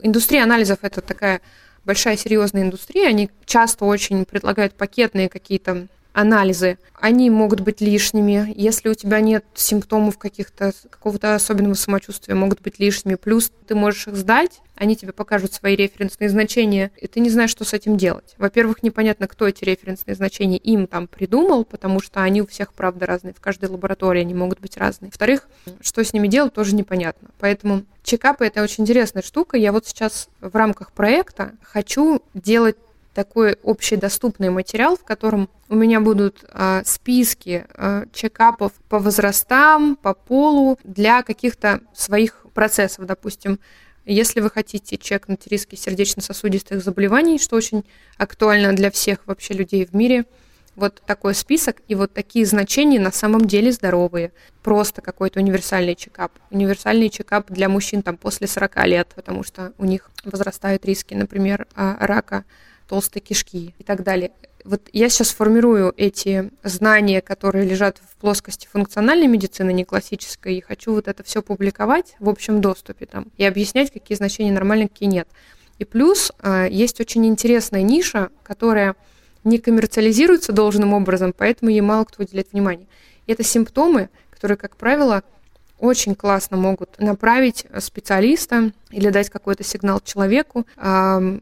индустрия 0.00 0.42
анализов– 0.42 0.80
это 0.82 1.00
такая 1.00 1.40
большая 1.84 2.16
серьезная 2.16 2.62
индустрия, 2.62 3.08
они 3.08 3.30
часто 3.46 3.86
очень 3.86 4.24
предлагают 4.26 4.74
пакетные 4.74 5.30
какие-то 5.30 5.86
анализы, 6.12 6.78
они 6.94 7.30
могут 7.30 7.60
быть 7.60 7.80
лишними. 7.80 8.52
Если 8.56 8.88
у 8.88 8.94
тебя 8.94 9.20
нет 9.20 9.44
симптомов 9.54 10.18
каких-то, 10.18 10.72
какого-то 10.90 11.34
особенного 11.34 11.74
самочувствия, 11.74 12.34
могут 12.34 12.60
быть 12.60 12.78
лишними. 12.78 13.14
Плюс 13.14 13.50
ты 13.66 13.74
можешь 13.74 14.08
их 14.08 14.16
сдать, 14.16 14.60
они 14.74 14.96
тебе 14.96 15.12
покажут 15.12 15.52
свои 15.52 15.76
референсные 15.76 16.30
значения, 16.30 16.90
и 16.96 17.06
ты 17.06 17.20
не 17.20 17.28
знаешь, 17.30 17.50
что 17.50 17.64
с 17.64 17.74
этим 17.74 17.96
делать. 17.96 18.34
Во-первых, 18.38 18.82
непонятно, 18.82 19.28
кто 19.28 19.46
эти 19.46 19.64
референсные 19.64 20.14
значения 20.14 20.56
им 20.56 20.86
там 20.86 21.06
придумал, 21.06 21.64
потому 21.64 22.00
что 22.00 22.22
они 22.22 22.42
у 22.42 22.46
всех, 22.46 22.72
правда, 22.72 23.06
разные. 23.06 23.34
В 23.34 23.40
каждой 23.40 23.68
лаборатории 23.68 24.20
они 24.20 24.34
могут 24.34 24.60
быть 24.60 24.76
разные. 24.76 25.10
Во-вторых, 25.10 25.48
что 25.80 26.02
с 26.02 26.12
ними 26.12 26.28
делать, 26.28 26.54
тоже 26.54 26.74
непонятно. 26.74 27.28
Поэтому 27.38 27.84
чекапы– 28.02 28.44
это 28.46 28.62
очень 28.62 28.84
интересная 28.84 29.22
штука. 29.22 29.56
Я 29.56 29.72
вот 29.72 29.86
сейчас 29.86 30.28
в 30.40 30.56
рамках 30.56 30.92
проекта 30.92 31.52
хочу 31.62 32.22
делать 32.34 32.76
такой 33.14 33.56
общедоступный 33.64 34.50
материал, 34.50 34.96
в 34.96 35.04
котором 35.04 35.48
у 35.68 35.74
меня 35.74 36.00
будут 36.00 36.44
э, 36.52 36.82
списки 36.84 37.66
э, 37.74 38.04
чекапов 38.12 38.72
по 38.88 38.98
возрастам, 38.98 39.96
по 39.96 40.14
полу 40.14 40.78
для 40.84 41.22
каких-то 41.22 41.80
своих 41.92 42.46
процессов, 42.54 43.06
допустим. 43.06 43.58
Если 44.06 44.40
вы 44.40 44.50
хотите 44.50 44.96
чекнуть 44.96 45.46
риски 45.46 45.74
сердечно-сосудистых 45.74 46.82
заболеваний, 46.82 47.38
что 47.38 47.56
очень 47.56 47.84
актуально 48.16 48.74
для 48.74 48.90
всех 48.90 49.26
вообще 49.26 49.54
людей 49.54 49.84
в 49.84 49.94
мире, 49.94 50.24
вот 50.76 51.02
такой 51.04 51.34
список 51.34 51.76
и 51.88 51.94
вот 51.94 52.12
такие 52.14 52.46
значения 52.46 52.98
на 52.98 53.12
самом 53.12 53.46
деле 53.46 53.72
здоровые. 53.72 54.32
Просто 54.62 55.02
какой-то 55.02 55.40
универсальный 55.40 55.94
чекап. 55.94 56.32
Универсальный 56.50 57.10
чекап 57.10 57.50
для 57.50 57.68
мужчин 57.68 58.02
там 58.02 58.16
после 58.16 58.46
40 58.46 58.86
лет, 58.86 59.08
потому 59.14 59.42
что 59.42 59.72
у 59.78 59.84
них 59.84 60.10
возрастают 60.24 60.84
риски, 60.86 61.14
например, 61.14 61.66
а, 61.74 61.96
рака 62.00 62.44
толстой 62.90 63.22
кишки 63.22 63.72
и 63.78 63.84
так 63.84 64.02
далее. 64.02 64.32
Вот 64.64 64.88
я 64.92 65.08
сейчас 65.08 65.30
формирую 65.30 65.94
эти 65.96 66.50
знания, 66.64 67.20
которые 67.20 67.64
лежат 67.64 67.98
в 67.98 68.16
плоскости 68.16 68.66
функциональной 68.66 69.28
медицины, 69.28 69.72
не 69.72 69.84
классической, 69.84 70.56
и 70.56 70.60
хочу 70.60 70.92
вот 70.92 71.06
это 71.06 71.22
все 71.22 71.40
публиковать 71.40 72.16
в 72.18 72.28
общем 72.28 72.60
доступе 72.60 73.06
там 73.06 73.26
и 73.36 73.44
объяснять, 73.44 73.92
какие 73.92 74.16
значения 74.16 74.50
нормальные, 74.50 74.88
какие 74.88 75.08
нет. 75.08 75.28
И 75.78 75.84
плюс 75.84 76.32
э, 76.42 76.66
есть 76.68 77.00
очень 77.00 77.24
интересная 77.26 77.82
ниша, 77.82 78.30
которая 78.42 78.96
не 79.44 79.58
коммерциализируется 79.58 80.52
должным 80.52 80.92
образом, 80.92 81.32
поэтому 81.32 81.70
ей 81.70 81.82
мало 81.82 82.04
кто 82.04 82.24
уделяет 82.24 82.52
внимание. 82.52 82.88
И 83.28 83.32
это 83.32 83.44
симптомы, 83.44 84.10
которые, 84.30 84.58
как 84.58 84.76
правило, 84.76 85.22
очень 85.80 86.14
классно 86.14 86.56
могут 86.56 87.00
направить 87.00 87.66
специалиста 87.78 88.72
или 88.90 89.08
дать 89.10 89.30
какой-то 89.30 89.64
сигнал 89.64 90.00
человеку. 90.04 90.66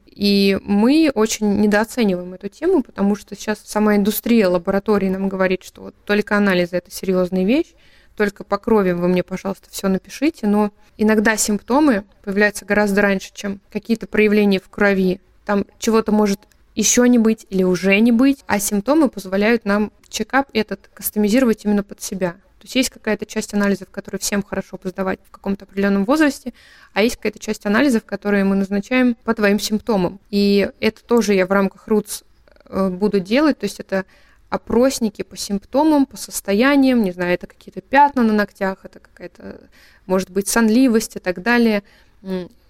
И 0.07 0.59
мы 0.63 1.11
очень 1.15 1.61
недооцениваем 1.61 2.35
эту 2.35 2.49
тему, 2.49 2.83
потому 2.83 3.17
что 3.17 3.35
сейчас 3.35 3.61
сама 3.65 3.97
индустрия 3.97 4.49
лаборатории 4.49 5.09
нам 5.09 5.29
говорит, 5.29 5.63
что 5.65 5.83
вот 5.83 5.95
только 6.05 6.37
анализы– 6.37 6.77
это 6.79 6.91
серьезная 6.91 7.45
вещь, 7.45 7.75
только 8.17 8.45
по 8.45 8.59
крови 8.59 8.93
вы 8.93 9.09
мне, 9.09 9.23
пожалуйста, 9.23 9.71
все 9.71 9.89
напишите, 9.89 10.47
но 10.47 10.73
иногда 10.97 11.37
симптомы 11.37 12.05
появляются 12.25 12.65
гораздо 12.65 13.03
раньше, 13.03 13.31
чем 13.33 13.61
какие-то 13.71 14.07
проявления 14.07 14.61
в 14.61 14.69
крови. 14.69 15.21
Там 15.45 15.67
чего-то 15.79 16.11
может 16.13 16.41
еще 16.75 17.09
не 17.09 17.19
быть 17.19 17.47
или 17.51 17.63
уже 17.63 17.99
не 18.01 18.13
быть, 18.13 18.45
а 18.47 18.59
симптомы 18.59 19.09
позволяют 19.09 19.65
нам 19.65 19.93
чекап 20.09 20.49
этот 20.53 20.91
кастомизировать 20.95 21.65
именно 21.65 21.83
под 21.83 22.03
себя. 22.03 22.37
То 22.59 22.65
есть 22.65 22.75
есть 22.75 22.91
какая-то 22.91 23.25
часть 23.25 23.55
анализов, 23.55 23.89
которые 23.91 24.19
всем 24.19 24.43
хорошо 24.43 24.79
сдавать 24.83 25.21
в 25.25 25.31
каком-то 25.31 25.65
определенном 25.65 26.05
возрасте, 26.05 26.53
а 26.93 27.03
есть 27.03 27.17
какая-то 27.17 27.39
часть 27.39 27.67
анализов, 27.67 28.05
которые 28.05 28.45
мы 28.45 28.57
назначаем 28.57 29.15
по 29.25 29.33
твоим 29.33 29.61
симптомам. 29.61 30.19
И 30.31 30.69
это 30.81 31.05
тоже 31.05 31.35
я 31.35 31.47
в 31.47 31.53
рамках 31.53 31.87
РУЦ 31.87 32.25
э, 32.65 32.89
буду 32.89 33.21
делать, 33.21 33.59
то 33.59 33.65
есть 33.65 33.79
это 33.79 34.05
опросники 34.51 35.23
по 35.23 35.37
симптомам, 35.37 36.07
по 36.07 36.17
состояниям, 36.17 37.05
не 37.05 37.13
знаю, 37.13 37.35
это 37.35 37.47
какие-то 37.47 37.81
пятна 37.81 38.23
на 38.23 38.33
ногтях, 38.33 38.79
это 38.85 38.99
какая-то, 38.99 39.61
может 40.07 40.31
быть, 40.31 40.49
сонливость 40.49 41.17
и 41.17 41.19
так 41.19 41.43
далее. 41.43 41.83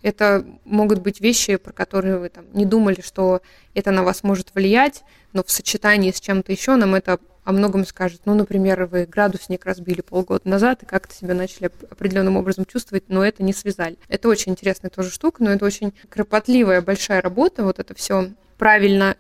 Это 0.03 0.45
могут 0.65 1.01
быть 1.01 1.21
вещи, 1.21 1.57
про 1.57 1.73
которые 1.73 2.19
вы 2.19 2.29
там 2.29 2.45
не 2.53 2.67
думали, 2.67 3.01
что 3.01 3.43
это 3.75 3.91
на 3.91 4.03
вас 4.03 4.23
может 4.23 4.55
влиять, 4.55 5.03
но 5.33 5.43
в 5.43 5.51
сочетании 5.51 6.11
с 6.11 6.21
чем-то 6.21 6.53
еще 6.53 6.77
нам 6.77 6.95
это 6.95 7.19
о 7.49 7.53
многом 7.53 7.87
скажет. 7.87 8.21
Ну, 8.27 8.35
например, 8.35 8.85
вы 8.85 9.07
градусник 9.07 9.65
разбили 9.65 10.03
полгода 10.03 10.47
назад 10.47 10.83
и 10.83 10.87
как-то 10.87 11.15
себя 11.15 11.33
начали 11.33 11.71
определенным 11.91 12.37
образом 12.37 12.67
чувствовать, 12.67 13.05
но 13.09 13.25
это 13.25 13.43
не 13.43 13.55
связали. 13.55 13.97
Это 14.09 14.29
очень 14.29 14.53
интересная 14.53 14.91
тоже 14.91 15.11
штука, 15.11 15.43
но 15.43 15.53
это 15.53 15.65
очень 15.65 15.95
кропотливая 16.11 16.83
большая 16.83 17.23
работа, 17.23 17.65
вот 17.65 17.79
это 17.79 17.95
все 17.95 18.33
правильно 18.59 19.17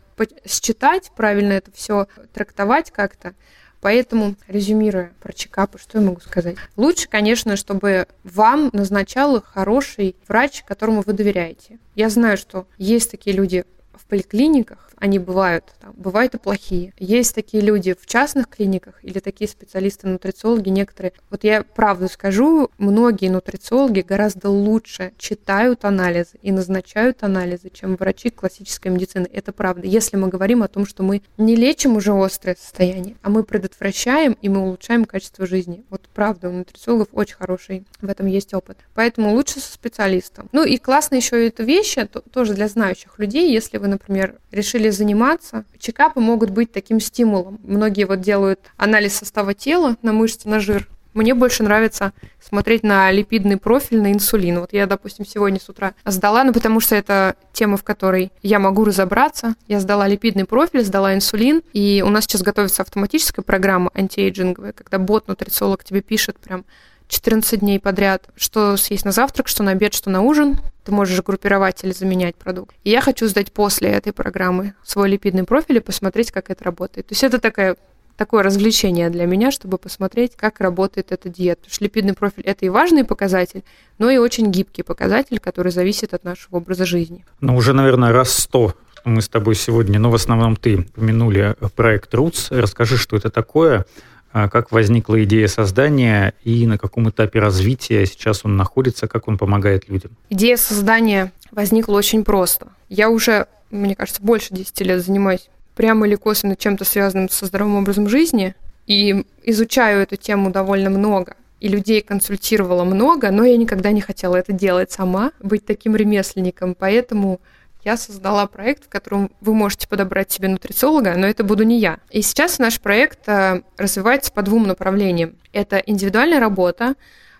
считать, 0.47 1.11
правильно 1.16 1.55
это 1.55 1.70
все 1.72 2.07
трактовать 2.35 2.91
как-то. 2.91 3.33
Поэтому, 3.81 4.35
резюмируя 4.47 5.12
про 5.22 5.33
чекапы, 5.33 5.79
что 5.79 5.97
я 5.97 6.05
могу 6.05 6.20
сказать? 6.20 6.57
Лучше, 6.76 7.09
конечно, 7.09 7.57
чтобы 7.57 8.09
вам 8.24 8.68
назначал 8.74 9.41
хороший 9.41 10.16
врач, 10.29 10.64
которому 10.66 11.01
вы 11.01 11.14
доверяете. 11.14 11.79
Я 11.95 12.11
знаю, 12.11 12.37
что 12.37 12.66
есть 12.76 13.11
такие 13.11 13.35
люди 13.35 13.64
в 13.99 14.07
поликлиниках, 14.07 14.88
они 15.01 15.18
бывают, 15.18 15.64
там, 15.80 15.92
бывают 15.96 16.34
и 16.34 16.38
плохие. 16.38 16.92
Есть 16.99 17.34
такие 17.34 17.62
люди 17.62 17.94
в 17.99 18.07
частных 18.07 18.49
клиниках 18.49 18.99
или 19.03 19.20
такие 19.20 19.49
специалисты-нутрициологи 19.49 20.68
некоторые. 20.68 21.12
Вот 21.30 21.44
я 21.44 21.62
правду 21.62 22.09
скажу, 22.09 22.70
многие 22.78 23.28
нутрициологи 23.28 24.01
гораздо 24.01 24.51
лучше 24.51 25.12
читают 25.18 25.84
анализы 25.84 26.38
и 26.42 26.53
назначают 26.53 27.22
анализы, 27.22 27.70
чем 27.72 27.96
врачи 27.96 28.30
классической 28.30 28.88
медицины. 28.88 29.28
Это 29.32 29.53
правда. 29.53 29.86
Если 29.86 30.16
мы 30.16 30.28
говорим 30.28 30.62
о 30.62 30.68
том, 30.68 30.86
что 30.86 31.03
мы 31.03 31.22
не 31.36 31.55
лечим 31.55 31.96
уже 31.96 32.12
острое 32.12 32.57
состояние, 32.59 33.16
а 33.22 33.30
мы 33.30 33.44
предотвращаем 33.44 34.36
и 34.42 34.49
мы 34.49 34.62
улучшаем 34.62 35.05
качество 35.05 35.46
жизни. 35.46 35.84
Вот 35.90 36.09
правда, 36.12 36.49
у 36.49 36.53
нутрициологов 36.53 37.09
очень 37.12 37.36
хороший 37.36 37.84
в 38.01 38.09
этом 38.09 38.26
есть 38.26 38.53
опыт. 38.55 38.78
Поэтому 38.94 39.32
лучше 39.32 39.61
со 39.61 39.72
специалистом. 39.72 40.49
Ну 40.53 40.64
и 40.64 40.76
классно 40.78 41.16
еще 41.16 41.46
эта 41.46 41.62
вещь, 41.62 41.96
тоже 42.32 42.55
для 42.55 42.68
знающих 42.68 43.18
людей, 43.18 43.53
если 43.53 43.78
вы, 43.78 43.88
например, 43.89 44.36
решили 44.51 44.91
заниматься, 44.91 45.64
чекапы 45.78 46.20
могут 46.20 46.51
быть 46.51 46.72
таким 46.72 47.01
стимулом. 47.01 47.59
Многие 47.64 48.05
вот 48.05 48.20
делают 48.20 48.61
анализ 48.76 49.16
состава 49.16 49.55
тела 49.55 49.97
на 50.03 50.12
мышцы, 50.12 50.49
на 50.49 50.61
жир. 50.61 50.89
Мне 51.14 51.34
больше 51.34 51.62
нравится 51.64 52.12
смотреть 52.41 52.84
на 52.84 53.11
липидный 53.11 53.57
профиль, 53.57 54.01
на 54.01 54.12
инсулин. 54.12 54.61
Вот 54.61 54.72
я, 54.72 54.86
допустим, 54.86 55.26
сегодня 55.26 55.59
с 55.59 55.68
утра 55.68 55.95
сдала, 56.05 56.45
ну 56.45 56.53
потому 56.53 56.78
что 56.78 56.95
это 56.95 57.34
тема, 57.53 57.76
в 57.76 57.82
которой 57.82 58.30
я 58.43 58.59
могу 58.59 58.84
разобраться. 58.84 59.55
Я 59.66 59.80
сдала 59.80 60.07
липидный 60.07 60.45
профиль, 60.45 60.84
сдала 60.84 61.14
инсулин, 61.14 61.62
и 61.72 62.05
у 62.07 62.11
нас 62.11 62.24
сейчас 62.24 62.43
готовится 62.43 62.82
автоматическая 62.82 63.43
программа 63.43 63.91
антиэйджинговая, 63.95 64.72
когда 64.72 64.99
бот-нутрициолог 64.99 65.82
тебе 65.82 66.03
пишет 66.03 66.39
прям 66.39 66.64
14 67.09 67.61
дней 67.61 67.80
подряд, 67.80 68.28
что 68.36 68.76
съесть 68.76 69.04
на 69.04 69.12
завтрак, 69.12 69.48
что 69.48 69.62
на 69.62 69.72
обед, 69.72 69.94
что 69.94 70.11
на 70.11 70.22
ужин. 70.22 70.59
Ты 70.84 70.92
можешь 70.92 71.22
группировать 71.22 71.84
или 71.84 71.92
заменять 71.92 72.36
продукт. 72.36 72.74
И 72.84 72.90
я 72.90 73.00
хочу 73.00 73.26
сдать 73.28 73.52
после 73.52 73.90
этой 73.90 74.12
программы 74.12 74.74
свой 74.84 75.11
липидный 75.11 75.44
профиль 75.44 75.78
и 75.78 75.80
посмотреть, 75.80 76.30
как 76.30 76.50
это 76.50 76.64
работает. 76.64 77.09
То 77.09 77.12
есть 77.12 77.24
это 77.24 77.38
такая 77.38 77.76
такое 78.16 78.42
развлечение 78.42 79.11
для 79.11 79.26
меня, 79.26 79.50
чтобы 79.50 79.78
посмотреть, 79.78 80.34
как 80.34 80.61
работает 80.61 81.12
эта 81.12 81.28
диета. 81.28 81.61
Потому 81.61 81.74
что 81.74 81.84
липидный 81.84 82.14
профиль– 82.14 82.42
это 82.46 82.66
и 82.66 82.68
важный 82.68 83.04
показатель, 83.04 83.62
но 83.98 84.11
и 84.11 84.18
очень 84.18 84.50
гибкий 84.50 84.82
показатель, 84.82 85.38
который 85.38 85.70
зависит 85.70 86.12
от 86.14 86.24
нашего 86.24 86.56
образа 86.56 86.84
жизни. 86.84 87.24
Ну, 87.40 87.56
уже, 87.56 87.72
наверное, 87.72 88.12
раз 88.12 88.32
сто 88.32 88.74
мы 89.04 89.22
с 89.22 89.28
тобой 89.28 89.54
сегодня, 89.54 90.00
но 90.00 90.11
в 90.11 90.14
основном 90.14 90.56
ты 90.56 90.78
упомянули 90.78 91.54
проект 91.76 92.12
РУЦ. 92.12 92.48
Расскажи, 92.50 92.96
что 92.98 93.16
это 93.16 93.30
такое, 93.30 93.86
как 94.33 94.72
возникла 94.72 95.22
идея 95.24 95.49
создания 95.49 96.35
и 96.45 96.66
на 96.66 96.79
каком 96.79 97.09
этапе 97.11 97.39
развития 97.41 98.05
сейчас 98.07 98.45
он 98.45 98.57
находится, 98.57 99.09
как 99.09 99.29
он 99.29 99.39
помогает 99.39 99.89
людям? 99.89 100.12
Идея 100.31 100.57
создания 100.57 101.33
возникла 101.51 101.97
очень 101.97 102.24
просто. 102.24 102.68
Я 102.89 103.11
уже, 103.11 103.47
мне 103.70 103.95
кажется, 103.97 104.22
больше 104.22 104.55
10 104.55 104.81
лет 104.83 105.05
занимаюсь 105.05 105.49
прямо 105.74 106.07
или 106.07 106.16
косвенно 106.16 106.57
чем-то 106.57 106.85
связанным 106.85 107.29
со 107.29 107.47
здоровым 107.47 107.76
образом 107.76 108.09
жизни 108.09 108.55
и 108.87 109.24
изучаю 109.45 110.03
эту 110.03 110.16
тему 110.16 110.51
довольно 110.51 110.91
много 110.91 111.37
и 111.61 111.68
людей 111.68 112.01
консультировала 112.03 112.85
много, 112.85 113.31
но 113.31 113.45
я 113.45 113.57
никогда 113.57 113.91
не 113.91 114.01
хотела 114.01 114.37
это 114.37 114.53
делать 114.53 114.93
сама, 114.93 115.33
быть 115.41 115.66
таким 115.66 115.97
ремесленником, 115.97 116.74
поэтому 116.79 117.41
я 117.89 117.97
создала 117.97 118.47
проект, 118.47 118.84
в 118.84 118.89
котором 118.91 119.30
вы 119.41 119.55
можете 119.55 119.89
подобрать 119.89 120.30
себе 120.30 120.49
нутрициолога, 120.49 121.16
но 121.16 121.26
это 121.26 121.43
буду 121.43 121.62
не 121.64 121.78
я. 121.78 122.01
И 122.11 122.20
сейчас 122.20 122.59
наш 122.59 122.80
проект 122.80 123.26
э, 123.26 123.62
развивается 123.78 124.30
по 124.30 124.43
двум 124.43 124.66
направлениям. 124.66 125.36
Это 125.55 125.78
индивидуальная 125.78 126.39
работа, 126.39 126.97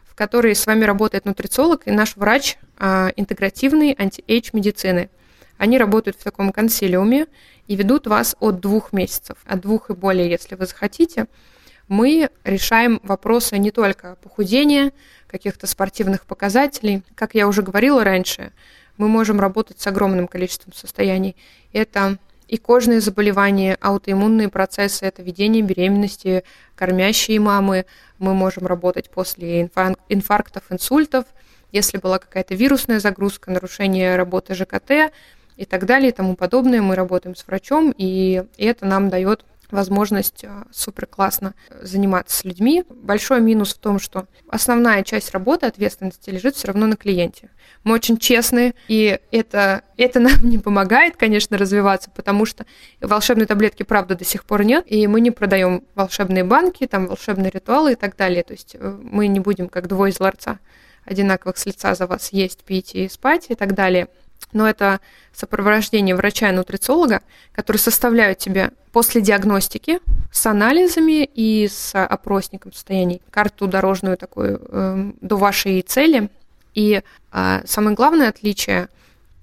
в 0.07 0.15
которой 0.15 0.55
с 0.55 0.67
вами 0.67 0.85
работает 0.85 1.27
нутрициолог 1.27 1.83
и 1.87 1.91
наш 1.91 2.17
врач 2.17 2.57
э, 2.79 3.11
интегративной 3.17 3.95
anti-age 3.99 4.51
медицины. 4.55 5.11
Они 5.59 5.77
работают 5.77 6.17
в 6.19 6.25
таком 6.25 6.51
консилиуме 6.51 7.27
и 7.67 7.77
ведут 7.77 8.07
вас 8.07 8.35
от 8.41 8.61
двух 8.61 8.95
месяцев, 8.95 9.37
от 9.45 9.61
двух 9.61 9.91
и 9.91 9.93
более, 9.93 10.31
если 10.31 10.55
вы 10.55 10.65
захотите. 10.65 11.27
Мы 11.89 12.31
решаем 12.45 13.01
вопросы 13.03 13.59
не 13.59 13.71
только 13.71 14.17
похудения, 14.23 14.93
каких-то 15.27 15.67
спортивных 15.67 16.25
показателей. 16.25 17.03
Как 17.15 17.35
я 17.35 17.47
уже 17.47 17.61
говорила 17.61 18.03
раньше, 18.03 18.53
мы 18.99 19.09
можем 19.09 19.41
работать 19.41 19.81
с 19.81 19.87
огромным 19.87 20.29
количеством 20.29 20.75
состояний. 20.75 21.37
Это 21.73 22.19
и 22.49 22.57
кожные 22.57 23.01
заболевания, 23.01 23.77
аутоиммунные 23.81 24.49
процессы, 24.49 25.07
это 25.07 25.23
ведение 25.23 25.63
беременности, 25.63 26.45
кормящие 26.75 27.41
мамы. 27.41 27.87
Мы 28.19 28.35
можем 28.35 28.67
работать 28.67 29.11
после 29.11 29.71
инфарктов, 30.09 30.65
инсультов, 30.71 31.25
если 31.73 31.99
была 31.99 32.19
какая-то 32.19 32.55
вирусная 32.55 33.01
загрузка, 33.01 33.51
нарушение 33.51 34.17
работы 34.17 34.55
ЖКТ 34.55 35.13
и 35.57 35.65
так 35.65 35.85
далее 35.85 36.11
и 36.11 36.13
тому 36.13 36.37
подобное. 36.37 36.81
Мы 36.81 36.95
работаем 36.95 37.37
с 37.37 37.47
врачом, 37.47 37.95
и 37.97 38.45
это 38.57 38.87
нам 38.87 39.11
дает 39.11 39.45
возможность 39.71 40.45
а, 40.45 40.67
супер 40.73 41.07
классно 41.07 41.55
заниматься 41.83 42.37
с 42.37 42.45
людьми. 42.45 42.85
Большой 42.89 43.41
минус 43.41 43.75
в 43.75 43.79
том, 43.79 43.99
что 43.99 44.27
основная 44.49 45.03
часть 45.03 45.31
работы, 45.33 45.67
ответственности 45.67 46.31
лежит 46.31 46.57
все 46.57 46.69
равно 46.69 46.87
на 46.87 46.97
клиенте. 46.97 47.51
Мы 47.85 47.95
очень 47.95 48.19
честные, 48.19 48.75
и 48.89 49.19
это, 49.31 49.83
это 49.97 50.21
нам 50.21 50.35
не 50.43 50.59
помогает, 50.59 51.17
конечно, 51.17 51.59
развиваться, 51.59 52.11
потому 52.11 52.47
что 52.47 52.67
волшебной 53.01 53.47
таблетки, 53.47 53.83
правда, 53.83 54.17
до 54.17 54.25
сих 54.25 54.45
пор 54.45 54.65
нет, 54.65 54.85
и 54.87 55.07
мы 55.07 55.21
не 55.21 55.31
продаем 55.31 55.85
волшебные 55.95 56.45
банки, 56.45 56.87
там 56.87 57.07
волшебные 57.07 57.51
ритуалы 57.51 57.93
и 57.93 57.97
так 57.97 58.17
далее. 58.17 58.43
То 58.43 58.53
есть 58.53 58.75
э, 58.75 58.99
мы 59.03 59.27
не 59.29 59.41
будем 59.41 59.69
как 59.69 59.89
двое 59.89 60.13
из 60.13 60.21
ларца 60.21 60.59
одинаковых 61.05 61.57
с 61.57 61.67
лица 61.67 61.95
за 61.95 62.07
вас 62.07 62.33
есть, 62.33 62.65
пить 62.65 62.95
и 62.95 63.09
спать 63.09 63.47
и 63.49 63.55
так 63.55 63.75
далее 63.75 64.09
но 64.53 64.69
это 64.69 65.01
сопровождение 65.33 66.17
врача 66.17 66.49
и 66.49 66.53
нутрициолога, 66.53 67.23
которые 67.53 67.81
составляют 67.81 68.39
тебе 68.39 68.73
после 68.93 69.21
диагностики 69.21 70.01
с 70.33 70.47
анализами 70.47 71.25
и 71.25 71.69
с 71.69 71.95
опросником 71.95 72.73
состояний 72.73 73.23
карту 73.31 73.67
дорожную 73.67 74.17
такую 74.17 74.61
э, 74.61 75.13
до 75.21 75.37
вашей 75.37 75.83
цели. 75.83 76.31
И 76.75 77.03
э, 77.33 77.61
самое 77.67 77.95
главное 77.95 78.29
отличие, 78.29 78.89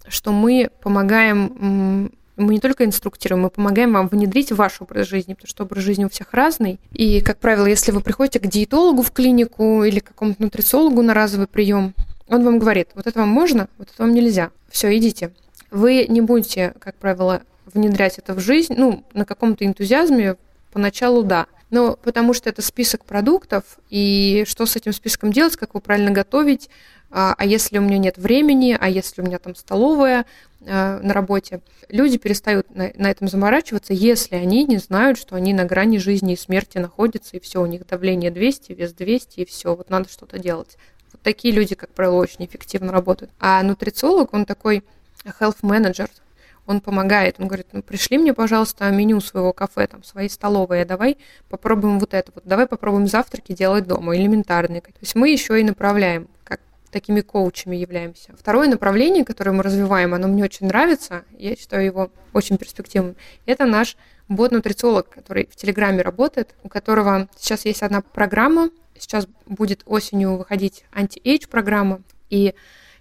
что 0.08 0.32
мы 0.32 0.70
помогаем 0.82 2.12
мы 2.38 2.54
не 2.54 2.60
только 2.60 2.84
инструктируем, 2.84 3.44
мы 3.44 3.50
помогаем 3.50 3.94
вам 3.94 4.08
внедрить 4.08 4.52
ваш 4.52 4.82
образ 4.82 5.08
жизни, 5.08 5.34
потому 5.34 5.48
что 5.48 5.64
образ 5.64 5.84
жизни 5.84 6.06
у 6.06 6.10
всех 6.10 6.34
разный. 6.34 6.80
И, 6.92 7.22
как 7.22 7.40
правило, 7.40 7.66
если 7.66 7.92
вы 7.92 8.02
приходите 8.02 8.40
к 8.40 8.48
диетологу 8.48 9.04
в 9.04 9.12
клинику 9.12 9.84
или 9.84 10.00
к 10.00 10.08
какому-то 10.08 10.42
нутрициологу 10.42 11.02
на 11.02 11.14
разовый 11.14 11.48
прием, 11.48 11.94
он 12.28 12.44
вам 12.44 12.60
говорит, 12.60 12.90
вот 12.96 13.08
это 13.08 13.20
вам 13.20 13.30
можно, 13.30 13.68
вот 13.78 13.90
это 13.94 14.02
вам 14.02 14.14
нельзя. 14.14 14.52
Все, 14.70 14.96
идите. 14.98 15.32
Вы 15.72 16.06
не 16.08 16.22
будете, 16.22 16.74
как 16.80 16.96
правило, 16.96 17.42
внедрять 17.66 18.18
это 18.18 18.34
в 18.34 18.40
жизнь, 18.40 18.74
ну, 18.78 19.04
на 19.14 19.26
каком-то 19.26 19.66
энтузиазме, 19.66 20.38
поначалу 20.72 21.24
да. 21.24 21.48
Ну, 21.72 21.98
потому 22.04 22.34
что 22.34 22.50
это 22.50 22.62
список 22.62 23.06
продуктов, 23.06 23.64
и 23.90 24.46
что 24.48 24.66
с 24.66 24.76
этим 24.76 24.94
списком 24.94 25.32
делать, 25.32 25.56
как 25.56 25.70
его 25.70 25.82
правильно 25.82 26.12
готовить, 26.12 26.70
а, 27.12 27.34
а 27.38 27.46
если 27.46 27.78
у 27.78 27.82
меня 27.82 27.98
нет 27.98 28.18
времени, 28.18 28.78
а 28.80 28.90
если 28.90 29.22
у 29.22 29.26
меня 29.26 29.40
там 29.40 29.56
столовая 29.56 30.26
а, 30.66 31.00
на 31.00 31.14
работе, 31.14 31.62
люди 31.90 32.18
перестают 32.18 32.74
на, 32.76 32.92
на 32.96 33.10
этом 33.10 33.28
заморачиваться, 33.28 33.94
если 33.94 34.36
они 34.36 34.66
не 34.66 34.78
знают, 34.78 35.18
что 35.18 35.36
они 35.36 35.54
на 35.54 35.66
грани 35.66 35.98
жизни 35.98 36.34
и 36.34 36.38
смерти 36.38 36.78
находятся, 36.78 37.38
и 37.38 37.40
все, 37.40 37.62
у 37.62 37.66
них 37.66 37.86
давление 37.88 38.32
200, 38.32 38.74
вес 38.74 38.94
200, 38.94 39.42
и 39.42 39.46
все, 39.46 39.76
вот 39.76 39.90
надо 39.90 40.10
что-то 40.10 40.40
делать. 40.40 40.78
Такие 41.26 41.52
люди, 41.52 41.74
как 41.74 41.90
правило, 41.90 42.18
очень 42.18 42.46
эффективно 42.46 42.92
работают. 42.92 43.32
А 43.40 43.64
нутрициолог, 43.64 44.32
он 44.36 44.46
такой 44.46 44.84
health 45.26 45.62
manager, 45.64 46.08
он 46.68 46.82
помогает, 46.82 47.38
он 47.40 47.48
говорит, 47.48 47.66
ну 47.72 47.82
пришли 47.82 48.20
мне, 48.20 48.32
пожалуйста, 48.32 48.92
меню 48.92 49.20
своего 49.22 49.52
кафе, 49.52 49.88
там, 49.88 50.04
своей 50.04 50.30
столовой, 50.30 50.84
а 50.84 50.86
давай 50.86 51.18
попробуем 51.50 51.98
вот 51.98 52.14
это 52.14 52.32
вот, 52.36 52.44
давай 52.46 52.68
попробуем 52.68 53.08
завтраки 53.08 53.54
делать 53.54 53.88
дома, 53.88 54.16
элементарные. 54.16 54.82
То 54.82 54.92
есть 55.02 55.16
мы 55.16 55.30
еще 55.30 55.60
и 55.60 55.64
направляем, 55.64 56.28
как 56.44 56.62
такими 56.92 57.22
коучами 57.22 57.76
являемся. 57.76 58.36
Второе 58.38 58.68
направление, 58.68 59.26
которое 59.26 59.52
мы 59.52 59.64
развиваем, 59.64 60.14
оно 60.14 60.28
мне 60.28 60.44
очень 60.44 60.68
нравится, 60.68 61.24
я 61.40 61.56
считаю 61.56 61.86
его 61.86 62.12
очень 62.34 62.60
перспективным, 62.60 63.16
это 63.48 63.66
наш 63.66 63.98
бот-нутрициолог, 64.28 65.10
который 65.10 65.50
в 65.52 65.56
Телеграме 65.56 66.04
работает, 66.04 66.54
у 66.62 66.70
которого 66.70 67.28
сейчас 67.36 67.66
есть 67.66 67.82
одна 67.82 68.02
программа, 68.02 68.70
сейчас 68.98 69.28
будет 69.46 69.84
осенью 69.86 70.38
выходить 70.38 70.84
anti-age 70.92 71.48
программа, 71.48 72.02
и 72.30 72.54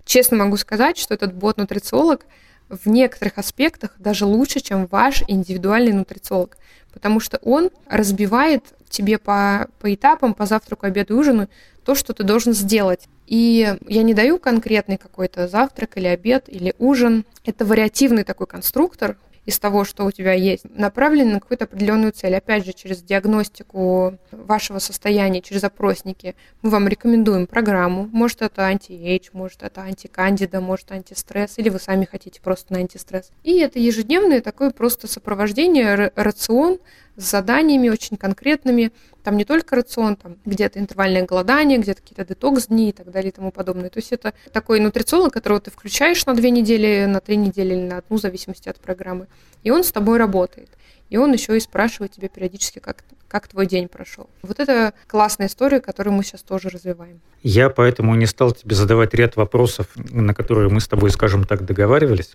честно 0.05 0.36
могу 0.36 0.57
сказать, 0.57 0.99
что 0.99 1.14
этот 1.14 1.34
бот-нутрициолог– 1.34 2.26
в 2.68 2.88
некоторых 2.88 3.38
аспектах 3.38 3.92
даже 3.99 4.26
лучше, 4.26 4.61
чем 4.61 4.86
ваш 4.86 5.22
индивидуальный 5.28 5.92
нутрициолог, 5.92 6.57
потому 6.92 7.20
что 7.20 7.38
он 7.38 7.70
разбивает 7.86 8.64
тебе 8.88 9.18
по, 9.18 9.68
по 9.80 9.92
этапам, 9.92 10.34
по 10.34 10.47
завтраку, 10.47 10.86
обеду 10.86 11.18
ужину 11.18 11.49
то, 11.84 11.95
что 11.95 12.14
ты 12.14 12.22
должен 12.22 12.53
сделать. 12.53 13.09
И 13.26 13.76
я 13.88 14.03
не 14.03 14.14
даю 14.14 14.38
конкретный 14.38 14.97
какой-то 14.97 15.49
завтрак 15.49 15.97
или 15.97 16.07
обед 16.07 16.45
или 16.49 16.74
ужин. 16.78 17.24
Это 17.45 17.64
вариативный 17.64 18.24
такой 18.24 18.47
конструктор, 18.47 19.16
из 19.47 19.59
того, 19.59 19.84
что 19.84 20.05
у 20.05 20.11
тебя 20.11 20.32
есть, 20.32 20.64
направлены 20.70 21.34
на 21.34 21.40
какую-то 21.40 21.64
определенную 21.64 22.12
цель. 22.12 22.34
Опять 22.36 22.64
же, 22.64 22.72
через 22.72 23.03
диагностику 23.03 24.18
вашего 24.30 24.78
состояния, 24.78 25.42
через 25.42 25.64
опросники 25.64 26.34
мы 26.62 26.70
вам 26.70 26.88
рекомендуем 26.88 27.47
программу. 27.47 28.09
Может, 28.12 28.42
это 28.42 28.62
anti-age, 28.62 29.28
может, 29.32 29.62
это 29.62 29.82
антикандида, 29.82 30.61
может, 30.61 30.92
антистресс, 30.92 31.59
или 31.59 31.68
вы 31.68 31.78
сами 31.78 32.05
хотите 32.05 32.40
просто 32.40 32.72
на 32.72 32.80
антистресс. 32.80 33.30
И 33.42 33.59
это 33.59 33.78
ежедневное 33.78 34.40
такое 34.40 34.70
просто 34.70 35.07
сопровождение, 35.07 36.12
рацион 36.14 36.78
с 37.16 37.30
заданиями 37.30 37.88
очень 37.88 38.16
конкретными. 38.16 38.92
Там 39.22 39.36
не 39.36 39.44
только 39.44 39.76
рацион, 39.76 40.16
там 40.16 40.36
где-то 40.44 40.78
интервальное 40.78 41.24
голодание, 41.24 41.78
где-то 41.78 42.02
какие-то 42.02 42.24
детокс-дни 42.24 42.90
и 42.90 42.92
так 42.92 43.10
далее 43.10 43.30
и 43.30 43.34
тому 43.34 43.52
подобное. 43.52 43.88
То 43.88 43.98
есть 43.98 44.12
это 44.12 44.34
такой 44.52 44.80
нутрициолог, 44.80 45.32
которого 45.32 45.60
ты 45.60 45.70
включаешь 45.70 46.26
на 46.26 46.34
две 46.34 46.50
недели, 46.50 47.06
на 47.06 47.20
три 47.20 47.36
недели 47.36 47.74
или 47.74 47.82
на 47.82 47.98
одну, 47.98 48.18
в 48.18 48.20
зависимости 48.20 48.68
от 48.68 48.78
программы. 48.78 49.26
И 49.62 49.70
он 49.70 49.84
с 49.84 49.92
тобой 49.92 50.18
работает. 50.18 50.68
И 51.10 51.16
он 51.16 51.32
еще 51.32 51.56
и 51.56 51.60
спрашивает 51.60 52.12
тебя 52.12 52.28
периодически, 52.28 52.78
как, 52.78 53.04
как 53.28 53.46
твой 53.48 53.66
день 53.66 53.88
прошел. 53.88 54.28
Вот 54.42 54.58
это 54.58 54.94
классная 55.06 55.46
история, 55.46 55.80
которую 55.80 56.14
мы 56.14 56.24
сейчас 56.24 56.42
тоже 56.42 56.70
развиваем. 56.70 57.20
Я 57.42 57.68
поэтому 57.70 58.14
не 58.14 58.26
стал 58.26 58.52
тебе 58.52 58.74
задавать 58.74 59.14
ряд 59.14 59.36
вопросов, 59.36 59.86
на 59.94 60.34
которые 60.34 60.70
мы 60.70 60.80
с 60.80 60.88
тобой, 60.88 61.10
скажем 61.10 61.44
так, 61.44 61.64
договаривались 61.64 62.32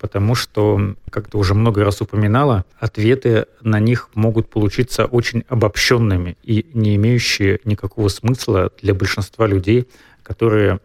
потому 0.00 0.34
что, 0.34 0.94
как 1.10 1.28
ты 1.28 1.36
уже 1.36 1.54
много 1.54 1.84
раз 1.84 2.00
упоминала, 2.00 2.64
ответы 2.78 3.46
на 3.60 3.78
них 3.78 4.08
могут 4.14 4.48
получиться 4.48 5.04
очень 5.04 5.44
обобщенными 5.48 6.36
и 6.42 6.66
не 6.72 6.96
имеющие 6.96 7.60
никакого 7.64 8.08
смысла 8.08 8.72
для 8.80 8.94
большинства 8.94 9.46
людей, 9.46 9.86
которые 10.22 10.80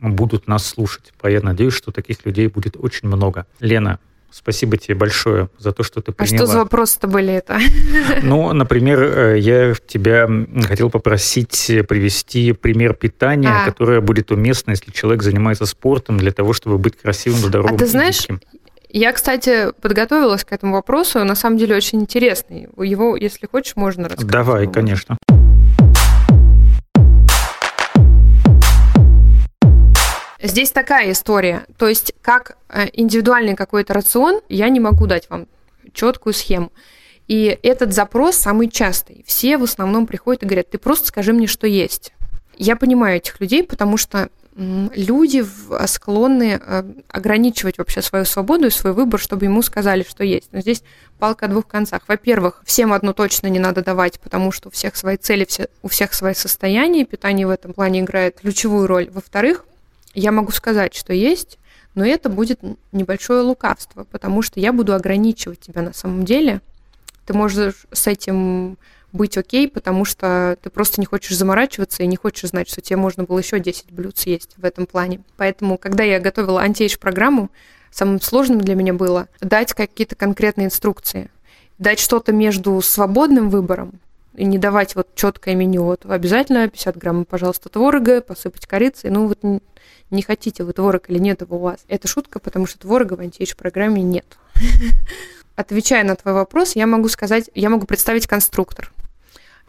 будут 0.00 0.46
нас 0.46 0.64
слушать. 0.64 1.12
А 1.20 1.28
я 1.28 1.40
надеюсь, 1.40 1.74
что 1.74 1.90
таких 1.90 2.24
людей 2.24 2.46
будет 2.46 2.76
очень 2.78 3.08
много. 3.08 3.46
Лена, 3.58 3.98
Спасибо 4.32 4.76
тебе 4.76 4.94
большое 4.94 5.48
за 5.58 5.72
то, 5.72 5.82
что 5.82 6.00
ты 6.00 6.12
приняла. 6.12 6.34
А 6.34 6.38
что 6.38 6.46
за 6.46 6.58
вопросы-то 6.58 7.08
были 7.08 7.32
это? 7.32 7.58
Ну, 8.22 8.52
например, 8.52 9.02
э, 9.02 9.38
я 9.40 9.74
тебя 9.86 10.28
хотел 10.66 10.88
попросить 10.88 11.70
привести 11.88 12.52
пример 12.52 12.94
питания, 12.94 13.48
а. 13.48 13.64
которое 13.64 14.00
будет 14.00 14.30
уместно, 14.30 14.70
если 14.70 14.92
человек 14.92 15.22
занимается 15.22 15.66
спортом, 15.66 16.18
для 16.18 16.30
того, 16.30 16.52
чтобы 16.52 16.78
быть 16.78 16.96
красивым, 16.96 17.40
здоровым. 17.40 17.74
А 17.74 17.78
ты 17.78 17.86
знаешь, 17.86 18.26
я, 18.92 19.12
кстати, 19.12 19.72
подготовилась 19.80 20.44
к 20.44 20.52
этому 20.52 20.74
вопросу. 20.74 21.22
На 21.24 21.34
самом 21.34 21.58
деле 21.58 21.76
очень 21.76 22.00
интересный. 22.00 22.68
Его, 22.76 23.16
если 23.16 23.46
хочешь, 23.46 23.76
можно 23.76 24.08
рассказать. 24.08 24.30
Давай, 24.30 24.66
конечно. 24.66 25.16
Здесь 30.42 30.70
такая 30.70 31.12
история. 31.12 31.66
То 31.78 31.86
есть, 31.86 32.14
как 32.22 32.56
э, 32.68 32.86
индивидуальный 32.94 33.54
какой-то 33.54 33.92
рацион, 33.92 34.40
я 34.48 34.68
не 34.70 34.80
могу 34.80 35.06
дать 35.06 35.28
вам 35.28 35.46
четкую 35.92 36.32
схему. 36.32 36.72
И 37.28 37.58
этот 37.62 37.92
запрос 37.92 38.36
самый 38.36 38.68
частый. 38.68 39.22
Все 39.26 39.58
в 39.58 39.62
основном 39.62 40.06
приходят 40.06 40.42
и 40.42 40.46
говорят, 40.46 40.70
ты 40.70 40.78
просто 40.78 41.08
скажи 41.08 41.32
мне, 41.32 41.46
что 41.46 41.66
есть. 41.66 42.12
Я 42.56 42.74
понимаю 42.74 43.18
этих 43.18 43.38
людей, 43.40 43.62
потому 43.62 43.96
что 43.96 44.30
люди 44.60 45.42
а, 45.70 45.86
склонны 45.86 46.60
а, 46.62 46.84
ограничивать 47.08 47.78
вообще 47.78 48.02
свою 48.02 48.26
свободу 48.26 48.66
и 48.66 48.70
свой 48.70 48.92
выбор, 48.92 49.18
чтобы 49.18 49.46
ему 49.46 49.62
сказали, 49.62 50.04
что 50.08 50.22
есть. 50.22 50.50
Но 50.52 50.60
здесь 50.60 50.82
палка 51.18 51.46
о 51.46 51.48
двух 51.48 51.66
концах. 51.66 52.02
Во-первых, 52.06 52.62
всем 52.66 52.92
одно 52.92 53.14
точно 53.14 53.46
не 53.46 53.58
надо 53.58 53.82
давать, 53.82 54.20
потому 54.20 54.52
что 54.52 54.68
у 54.68 54.70
всех 54.70 54.96
свои 54.96 55.16
цели, 55.16 55.48
у 55.82 55.88
всех 55.88 56.12
свои 56.12 56.34
состояния, 56.34 57.06
питание 57.06 57.46
в 57.46 57.50
этом 57.50 57.72
плане 57.72 58.00
играет 58.00 58.40
ключевую 58.40 58.86
роль. 58.86 59.08
Во-вторых, 59.10 59.64
я 60.12 60.30
могу 60.30 60.52
сказать, 60.52 60.94
что 60.94 61.14
есть, 61.14 61.58
но 61.94 62.04
это 62.04 62.28
будет 62.28 62.60
небольшое 62.92 63.40
лукавство, 63.40 64.04
потому 64.04 64.42
что 64.42 64.60
я 64.60 64.74
буду 64.74 64.94
ограничивать 64.94 65.60
тебя 65.60 65.80
на 65.80 65.94
самом 65.94 66.26
деле. 66.26 66.60
Ты 67.24 67.32
можешь 67.32 67.86
с 67.92 68.06
этим 68.06 68.76
быть 69.12 69.36
окей, 69.36 69.68
потому 69.68 70.04
что 70.04 70.56
ты 70.62 70.70
просто 70.70 71.00
не 71.00 71.06
хочешь 71.06 71.36
заморачиваться 71.36 72.02
и 72.02 72.06
не 72.06 72.16
хочешь 72.16 72.50
знать, 72.50 72.68
что 72.68 72.80
тебе 72.80 72.96
можно 72.96 73.24
было 73.24 73.38
еще 73.38 73.58
10 73.58 73.92
блюд 73.92 74.16
съесть 74.18 74.54
в 74.56 74.64
этом 74.64 74.86
плане. 74.86 75.20
Поэтому, 75.36 75.78
когда 75.78 76.04
я 76.04 76.20
готовила 76.20 76.60
антиэйдж 76.60 76.98
программу, 76.98 77.50
самым 77.90 78.20
сложным 78.20 78.60
для 78.60 78.74
меня 78.74 78.94
было 78.94 79.28
дать 79.40 79.72
какие-то 79.72 80.14
конкретные 80.14 80.66
инструкции, 80.66 81.30
дать 81.78 81.98
что-то 81.98 82.32
между 82.32 82.80
свободным 82.82 83.50
выбором 83.50 84.00
и 84.34 84.44
не 84.44 84.58
давать 84.58 84.94
вот 84.94 85.14
четкое 85.14 85.54
меню. 85.54 85.84
Вот 85.84 86.06
обязательно 86.06 86.68
50 86.68 86.96
грамм, 86.96 87.24
пожалуйста, 87.24 87.68
творога, 87.68 88.20
посыпать 88.20 88.66
корицей. 88.66 89.10
Ну 89.10 89.26
вот 89.26 89.42
не, 89.42 89.60
не 90.10 90.22
хотите 90.22 90.62
вы 90.62 90.72
творог 90.72 91.10
или 91.10 91.18
нет 91.18 91.40
его 91.40 91.56
у 91.56 91.60
вас. 91.60 91.80
Это 91.88 92.06
шутка, 92.06 92.38
потому 92.38 92.66
что 92.66 92.78
творога 92.78 93.14
в 93.14 93.20
антиэйдж 93.20 93.54
программе 93.56 94.02
нет. 94.02 94.38
Отвечая 95.56 96.04
на 96.04 96.16
твой 96.16 96.34
вопрос, 96.34 96.76
я 96.76 96.86
могу 96.86 97.08
сказать, 97.08 97.50
я 97.54 97.68
могу 97.70 97.86
представить 97.86 98.26
конструктор. 98.26 98.92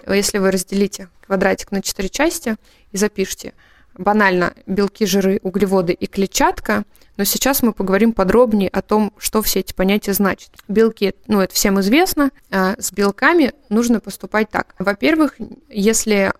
Если 0.07 0.37
вы 0.37 0.51
разделите 0.51 1.09
квадратик 1.25 1.71
на 1.71 1.81
четыре 1.81 2.09
части 2.09 2.55
и 2.91 2.97
запишите 2.97 3.53
банально 3.97 4.53
белки, 4.65 5.05
жиры, 5.05 5.39
углеводы 5.43 5.93
и 5.93 6.07
клетчатка, 6.07 6.83
но 7.17 7.23
сейчас 7.23 7.61
мы 7.61 7.73
поговорим 7.73 8.13
подробнее 8.13 8.69
о 8.69 8.81
том, 8.81 9.13
что 9.17 9.41
все 9.41 9.59
эти 9.59 9.73
понятия 9.73 10.13
значат. 10.13 10.49
Белки, 10.67 11.13
ну 11.27 11.41
это 11.41 11.53
всем 11.53 11.79
известно, 11.81 12.31
а 12.49 12.75
с 12.79 12.91
белками 12.91 13.53
нужно 13.69 13.99
поступать 13.99 14.49
так. 14.49 14.75
Во-первых, 14.79 15.35
если 15.69 16.31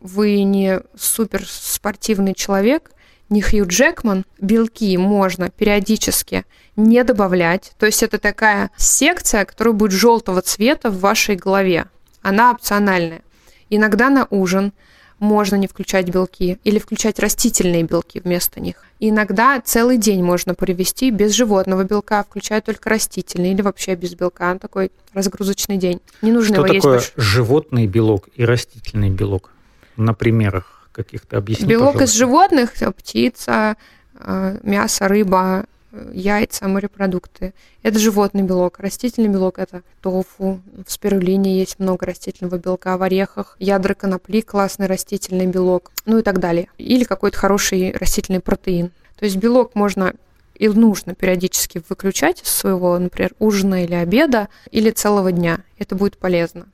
вы 0.00 0.42
не 0.42 0.80
суперспортивный 0.96 2.34
человек, 2.34 2.92
не 3.28 3.40
Хью 3.40 3.66
Джекман, 3.66 4.24
белки 4.40 4.96
можно 4.96 5.50
периодически 5.50 6.44
не 6.76 7.02
добавлять. 7.02 7.72
То 7.78 7.86
есть 7.86 8.02
это 8.02 8.18
такая 8.18 8.70
секция, 8.76 9.44
которая 9.44 9.74
будет 9.74 9.92
желтого 9.92 10.42
цвета 10.42 10.90
в 10.90 11.00
вашей 11.00 11.36
голове 11.36 11.86
она 12.22 12.52
опциональная. 12.52 13.22
Иногда 13.70 14.10
на 14.10 14.26
ужин 14.30 14.72
можно 15.18 15.54
не 15.54 15.68
включать 15.68 16.08
белки 16.08 16.58
или 16.64 16.78
включать 16.80 17.18
растительные 17.20 17.84
белки 17.84 18.20
вместо 18.24 18.60
них. 18.60 18.84
Иногда 18.98 19.60
целый 19.64 19.96
день 19.96 20.22
можно 20.22 20.54
провести 20.54 21.10
без 21.10 21.32
животного 21.32 21.84
белка, 21.84 22.24
включая 22.24 22.60
только 22.60 22.90
растительный 22.90 23.52
или 23.52 23.62
вообще 23.62 23.94
без 23.94 24.14
белка. 24.14 24.58
Такой 24.58 24.90
разгрузочный 25.14 25.76
день. 25.76 26.00
Не 26.22 26.32
нужно 26.32 26.56
Что 26.56 26.66
его 26.66 26.74
такое 26.74 26.94
есть 26.98 27.14
больше. 27.14 27.30
животный 27.30 27.86
белок 27.86 28.28
и 28.34 28.44
растительный 28.44 29.10
белок? 29.10 29.50
На 29.96 30.12
примерах 30.14 30.88
каких-то 30.92 31.38
объясни, 31.38 31.66
Белок 31.66 31.92
пожалуйста. 31.94 32.04
из 32.14 32.18
животных, 32.18 32.72
птица, 32.96 33.76
э, 34.18 34.58
мясо, 34.62 35.06
рыба, 35.08 35.64
яйца, 36.12 36.68
морепродукты. 36.68 37.54
Это 37.82 37.98
животный 37.98 38.42
белок. 38.42 38.78
Растительный 38.78 39.28
белок– 39.28 39.58
это 39.58 39.82
тофу. 40.00 40.60
В 40.86 40.90
спирулине 40.90 41.58
есть 41.58 41.78
много 41.78 42.06
растительного 42.06 42.58
белка. 42.58 42.96
В 42.96 43.02
орехах 43.02 43.56
ядра 43.58 43.94
конопли– 43.94 44.40
классный 44.42 44.86
растительный 44.86 45.46
белок. 45.46 45.92
Ну 46.06 46.18
и 46.18 46.22
так 46.22 46.38
далее. 46.38 46.68
Или 46.78 47.04
какой-то 47.04 47.38
хороший 47.38 47.92
растительный 47.92 48.40
протеин. 48.40 48.90
То 49.18 49.24
есть 49.24 49.36
белок 49.36 49.74
можно 49.74 50.14
и 50.54 50.68
нужно 50.68 51.14
периодически 51.14 51.82
выключать 51.88 52.42
из 52.42 52.48
своего, 52.48 52.98
например, 52.98 53.32
ужина 53.38 53.84
или 53.84 53.94
обеда, 53.94 54.48
или 54.70 54.90
целого 54.90 55.32
дня. 55.32 55.60
Это 55.78 55.94
будет 55.94 56.18
полезно. 56.18 56.66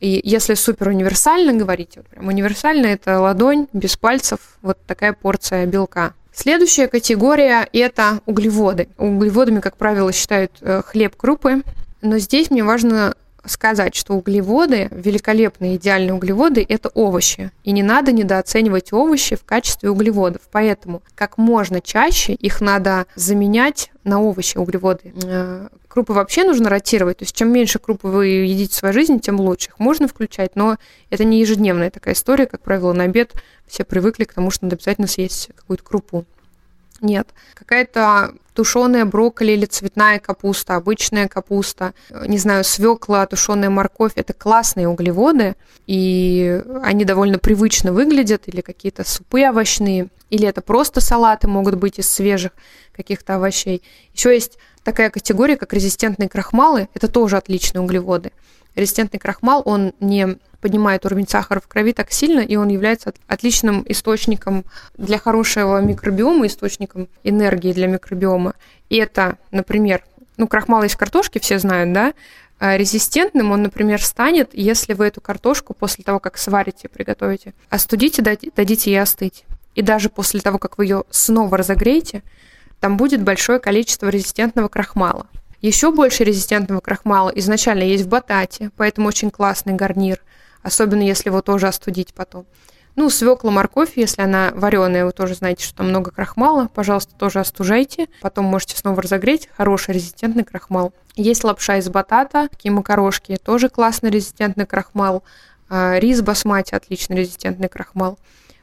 И 0.00 0.20
если 0.24 0.54
супер 0.54 0.88
универсально 0.88 1.54
говорить, 1.54 1.96
вот 1.96 2.06
прям 2.06 2.28
универсально 2.28 2.86
это 2.86 3.18
ладонь 3.18 3.66
без 3.72 3.96
пальцев, 3.96 4.40
вот 4.62 4.78
такая 4.86 5.12
порция 5.12 5.66
белка. 5.66 6.14
Следующая 6.36 6.86
категория– 6.86 7.66
это 7.72 8.20
углеводы. 8.26 8.88
Углеводами, 8.98 9.60
как 9.60 9.78
правило, 9.78 10.12
считают 10.12 10.52
э, 10.60 10.82
хлеб, 10.84 11.16
крупы. 11.16 11.62
Но 12.02 12.18
здесь 12.18 12.50
мне 12.50 12.62
важно 12.62 13.14
сказать, 13.46 13.94
что 13.94 14.14
углеводы, 14.14 14.88
великолепные 14.90 15.76
идеальные 15.76 16.14
углеводы, 16.14 16.64
это 16.68 16.88
овощи. 16.90 17.50
И 17.64 17.72
не 17.72 17.82
надо 17.82 18.12
недооценивать 18.12 18.92
овощи 18.92 19.36
в 19.36 19.44
качестве 19.44 19.90
углеводов. 19.90 20.42
Поэтому 20.50 21.02
как 21.14 21.38
можно 21.38 21.80
чаще 21.80 22.34
их 22.34 22.60
надо 22.60 23.06
заменять 23.14 23.90
на 24.04 24.20
овощи, 24.20 24.58
углеводы. 24.58 25.12
Э, 25.24 25.68
крупы 25.88 26.12
вообще 26.12 26.44
нужно 26.44 26.68
ротировать. 26.68 27.18
То 27.18 27.24
есть 27.24 27.34
чем 27.34 27.52
меньше 27.52 27.78
круп 27.78 28.04
вы 28.04 28.26
едите 28.26 28.72
в 28.72 28.76
своей 28.76 28.94
жизни, 28.94 29.18
тем 29.18 29.40
лучше. 29.40 29.68
Их 29.70 29.78
можно 29.78 30.08
включать, 30.08 30.54
но 30.54 30.76
это 31.10 31.24
не 31.24 31.40
ежедневная 31.40 31.90
такая 31.90 32.14
история. 32.14 32.46
Как 32.46 32.60
правило, 32.60 32.92
на 32.92 33.04
обед 33.04 33.32
все 33.66 33.84
привыкли 33.84 34.24
к 34.24 34.34
тому, 34.34 34.50
что 34.50 34.64
надо 34.64 34.76
обязательно 34.76 35.08
съесть 35.08 35.50
какую-то 35.56 35.82
крупу. 35.82 36.24
Нет. 37.00 37.28
Какая-то 37.54 38.34
тушеная 38.56 39.04
брокколи 39.04 39.52
или 39.52 39.66
цветная 39.66 40.18
капуста, 40.18 40.76
обычная 40.76 41.28
капуста, 41.28 41.92
не 42.26 42.38
знаю, 42.38 42.64
свекла, 42.64 43.26
тушеная 43.26 43.70
морковь. 43.70 44.12
Это 44.16 44.32
классные 44.32 44.88
углеводы, 44.88 45.54
и 45.86 46.62
они 46.82 47.04
довольно 47.04 47.38
привычно 47.38 47.92
выглядят, 47.92 48.42
или 48.46 48.62
какие-то 48.62 49.04
супы 49.04 49.46
овощные, 49.46 50.08
или 50.30 50.48
это 50.48 50.62
просто 50.62 51.00
салаты 51.00 51.46
могут 51.46 51.74
быть 51.74 51.98
из 51.98 52.10
свежих 52.10 52.52
каких-то 52.92 53.36
овощей. 53.36 53.82
Еще 54.14 54.34
есть 54.34 54.58
такая 54.82 55.10
категория, 55.10 55.56
как 55.56 55.74
резистентные 55.74 56.28
крахмалы. 56.28 56.88
Это 56.94 57.08
тоже 57.08 57.36
отличные 57.36 57.82
углеводы. 57.82 58.32
Резистентный 58.74 59.20
крахмал, 59.20 59.62
он 59.64 59.92
не 60.00 60.38
поднимает 60.60 61.04
уровень 61.06 61.28
сахара 61.28 61.60
в 61.60 61.68
крови 61.68 61.92
так 61.92 62.10
сильно, 62.12 62.40
и 62.40 62.56
он 62.56 62.68
является 62.68 63.12
отличным 63.26 63.84
источником 63.88 64.64
для 64.96 65.18
хорошего 65.18 65.80
микробиома, 65.80 66.46
источником 66.46 67.08
энергии 67.22 67.72
для 67.72 67.86
микробиома. 67.86 68.54
И 68.88 68.96
это, 68.96 69.38
например, 69.50 70.04
ну, 70.36 70.46
крахмал 70.48 70.82
из 70.84 70.96
картошки 70.96 71.38
все 71.38 71.58
знают, 71.58 71.92
да, 71.92 72.14
а 72.58 72.76
резистентным 72.76 73.52
он, 73.52 73.62
например, 73.62 74.02
станет, 74.02 74.50
если 74.52 74.94
вы 74.94 75.06
эту 75.06 75.20
картошку 75.20 75.74
после 75.74 76.04
того, 76.04 76.20
как 76.20 76.38
сварите, 76.38 76.88
приготовите, 76.88 77.52
остудите, 77.68 78.22
дадите 78.22 78.90
ей 78.90 79.00
остыть. 79.00 79.44
И 79.74 79.82
даже 79.82 80.08
после 80.08 80.40
того, 80.40 80.58
как 80.58 80.78
вы 80.78 80.86
ее 80.86 81.04
снова 81.10 81.58
разогреете, 81.58 82.22
там 82.80 82.96
будет 82.96 83.22
большое 83.22 83.58
количество 83.58 84.08
резистентного 84.08 84.68
крахмала. 84.68 85.26
Еще 85.60 85.90
больше 85.90 86.24
резистентного 86.24 86.80
крахмала 86.80 87.30
изначально 87.30 87.82
есть 87.82 88.04
в 88.04 88.08
батате, 88.08 88.70
поэтому 88.76 89.08
очень 89.08 89.30
классный 89.30 89.74
гарнир– 89.74 90.20
особенно 90.66 91.02
если 91.02 91.28
его 91.28 91.42
тоже 91.42 91.68
остудить 91.68 92.12
потом. 92.12 92.46
Ну, 92.96 93.10
свекла, 93.10 93.50
морковь, 93.50 93.92
если 93.96 94.22
она 94.22 94.52
вареная, 94.54 95.04
вы 95.04 95.12
тоже 95.12 95.34
знаете, 95.34 95.64
что 95.64 95.76
там 95.76 95.90
много 95.90 96.10
крахмала, 96.10 96.68
пожалуйста, 96.74 97.14
тоже 97.14 97.40
остужайте. 97.40 98.08
Потом 98.22 98.46
можете 98.46 98.76
снова 98.76 99.02
разогреть. 99.02 99.48
Хороший 99.54 99.94
резистентный 99.94 100.44
крахмал. 100.44 100.92
Есть 101.14 101.44
лапша 101.44 101.76
из 101.76 101.88
батата, 101.90 102.48
такие 102.48 102.72
макарошки, 102.72 103.36
тоже 103.36 103.68
классный 103.68 104.10
резистентный 104.10 104.66
крахмал. 104.66 105.24
А, 105.68 105.98
рис 105.98 106.22
басмати, 106.22 106.74
отличный 106.74 107.18
резистентный 107.18 107.68
крахмал. 107.68 108.18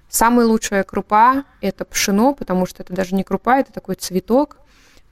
Самая 0.09 0.47
лучшая 0.47 0.83
крупа– 0.83 1.45
это 1.61 1.85
пшено, 1.85 2.33
потому 2.33 2.65
что 2.65 2.83
это 2.83 2.91
даже 2.93 3.15
не 3.15 3.23
крупа, 3.23 3.59
это 3.59 3.71
такой 3.71 3.95
цветок. 3.95 4.57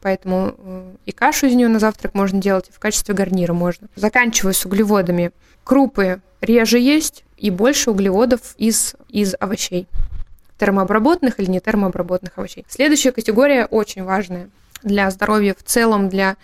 Поэтому 0.01 0.55
э, 0.57 0.93
и 1.05 1.11
кашу 1.11 1.47
из 1.47 1.53
нее 1.53 1.67
на 1.67 1.79
завтрак 1.79 2.13
можно 2.13 2.41
делать, 2.41 2.69
и 2.69 2.71
в 2.71 2.79
качестве 2.79 3.13
гарнира 3.13 3.53
можно. 3.53 3.87
Заканчиваю 3.95 4.53
с 4.53 4.65
углеводами. 4.65 5.31
Крупы 5.63 6.21
реже 6.41 6.79
есть, 6.79 7.23
и 7.37 7.49
больше 7.49 7.91
углеводов 7.91 8.55
из, 8.57 8.95
из 9.09 9.35
овощей. 9.39 9.87
Термообработанных 10.57 11.39
или 11.39 11.49
не 11.49 11.59
термообработанных 11.59 12.37
овощей. 12.37 12.65
Следующая 12.69 13.11
категория 13.11 13.65
очень 13.65 14.03
важная 14.03 14.49
для 14.83 15.09
здоровья 15.09 15.55
в 15.57 15.63
целом, 15.63 16.09
для 16.09 16.37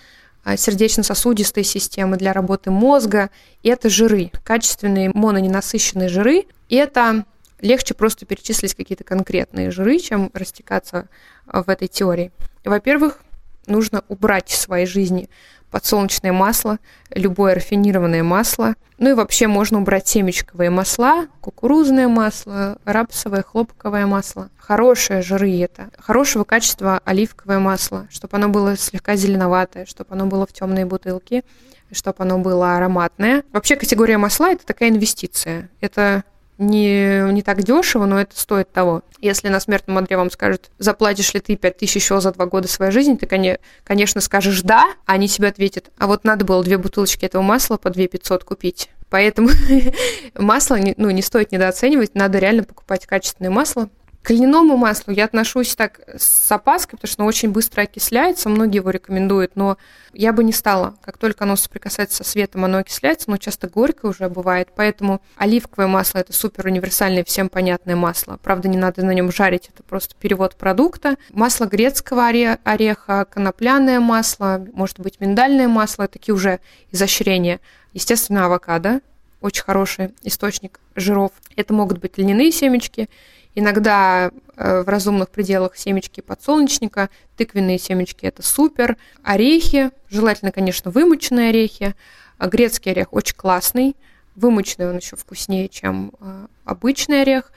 а, 0.43 0.57
сердечно-сосудистой 0.57 1.63
системы, 1.63 2.17
для 2.17 2.33
работы 2.33 2.71
мозга. 2.71 3.29
И 3.63 3.69
это 3.69 3.89
жиры, 3.89 4.31
качественные 4.43 5.11
мононенасыщенные 5.13 6.09
жиры. 6.09 6.45
Это 6.69 7.25
легче 7.61 7.93
просто 7.93 8.25
перечислить 8.25 8.73
какие-то 8.73 9.03
конкретные 9.03 9.71
жиры, 9.71 9.99
чем 9.99 10.31
растекаться 10.33 11.09
в 11.45 11.69
этой 11.69 11.87
теории. 11.87 12.31
Во-первых, 12.63 13.19
нужно 13.67 14.03
убрать 14.07 14.49
в 14.49 14.57
своей 14.57 14.85
жизни 14.85 15.29
подсолнечное 15.71 16.31
масло, 16.31 16.79
любое 17.11 17.55
рафинированное 17.55 18.23
масло. 18.23 18.75
Ну 18.97 19.11
и 19.11 19.13
вообще 19.13 19.47
можно 19.47 19.79
убрать 19.79 20.07
семечковые 20.07 20.69
масла, 20.69 21.27
кукурузное 21.41 22.07
масло, 22.07 22.77
рапсовое, 22.85 23.43
хлопковое 23.43 24.07
масло. 24.07 24.49
Хорошие 24.57 25.21
жиры 25.21 25.59
это. 25.59 25.89
Хорошего 25.99 26.43
качества 26.43 27.01
оливковое 27.05 27.59
масло, 27.59 28.07
чтобы 28.09 28.37
оно 28.37 28.49
было 28.49 28.75
слегка 28.75 29.15
зеленоватое, 29.15 29.85
чтобы 29.85 30.13
оно 30.15 30.25
было 30.25 30.47
в 30.47 30.53
темной 30.53 30.85
бутылке, 30.85 31.43
чтобы 31.91 32.17
оно 32.19 32.39
было 32.39 32.77
ароматное. 32.77 33.43
Вообще 33.51 33.75
категория 33.75 34.17
масла– 34.17 34.51
это 34.51 34.65
такая 34.65 34.89
инвестиция. 34.89 35.69
Это 35.79 36.23
не, 36.57 37.31
не 37.31 37.41
так 37.41 37.63
дешево, 37.63 38.05
но 38.05 38.19
это 38.19 38.37
стоит 38.37 38.71
того. 38.71 39.03
Если 39.19 39.49
на 39.49 39.59
смертном 39.59 39.97
одре 39.97 40.17
вам 40.17 40.31
скажут, 40.31 40.69
заплатишь 40.77 41.33
ли 41.33 41.39
ты 41.39 41.55
5 41.55 41.77
тысяч 41.77 41.95
еще 41.95 42.19
за 42.19 42.31
два 42.31 42.45
года 42.45 42.67
своей 42.67 42.91
жизни, 42.91 43.15
ты, 43.15 43.59
конечно, 43.83 44.21
скажешь 44.21 44.61
«да», 44.61 44.93
а 45.05 45.13
они 45.13 45.27
тебе 45.27 45.47
ответят, 45.47 45.91
а 45.97 46.07
вот 46.07 46.23
надо 46.23 46.45
было 46.45 46.63
две 46.63 46.77
бутылочки 46.77 47.25
этого 47.25 47.41
масла 47.41 47.77
по 47.77 47.89
2 47.89 48.07
500 48.07 48.43
купить. 48.43 48.89
Поэтому 49.09 49.49
масло 50.35 50.77
ну, 50.97 51.09
не 51.09 51.21
стоит 51.21 51.51
недооценивать, 51.51 52.15
надо 52.15 52.39
реально 52.39 52.63
покупать 52.63 53.05
качественное 53.05 53.51
масло, 53.51 53.89
к 54.27 54.29
льняному 54.29 54.75
маслу 54.75 55.13
я 55.13 55.23
отношусь 55.23 55.73
так 55.73 56.01
с 56.17 56.51
опаской, 56.51 56.97
потому 56.97 57.09
что 57.09 57.21
оно 57.21 57.29
очень 57.29 57.49
быстро 57.49 57.83
окисляется, 57.83 58.49
многие 58.49 58.79
его 58.79 58.89
рекомендуют, 58.89 59.55
но 59.55 59.77
я 60.11 60.33
бы 60.33 60.43
не 60.43 60.51
стала. 60.51 60.97
Как 61.01 61.17
только 61.17 61.45
оно 61.45 61.55
соприкасается 61.55 62.17
со 62.17 62.29
светом, 62.29 62.65
оно 62.65 62.79
окисляется, 62.79 63.29
но 63.29 63.37
часто 63.37 63.69
горькое 63.69 64.11
уже 64.11 64.27
бывает, 64.27 64.67
поэтому 64.75 65.21
оливковое 65.37 65.87
масло– 65.87 66.17
это 66.19 66.33
супер 66.33 66.65
универсальное, 66.65 67.23
всем 67.23 67.47
понятное 67.47 67.95
масло. 67.95 68.37
Правда, 68.43 68.67
не 68.67 68.75
надо 68.75 69.05
на 69.05 69.11
нем 69.11 69.31
жарить, 69.31 69.69
это 69.73 69.81
просто 69.81 70.13
перевод 70.19 70.57
продукта. 70.57 71.15
Масло 71.31 71.63
грецкого 71.63 72.27
ореха, 72.27 73.27
конопляное 73.31 74.01
масло, 74.01 74.61
может 74.73 74.99
быть, 74.99 75.21
миндальное 75.21 75.69
масло– 75.69 76.05
такие 76.09 76.35
уже 76.35 76.59
изощрения. 76.91 77.61
Естественно, 77.93 78.47
авокадо– 78.47 78.99
очень 79.39 79.63
хороший 79.63 80.13
источник 80.23 80.81
жиров. 80.97 81.31
Это 81.55 81.73
могут 81.73 81.99
быть 81.99 82.17
льняные 82.17 82.51
семечки– 82.51 83.09
Иногда 83.59 84.29
э, 84.55 84.83
в 84.83 84.87
разумных 84.87 85.29
пределах 85.31 85.77
семечки 85.77 86.21
подсолнечника, 86.21 87.09
тыквенные 87.37 87.79
семечки– 87.79 88.23
это 88.27 88.43
супер. 88.43 88.97
Орехи, 89.23 89.89
желательно, 90.09 90.51
конечно, 90.51 90.91
вымоченные 90.91 91.49
орехи. 91.49 91.95
Грецкий 92.39 92.91
орех 92.91 93.13
очень 93.13 93.35
классный. 93.35 93.95
Вымоченный 94.35 94.87
он 94.87 94.97
еще 94.97 95.15
вкуснее, 95.15 95.69
чем 95.69 96.11
э, 96.19 96.45
обычный 96.65 97.23
орех. 97.23 97.51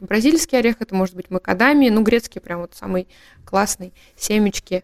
Бразильский 0.00 0.58
орех– 0.58 0.78
это 0.80 0.92
может 0.92 1.14
быть 1.14 1.30
макадамия. 1.30 1.92
Ну, 1.92 2.02
грецкий 2.02 2.40
прям 2.40 2.62
вот 2.62 2.74
самый 2.74 3.06
классный. 3.44 3.92
Семечки. 4.16 4.82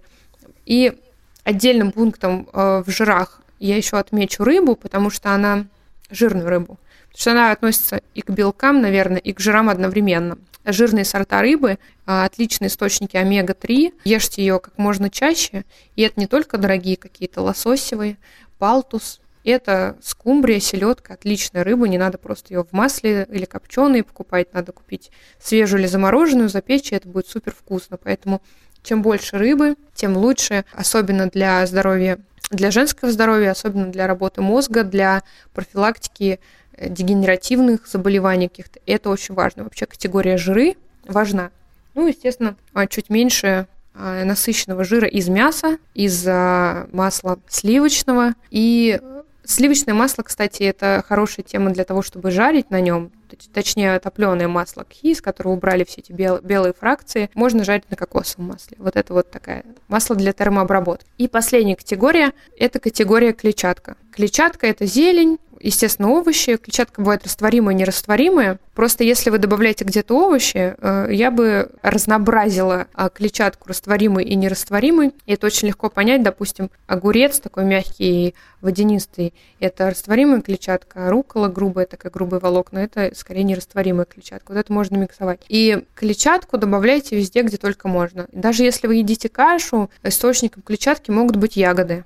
И 0.67 0.97
отдельным 1.43 1.91
пунктом 1.91 2.49
э, 2.53 2.85
в 2.87 2.91
жирах 2.93 3.43
я 3.59 3.77
еще 3.77 3.99
отмечу 3.99 4.45
рыбу, 4.45 4.77
потому 4.77 5.11
что 5.11 5.35
она 5.35 5.67
жирную 6.11 6.49
рыбу. 6.49 6.79
Что 7.15 7.33
она 7.33 7.53
относится 7.53 8.01
и 8.15 8.23
к 8.23 8.31
белкам, 8.31 8.81
наверное, 8.81 9.19
и 9.19 9.33
к 9.33 9.41
жирам 9.41 9.69
одновременно 9.69 10.39
жирные 10.65 11.05
сорта 11.05 11.41
рыбы, 11.41 11.79
а, 12.07 12.25
отличные 12.25 12.69
источники 12.69 13.17
омега-3. 13.17 13.95
Ешьте 14.05 14.43
ее 14.43 14.61
как 14.61 14.77
можно 14.79 15.11
чаще. 15.11 15.65
И 15.97 16.03
это 16.03 16.19
не 16.21 16.27
только 16.27 16.59
дорогие 16.59 16.97
какие-то 16.97 17.43
лососевые, 17.43 18.19
палтус. 18.59 19.21
Это 19.43 19.97
скумбрия, 20.03 20.61
селедка, 20.61 21.15
отличная 21.15 21.65
рыба, 21.65 21.89
не 21.89 21.97
надо 21.97 22.19
просто 22.19 22.53
ее 22.53 22.63
в 22.63 22.73
масле 22.73 23.27
или 23.31 23.47
копченые 23.47 24.05
покупать, 24.05 24.53
надо 24.53 24.73
купить 24.73 25.11
свежую 25.41 25.81
или 25.81 25.89
замороженную, 25.89 26.51
запечь, 26.51 26.93
и 26.93 26.95
это 26.95 27.09
будет 27.09 27.27
супер 27.27 27.55
вкусно. 27.55 27.97
Поэтому 27.97 28.43
чем 28.83 29.01
больше 29.01 29.39
рыбы, 29.39 29.77
тем 29.95 30.17
лучше, 30.17 30.67
особенно 30.75 31.27
для 31.29 31.67
здоровья, 31.67 32.19
для 32.51 32.71
женского 32.71 33.11
здоровья, 33.11 33.53
особенно 33.53 33.87
для 33.87 34.07
работы 34.07 34.43
мозга, 34.43 34.85
для 34.85 35.23
профилактики 35.55 36.41
дегенеративных 36.81 37.87
заболеваний 37.87 38.49
каких-то. 38.49 38.81
Это 38.87 39.11
очень 39.11 39.35
важно. 39.35 39.65
Вообще 39.65 39.87
категория 39.87 40.37
жиры 40.37 40.77
важна. 41.05 41.51
Ну, 41.95 42.07
естественно, 42.07 42.57
а, 42.73 42.87
чуть 42.87 43.11
меньше 43.11 43.67
а, 43.95 44.25
насыщенного 44.25 44.85
жира 44.85 45.09
из 45.09 45.29
мяса, 45.29 45.79
из 45.95 46.25
масла 46.25 47.39
сливочного. 47.49 48.35
И 48.51 49.01
сливочное 49.45 49.95
масло, 49.95 50.23
кстати, 50.23 50.63
это 50.63 51.05
хорошая 51.07 51.45
тема 51.45 51.71
для 51.71 51.85
того, 51.85 52.03
чтобы 52.03 52.31
жарить 52.31 52.71
на 52.71 52.81
нем. 52.81 53.11
Точнее, 53.53 53.99
топленое 53.99 54.49
масло 54.49 54.85
кхи, 54.85 55.13
из 55.13 55.21
которого 55.21 55.53
убрали 55.53 55.85
все 55.85 56.01
эти 56.01 56.13
бел- 56.13 56.41
белые 56.43 56.73
фракции, 56.73 57.31
можно 57.35 57.65
жарить 57.65 57.91
на 57.91 57.97
кокосовом 57.97 58.49
масле. 58.49 58.77
Вот 58.79 58.97
это 58.97 59.13
вот 59.13 59.31
такая 59.31 59.65
масло 59.89 60.17
для 60.17 60.33
термообработки. 60.33 61.07
И 61.19 61.29
последняя 61.29 61.77
категория– 61.77 62.33
это 62.59 62.79
категория 62.81 63.33
клетчатка. 63.33 63.97
Клетчатка– 64.13 64.67
это 64.69 64.87
зелень, 64.87 65.39
естественно, 65.61 66.11
овощи. 66.11 66.57
Клетчатка 66.57 67.01
бывает 67.01 67.25
растворимая, 67.25 67.75
нерастворимая. 67.75 68.59
Просто 68.75 69.05
если 69.05 69.31
вы 69.31 69.39
добавляете 69.39 69.85
где-то 69.85 70.15
овощи, 70.15 70.75
э, 70.79 71.09
я 71.11 71.31
бы 71.31 71.71
разнообразила 71.83 72.87
а, 72.95 73.11
клетчатку 73.11 73.69
растворимой 73.69 74.25
и 74.25 74.35
нерастворимой. 74.35 75.13
И 75.27 75.33
это 75.33 75.47
очень 75.47 75.69
легко 75.69 75.91
понять. 75.91 76.23
Допустим, 76.23 76.71
огурец 76.87 77.41
такой 77.41 77.65
мягкий, 77.65 78.35
водянистый, 78.61 79.35
это 79.59 79.91
растворимая 79.91 80.41
клетчатка, 80.41 81.07
а 81.07 81.11
рукола 81.11 81.49
грубая, 81.49 81.87
такая 81.87 82.13
грубые 82.13 82.41
волокна, 82.41 82.79
это 82.79 83.13
скорее 83.15 83.43
нерастворимая 83.43 84.05
клетчатка. 84.05 84.53
Вот 84.53 84.59
это 84.59 84.73
можно 84.73 84.97
миксовать. 84.97 85.41
И 85.49 85.85
клетчатку 85.95 86.59
добавляйте 86.59 87.17
везде, 87.17 87.43
где 87.43 87.57
только 87.57 87.89
можно. 87.89 88.27
Даже 88.33 88.63
если 88.63 88.87
вы 88.87 88.97
едите 88.97 89.29
кашу, 89.29 89.91
источником 90.03 90.63
клетчатки 90.63 91.11
могут 91.11 91.37
быть 91.37 91.57
ягоды. 91.57 92.05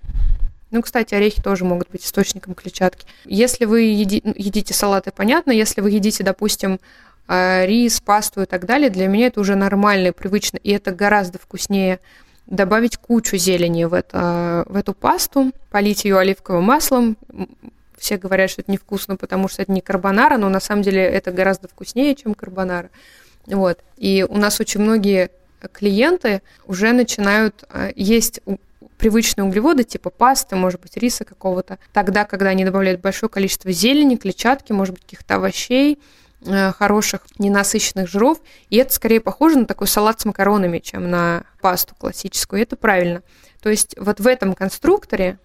Ну, 0.75 0.83
кстати, 0.83 1.15
орехи 1.15 1.41
тоже 1.41 1.65
могут 1.65 1.89
быть 1.89 2.05
источником 2.05 2.55
клетчатки. 2.55 3.07
Если 3.27 3.65
вы 3.65 3.83
еди, 3.83 4.21
ну, 4.25 4.35
едите 4.37 4.75
салаты, 4.75 5.13
понятно. 5.13 5.53
Если 5.53 5.81
вы 5.81 5.93
едите, 5.93 6.25
допустим, 6.25 6.81
э, 7.29 7.65
рис, 7.65 8.01
пасту 8.01 8.43
и 8.43 8.45
так 8.45 8.67
далее, 8.67 8.91
для 8.91 9.07
меня 9.07 9.29
это 9.29 9.41
уже 9.41 9.55
нормально 9.55 10.09
и 10.09 10.11
привычно, 10.11 10.57
и 10.57 10.73
это 10.73 10.91
гораздо 10.91 11.39
вкуснее 11.39 12.01
добавить 12.47 12.97
кучу 12.97 13.37
зелени 13.37 13.85
в, 13.85 13.95
это, 13.95 14.65
в 14.67 14.75
эту 14.75 14.95
пасту, 14.95 15.53
полить 15.71 16.05
ее 16.07 16.19
оливковым 16.19 16.65
маслом. 16.65 17.17
Все 17.97 18.17
говорят, 18.17 18.51
что 18.51 18.63
это 18.63 18.73
невкусно, 18.73 19.17
потому 19.17 19.47
что 19.47 19.63
это 19.63 19.71
не 19.71 19.81
карбонара, 19.81 20.39
но 20.39 20.49
на 20.49 20.59
самом 20.59 20.83
деле 20.83 21.05
это 21.05 21.31
гораздо 21.31 21.69
вкуснее, 21.69 22.17
чем 22.17 22.35
карбонара. 22.35 22.91
Вот. 23.47 23.79
И 23.97 24.27
у 24.29 24.39
нас 24.39 24.59
очень 24.59 24.81
многие 24.81 25.31
клиенты 25.73 26.43
уже 26.67 26.93
начинают 26.93 27.63
э, 27.71 27.93
есть 27.95 28.41
привычные 29.05 29.45
углеводы, 29.45 29.85
типа 29.85 30.09
пасты, 30.09 30.57
может 30.57 30.81
быть, 30.81 30.97
риса 30.97 31.27
какого-то, 31.27 31.79
тогда, 31.93 32.25
когда 32.25 32.49
они 32.49 32.65
добавляют 32.65 33.03
большое 33.03 33.29
количество 33.29 33.71
зелени, 33.71 34.17
клетчатки, 34.17 34.73
может 34.73 34.95
быть, 34.95 35.03
каких-то 35.03 35.35
овощей, 35.35 36.01
э, 36.47 36.73
хороших 36.73 37.21
ненасыщенных 37.39 38.09
жиров, 38.09 38.39
и 38.71 38.79
это 38.79 38.95
скорее 38.95 39.21
похоже 39.21 39.59
на 39.59 39.67
такой 39.67 39.89
салат 39.89 40.23
с 40.23 40.25
макаронами, 40.25 40.79
чем 40.79 41.11
на 41.11 41.45
пасту 41.61 41.95
классическую, 41.99 42.61
и 42.61 42.63
это 42.63 42.77
правильно. 42.77 43.21
То 43.61 43.69
есть 43.69 43.95
вот 43.99 44.21
в 44.21 44.27
этом 44.27 44.55
конструкторе 44.55 45.39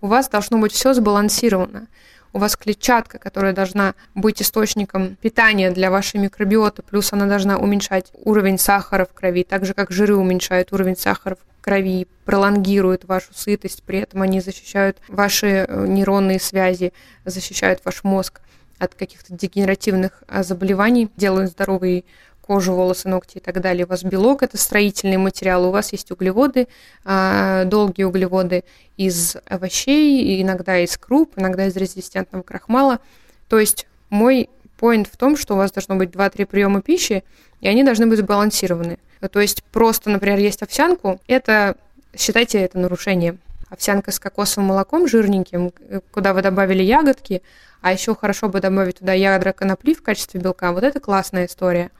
у 0.00 0.08
вас 0.08 0.28
должно 0.28 0.58
быть 0.58 0.72
все 0.72 0.92
сбалансировано. 0.92 1.86
У 2.32 2.38
вас 2.38 2.56
клетчатка, 2.56 3.18
которая 3.18 3.52
должна 3.52 3.94
быть 4.14 4.42
источником 4.42 5.16
питания 5.16 5.70
для 5.70 5.90
вашей 5.90 6.20
микробиоты, 6.20 6.82
плюс 6.82 7.12
она 7.12 7.26
должна 7.26 7.58
уменьшать 7.58 8.12
уровень 8.24 8.58
сахара 8.58 9.06
в 9.06 9.14
крови, 9.14 9.44
так 9.44 9.64
же 9.64 9.74
как 9.74 9.90
жиры 9.90 10.16
уменьшают 10.16 10.72
уровень 10.72 10.96
сахара 10.96 11.36
в 11.36 11.62
крови, 11.62 12.06
пролонгируют 12.24 13.04
вашу 13.04 13.32
сытость, 13.34 13.82
при 13.82 14.00
этом 14.00 14.22
они 14.22 14.40
защищают 14.40 14.98
ваши 15.08 15.66
э, 15.68 15.86
нейронные 15.86 16.40
связи, 16.40 16.92
защищают 17.24 17.80
ваш 17.84 18.04
мозг 18.04 18.40
от 18.78 18.94
каких-то 18.94 19.34
дегенеративных 19.34 20.22
а, 20.28 20.42
заболеваний, 20.42 21.10
делают 21.16 21.50
здоровый 21.50 22.04
кожу, 22.48 22.72
волосы, 22.72 23.10
ногти 23.10 23.36
и 23.36 23.40
так 23.40 23.60
далее. 23.60 23.84
У 23.84 23.88
вас 23.88 24.02
белок– 24.02 24.42
это 24.42 24.56
строительный 24.56 25.18
материал, 25.18 25.66
у 25.66 25.70
вас 25.70 25.92
есть 25.92 26.10
углеводы, 26.10 26.66
а, 27.04 27.66
долгие 27.66 28.04
углеводы 28.04 28.64
из 28.96 29.36
овощей, 29.46 30.40
иногда 30.40 30.78
из 30.78 30.96
круп, 30.96 31.34
иногда 31.36 31.66
из 31.66 31.76
резистентного 31.76 32.42
крахмала. 32.42 33.00
То 33.48 33.58
есть 33.58 33.86
мой 34.08 34.48
поинт 34.78 35.08
в 35.08 35.18
том, 35.18 35.36
что 35.36 35.54
у 35.54 35.56
вас 35.58 35.72
должно 35.72 35.96
быть 35.96 36.08
2-3 36.08 36.46
приема 36.46 36.80
пищи, 36.80 37.22
и 37.60 37.68
они 37.68 37.84
должны 37.84 38.06
быть 38.06 38.18
сбалансированы. 38.18 38.98
То 39.30 39.40
есть 39.40 39.62
просто, 39.64 40.08
например, 40.08 40.38
есть 40.38 40.62
овсянку, 40.62 41.20
это, 41.26 41.76
считайте, 42.16 42.60
это 42.60 42.78
нарушение. 42.78 43.36
Овсянка 43.68 44.10
с 44.10 44.18
кокосовым 44.18 44.68
молоком 44.68 45.06
жирненьким, 45.06 45.70
куда 46.12 46.32
вы 46.32 46.40
добавили 46.40 46.82
ягодки, 46.82 47.42
а 47.82 47.92
еще 47.92 48.14
хорошо 48.14 48.48
бы 48.48 48.60
добавить 48.62 49.00
туда 49.00 49.12
ядра 49.12 49.52
конопли 49.52 49.92
в 49.92 50.02
качестве 50.02 50.40
белка. 50.40 50.72
Вот 50.72 50.82
это 50.82 50.98
классная 50.98 51.44
история. 51.44 51.90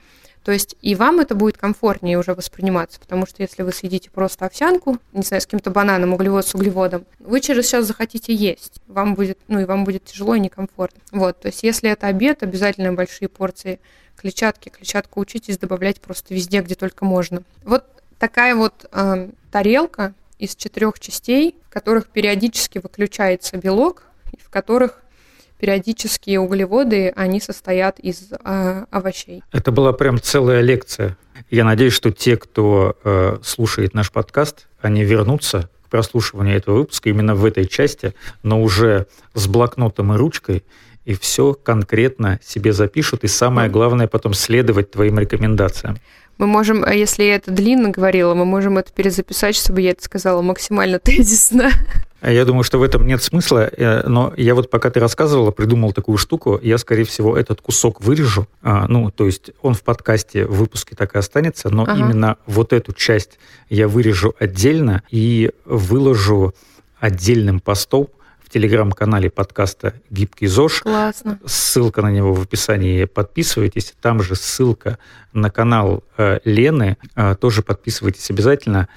То 0.49 0.53
есть 0.53 0.77
и 0.81 0.95
вам 0.95 1.21
это 1.21 1.35
будет 1.35 1.59
комфортнее 1.59 2.17
уже 2.17 2.33
восприниматься, 2.33 2.99
потому 2.99 3.27
что 3.27 3.43
если 3.43 3.63
вы 3.63 3.71
съедите 3.71 4.11
просто 4.11 4.47
овсянку, 4.47 4.97
не 5.13 5.21
знаю, 5.21 5.43
с 5.43 5.45
каким-то 5.45 5.71
бананом, 5.71 6.15
углевод 6.15 6.47
с 6.47 6.55
углеводом, 6.55 7.05
вы 7.19 7.43
через 7.43 7.67
сейчас 7.67 7.85
захотите 7.85 8.35
есть. 8.35 8.81
Вам 8.87 9.15
будет, 9.15 9.39
ну 9.49 9.61
и 9.61 9.67
вам 9.67 9.85
будет 9.85 10.07
тяжело 10.07 10.35
и 10.35 10.41
некомфортно. 10.41 11.03
Вот, 11.13 11.39
то 11.39 11.49
есть 11.49 11.63
если 11.65 11.91
это 11.91 12.07
обед, 12.07 12.43
обязательно 12.43 12.95
большие 12.95 13.29
порции 13.29 13.79
клетчатки. 14.17 14.71
Клетчатку 14.71 15.21
учитесь 15.21 15.59
добавлять 15.59 16.01
просто 16.01 16.33
везде, 16.33 16.63
где 16.63 16.75
только 16.75 17.05
можно. 17.05 17.43
Вот 17.63 17.85
такая 18.19 18.55
вот 18.55 18.89
э, 18.91 19.29
тарелка 19.53 20.15
из 20.39 20.57
четырех 20.57 20.99
частей, 20.99 21.57
в 21.69 21.71
которых 21.71 22.07
периодически 22.07 22.79
выключается 22.79 23.59
белок, 23.59 24.05
в 24.43 24.49
которых 24.49 25.03
периодические 25.59 26.41
углеводы, 26.41 27.13
они 27.17 27.41
состоят 27.41 27.99
из 27.99 28.33
э, 28.33 28.85
овощей. 28.91 29.43
Это 29.53 29.73
была 29.73 29.93
прям 29.93 30.21
целая 30.21 30.61
лекция. 30.61 31.17
Я 31.51 31.65
надеюсь, 31.65 31.93
что 31.93 32.11
те, 32.11 32.37
кто 32.37 32.97
э, 33.05 33.39
слушает 33.43 33.95
наш 33.95 34.11
подкаст, 34.11 34.67
они 34.81 35.05
вернутся 35.05 35.69
к 35.85 35.91
прослушиванию 35.91 36.57
этого 36.57 36.77
выпуска 36.79 37.09
именно 37.09 37.35
в 37.35 37.45
этой 37.45 37.67
части, 37.67 38.15
но 38.43 38.63
уже 38.63 39.07
с 39.35 39.47
блокнотом 39.47 40.13
и 40.13 40.17
ручкой, 40.17 40.65
и 41.05 41.15
все 41.15 41.55
конкретно 41.55 42.39
себе 42.45 42.73
запишут, 42.73 43.25
и 43.25 43.29
самое 43.29 43.71
главное 43.71 44.07
потом 44.07 44.35
следовать 44.35 44.91
твоим 44.91 45.19
рекомендациям. 45.19 45.99
Мы 46.39 46.47
можем, 46.47 46.85
а 46.85 46.95
если 46.95 47.25
я 47.25 47.35
это 47.35 47.51
длинно 47.51 47.89
говорила, 47.91 48.33
мы 48.35 48.45
можем 48.45 48.79
это 48.79 48.93
перезаписать, 48.93 49.57
чтобы 49.57 49.81
я 49.81 49.91
это 49.91 50.05
сказала 50.05 50.41
максимально 50.41 50.99
тезисно. 51.03 51.71
А 52.21 52.33
я 52.33 52.45
думаю, 52.45 52.65
что 52.65 52.79
в 52.79 52.83
этом 52.83 53.07
нет 53.07 53.23
смысла, 53.23 53.71
э, 53.71 54.07
но 54.07 54.33
я 54.37 54.55
вот 54.55 54.71
пока 54.71 54.91
ты 54.91 54.99
рассказывала, 54.99 55.53
придумал 55.53 55.93
такую 55.93 56.19
штуку, 56.19 56.59
я, 56.63 56.77
скорее 56.79 57.05
всего, 57.05 57.37
этот 57.37 57.61
кусок 57.61 58.01
вырежу, 58.01 58.49
а, 58.63 58.87
ну, 58.89 59.11
то 59.11 59.27
есть 59.27 59.53
он 59.63 59.75
в 59.75 59.83
подкасте, 59.83 60.45
в 60.45 60.57
выпуске 60.57 60.97
так 60.97 61.15
и 61.15 61.19
останется, 61.19 61.71
но 61.71 61.83
ага. 61.83 61.95
именно 61.95 62.37
вот 62.47 62.73
эту 62.73 62.93
часть 62.93 63.39
я 63.69 63.87
вырежу 63.87 64.35
отдельно 64.39 65.03
и 65.11 65.53
выложу 65.65 66.55
отдельным 66.99 67.61
постом 67.61 68.09
в 68.49 68.51
телеграм-канале 68.51 69.31
подкаста 69.31 69.93
«Гибкий 70.11 70.47
ЗОЖ». 70.47 70.81
Классно. 70.81 71.39
Ссылка 71.45 72.01
на 72.01 72.11
него 72.11 72.33
в 72.33 72.43
описании. 72.43 73.05
Подписывайтесь. 73.05 73.95
Там 74.01 74.23
же 74.23 74.37
ссылка 74.37 74.99
на 75.35 75.51
канал 75.51 76.03
э, 76.17 76.39
Лены. 76.45 76.97
Э, 77.15 77.35
тоже 77.39 77.63
подписывайтесь 77.63 78.31
обязательно. 78.31 78.89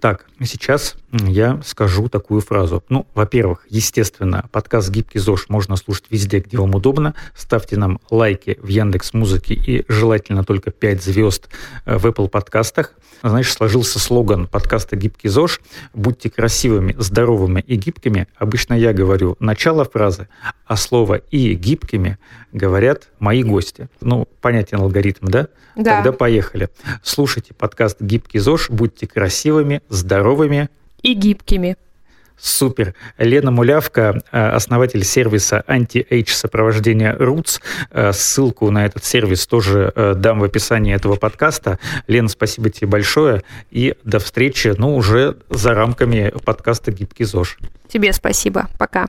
Так, 0.00 0.26
сейчас 0.44 0.96
я 1.12 1.60
скажу 1.64 2.08
такую 2.08 2.40
фразу. 2.40 2.84
Ну, 2.88 3.06
во-первых, 3.14 3.66
естественно, 3.68 4.48
подкаст 4.52 4.90
«Гибкий 4.90 5.18
ЗОЖ» 5.18 5.48
можно 5.48 5.76
слушать 5.76 6.04
везде, 6.10 6.38
где 6.38 6.56
вам 6.56 6.74
удобно. 6.74 7.14
Ставьте 7.36 7.76
нам 7.76 8.00
лайки 8.10 8.58
в 8.62 8.68
Яндекс 8.68 9.12
Музыке 9.12 9.54
и 9.54 9.84
желательно 9.88 10.44
только 10.44 10.70
5 10.70 11.02
звезд 11.02 11.48
э, 11.84 11.98
в 11.98 12.06
Apple 12.06 12.28
подкастах. 12.28 12.94
Знаешь, 13.22 13.52
сложился 13.52 13.98
слоган 13.98 14.46
подкаста 14.46 14.96
«Гибкий 14.96 15.28
ЗОЖ». 15.28 15.60
Будьте 15.94 16.30
красивыми, 16.30 16.94
здоровыми 16.96 17.60
и 17.66 17.74
гибкими. 17.74 18.28
Обычно 18.36 18.74
я 18.74 18.92
говорю 18.92 19.36
начало 19.40 19.84
фразы, 19.84 20.28
а 20.64 20.76
слово 20.76 21.16
«и 21.16 21.54
гибкими» 21.54 22.18
говорят 22.52 23.08
мои 23.18 23.42
гости. 23.42 23.88
Ну, 24.00 24.26
понятен 24.40 24.80
алгоритм, 24.80 25.26
да? 25.26 25.48
Да. 25.76 25.96
Тогда 25.96 26.12
поехали. 26.12 26.68
Слушайте 27.02 27.52
подкаст 27.52 28.00
«Гибкий 28.00 28.38
ЗОЖ». 28.38 28.70
Будьте 28.70 29.06
красивыми, 29.06 29.82
здоровыми 29.88 30.70
и 31.02 31.14
гибкими. 31.14 31.76
Супер. 32.40 32.94
Лена 33.18 33.50
Мулявка, 33.50 34.22
э, 34.32 34.48
основатель 34.48 35.04
сервиса 35.04 35.62
Anti-Age 35.68 36.30
сопровождения 36.30 37.14
Roots. 37.14 37.60
Э, 37.90 38.12
ссылку 38.12 38.70
на 38.70 38.86
этот 38.86 39.04
сервис 39.04 39.46
тоже 39.46 39.92
э, 39.94 40.14
дам 40.16 40.40
в 40.40 40.44
описании 40.44 40.94
этого 40.94 41.16
подкаста. 41.16 41.78
Лена, 42.06 42.28
спасибо 42.28 42.70
тебе 42.70 42.86
большое. 42.86 43.42
И 43.70 43.94
до 44.04 44.20
встречи, 44.20 44.72
ну, 44.78 44.96
уже 44.96 45.36
за 45.50 45.74
рамками 45.74 46.32
подкаста 46.44 46.92
«Гибкий 46.92 47.24
ЗОЖ». 47.24 47.58
Тебе 47.88 48.12
спасибо. 48.14 48.68
Пока. 48.78 49.08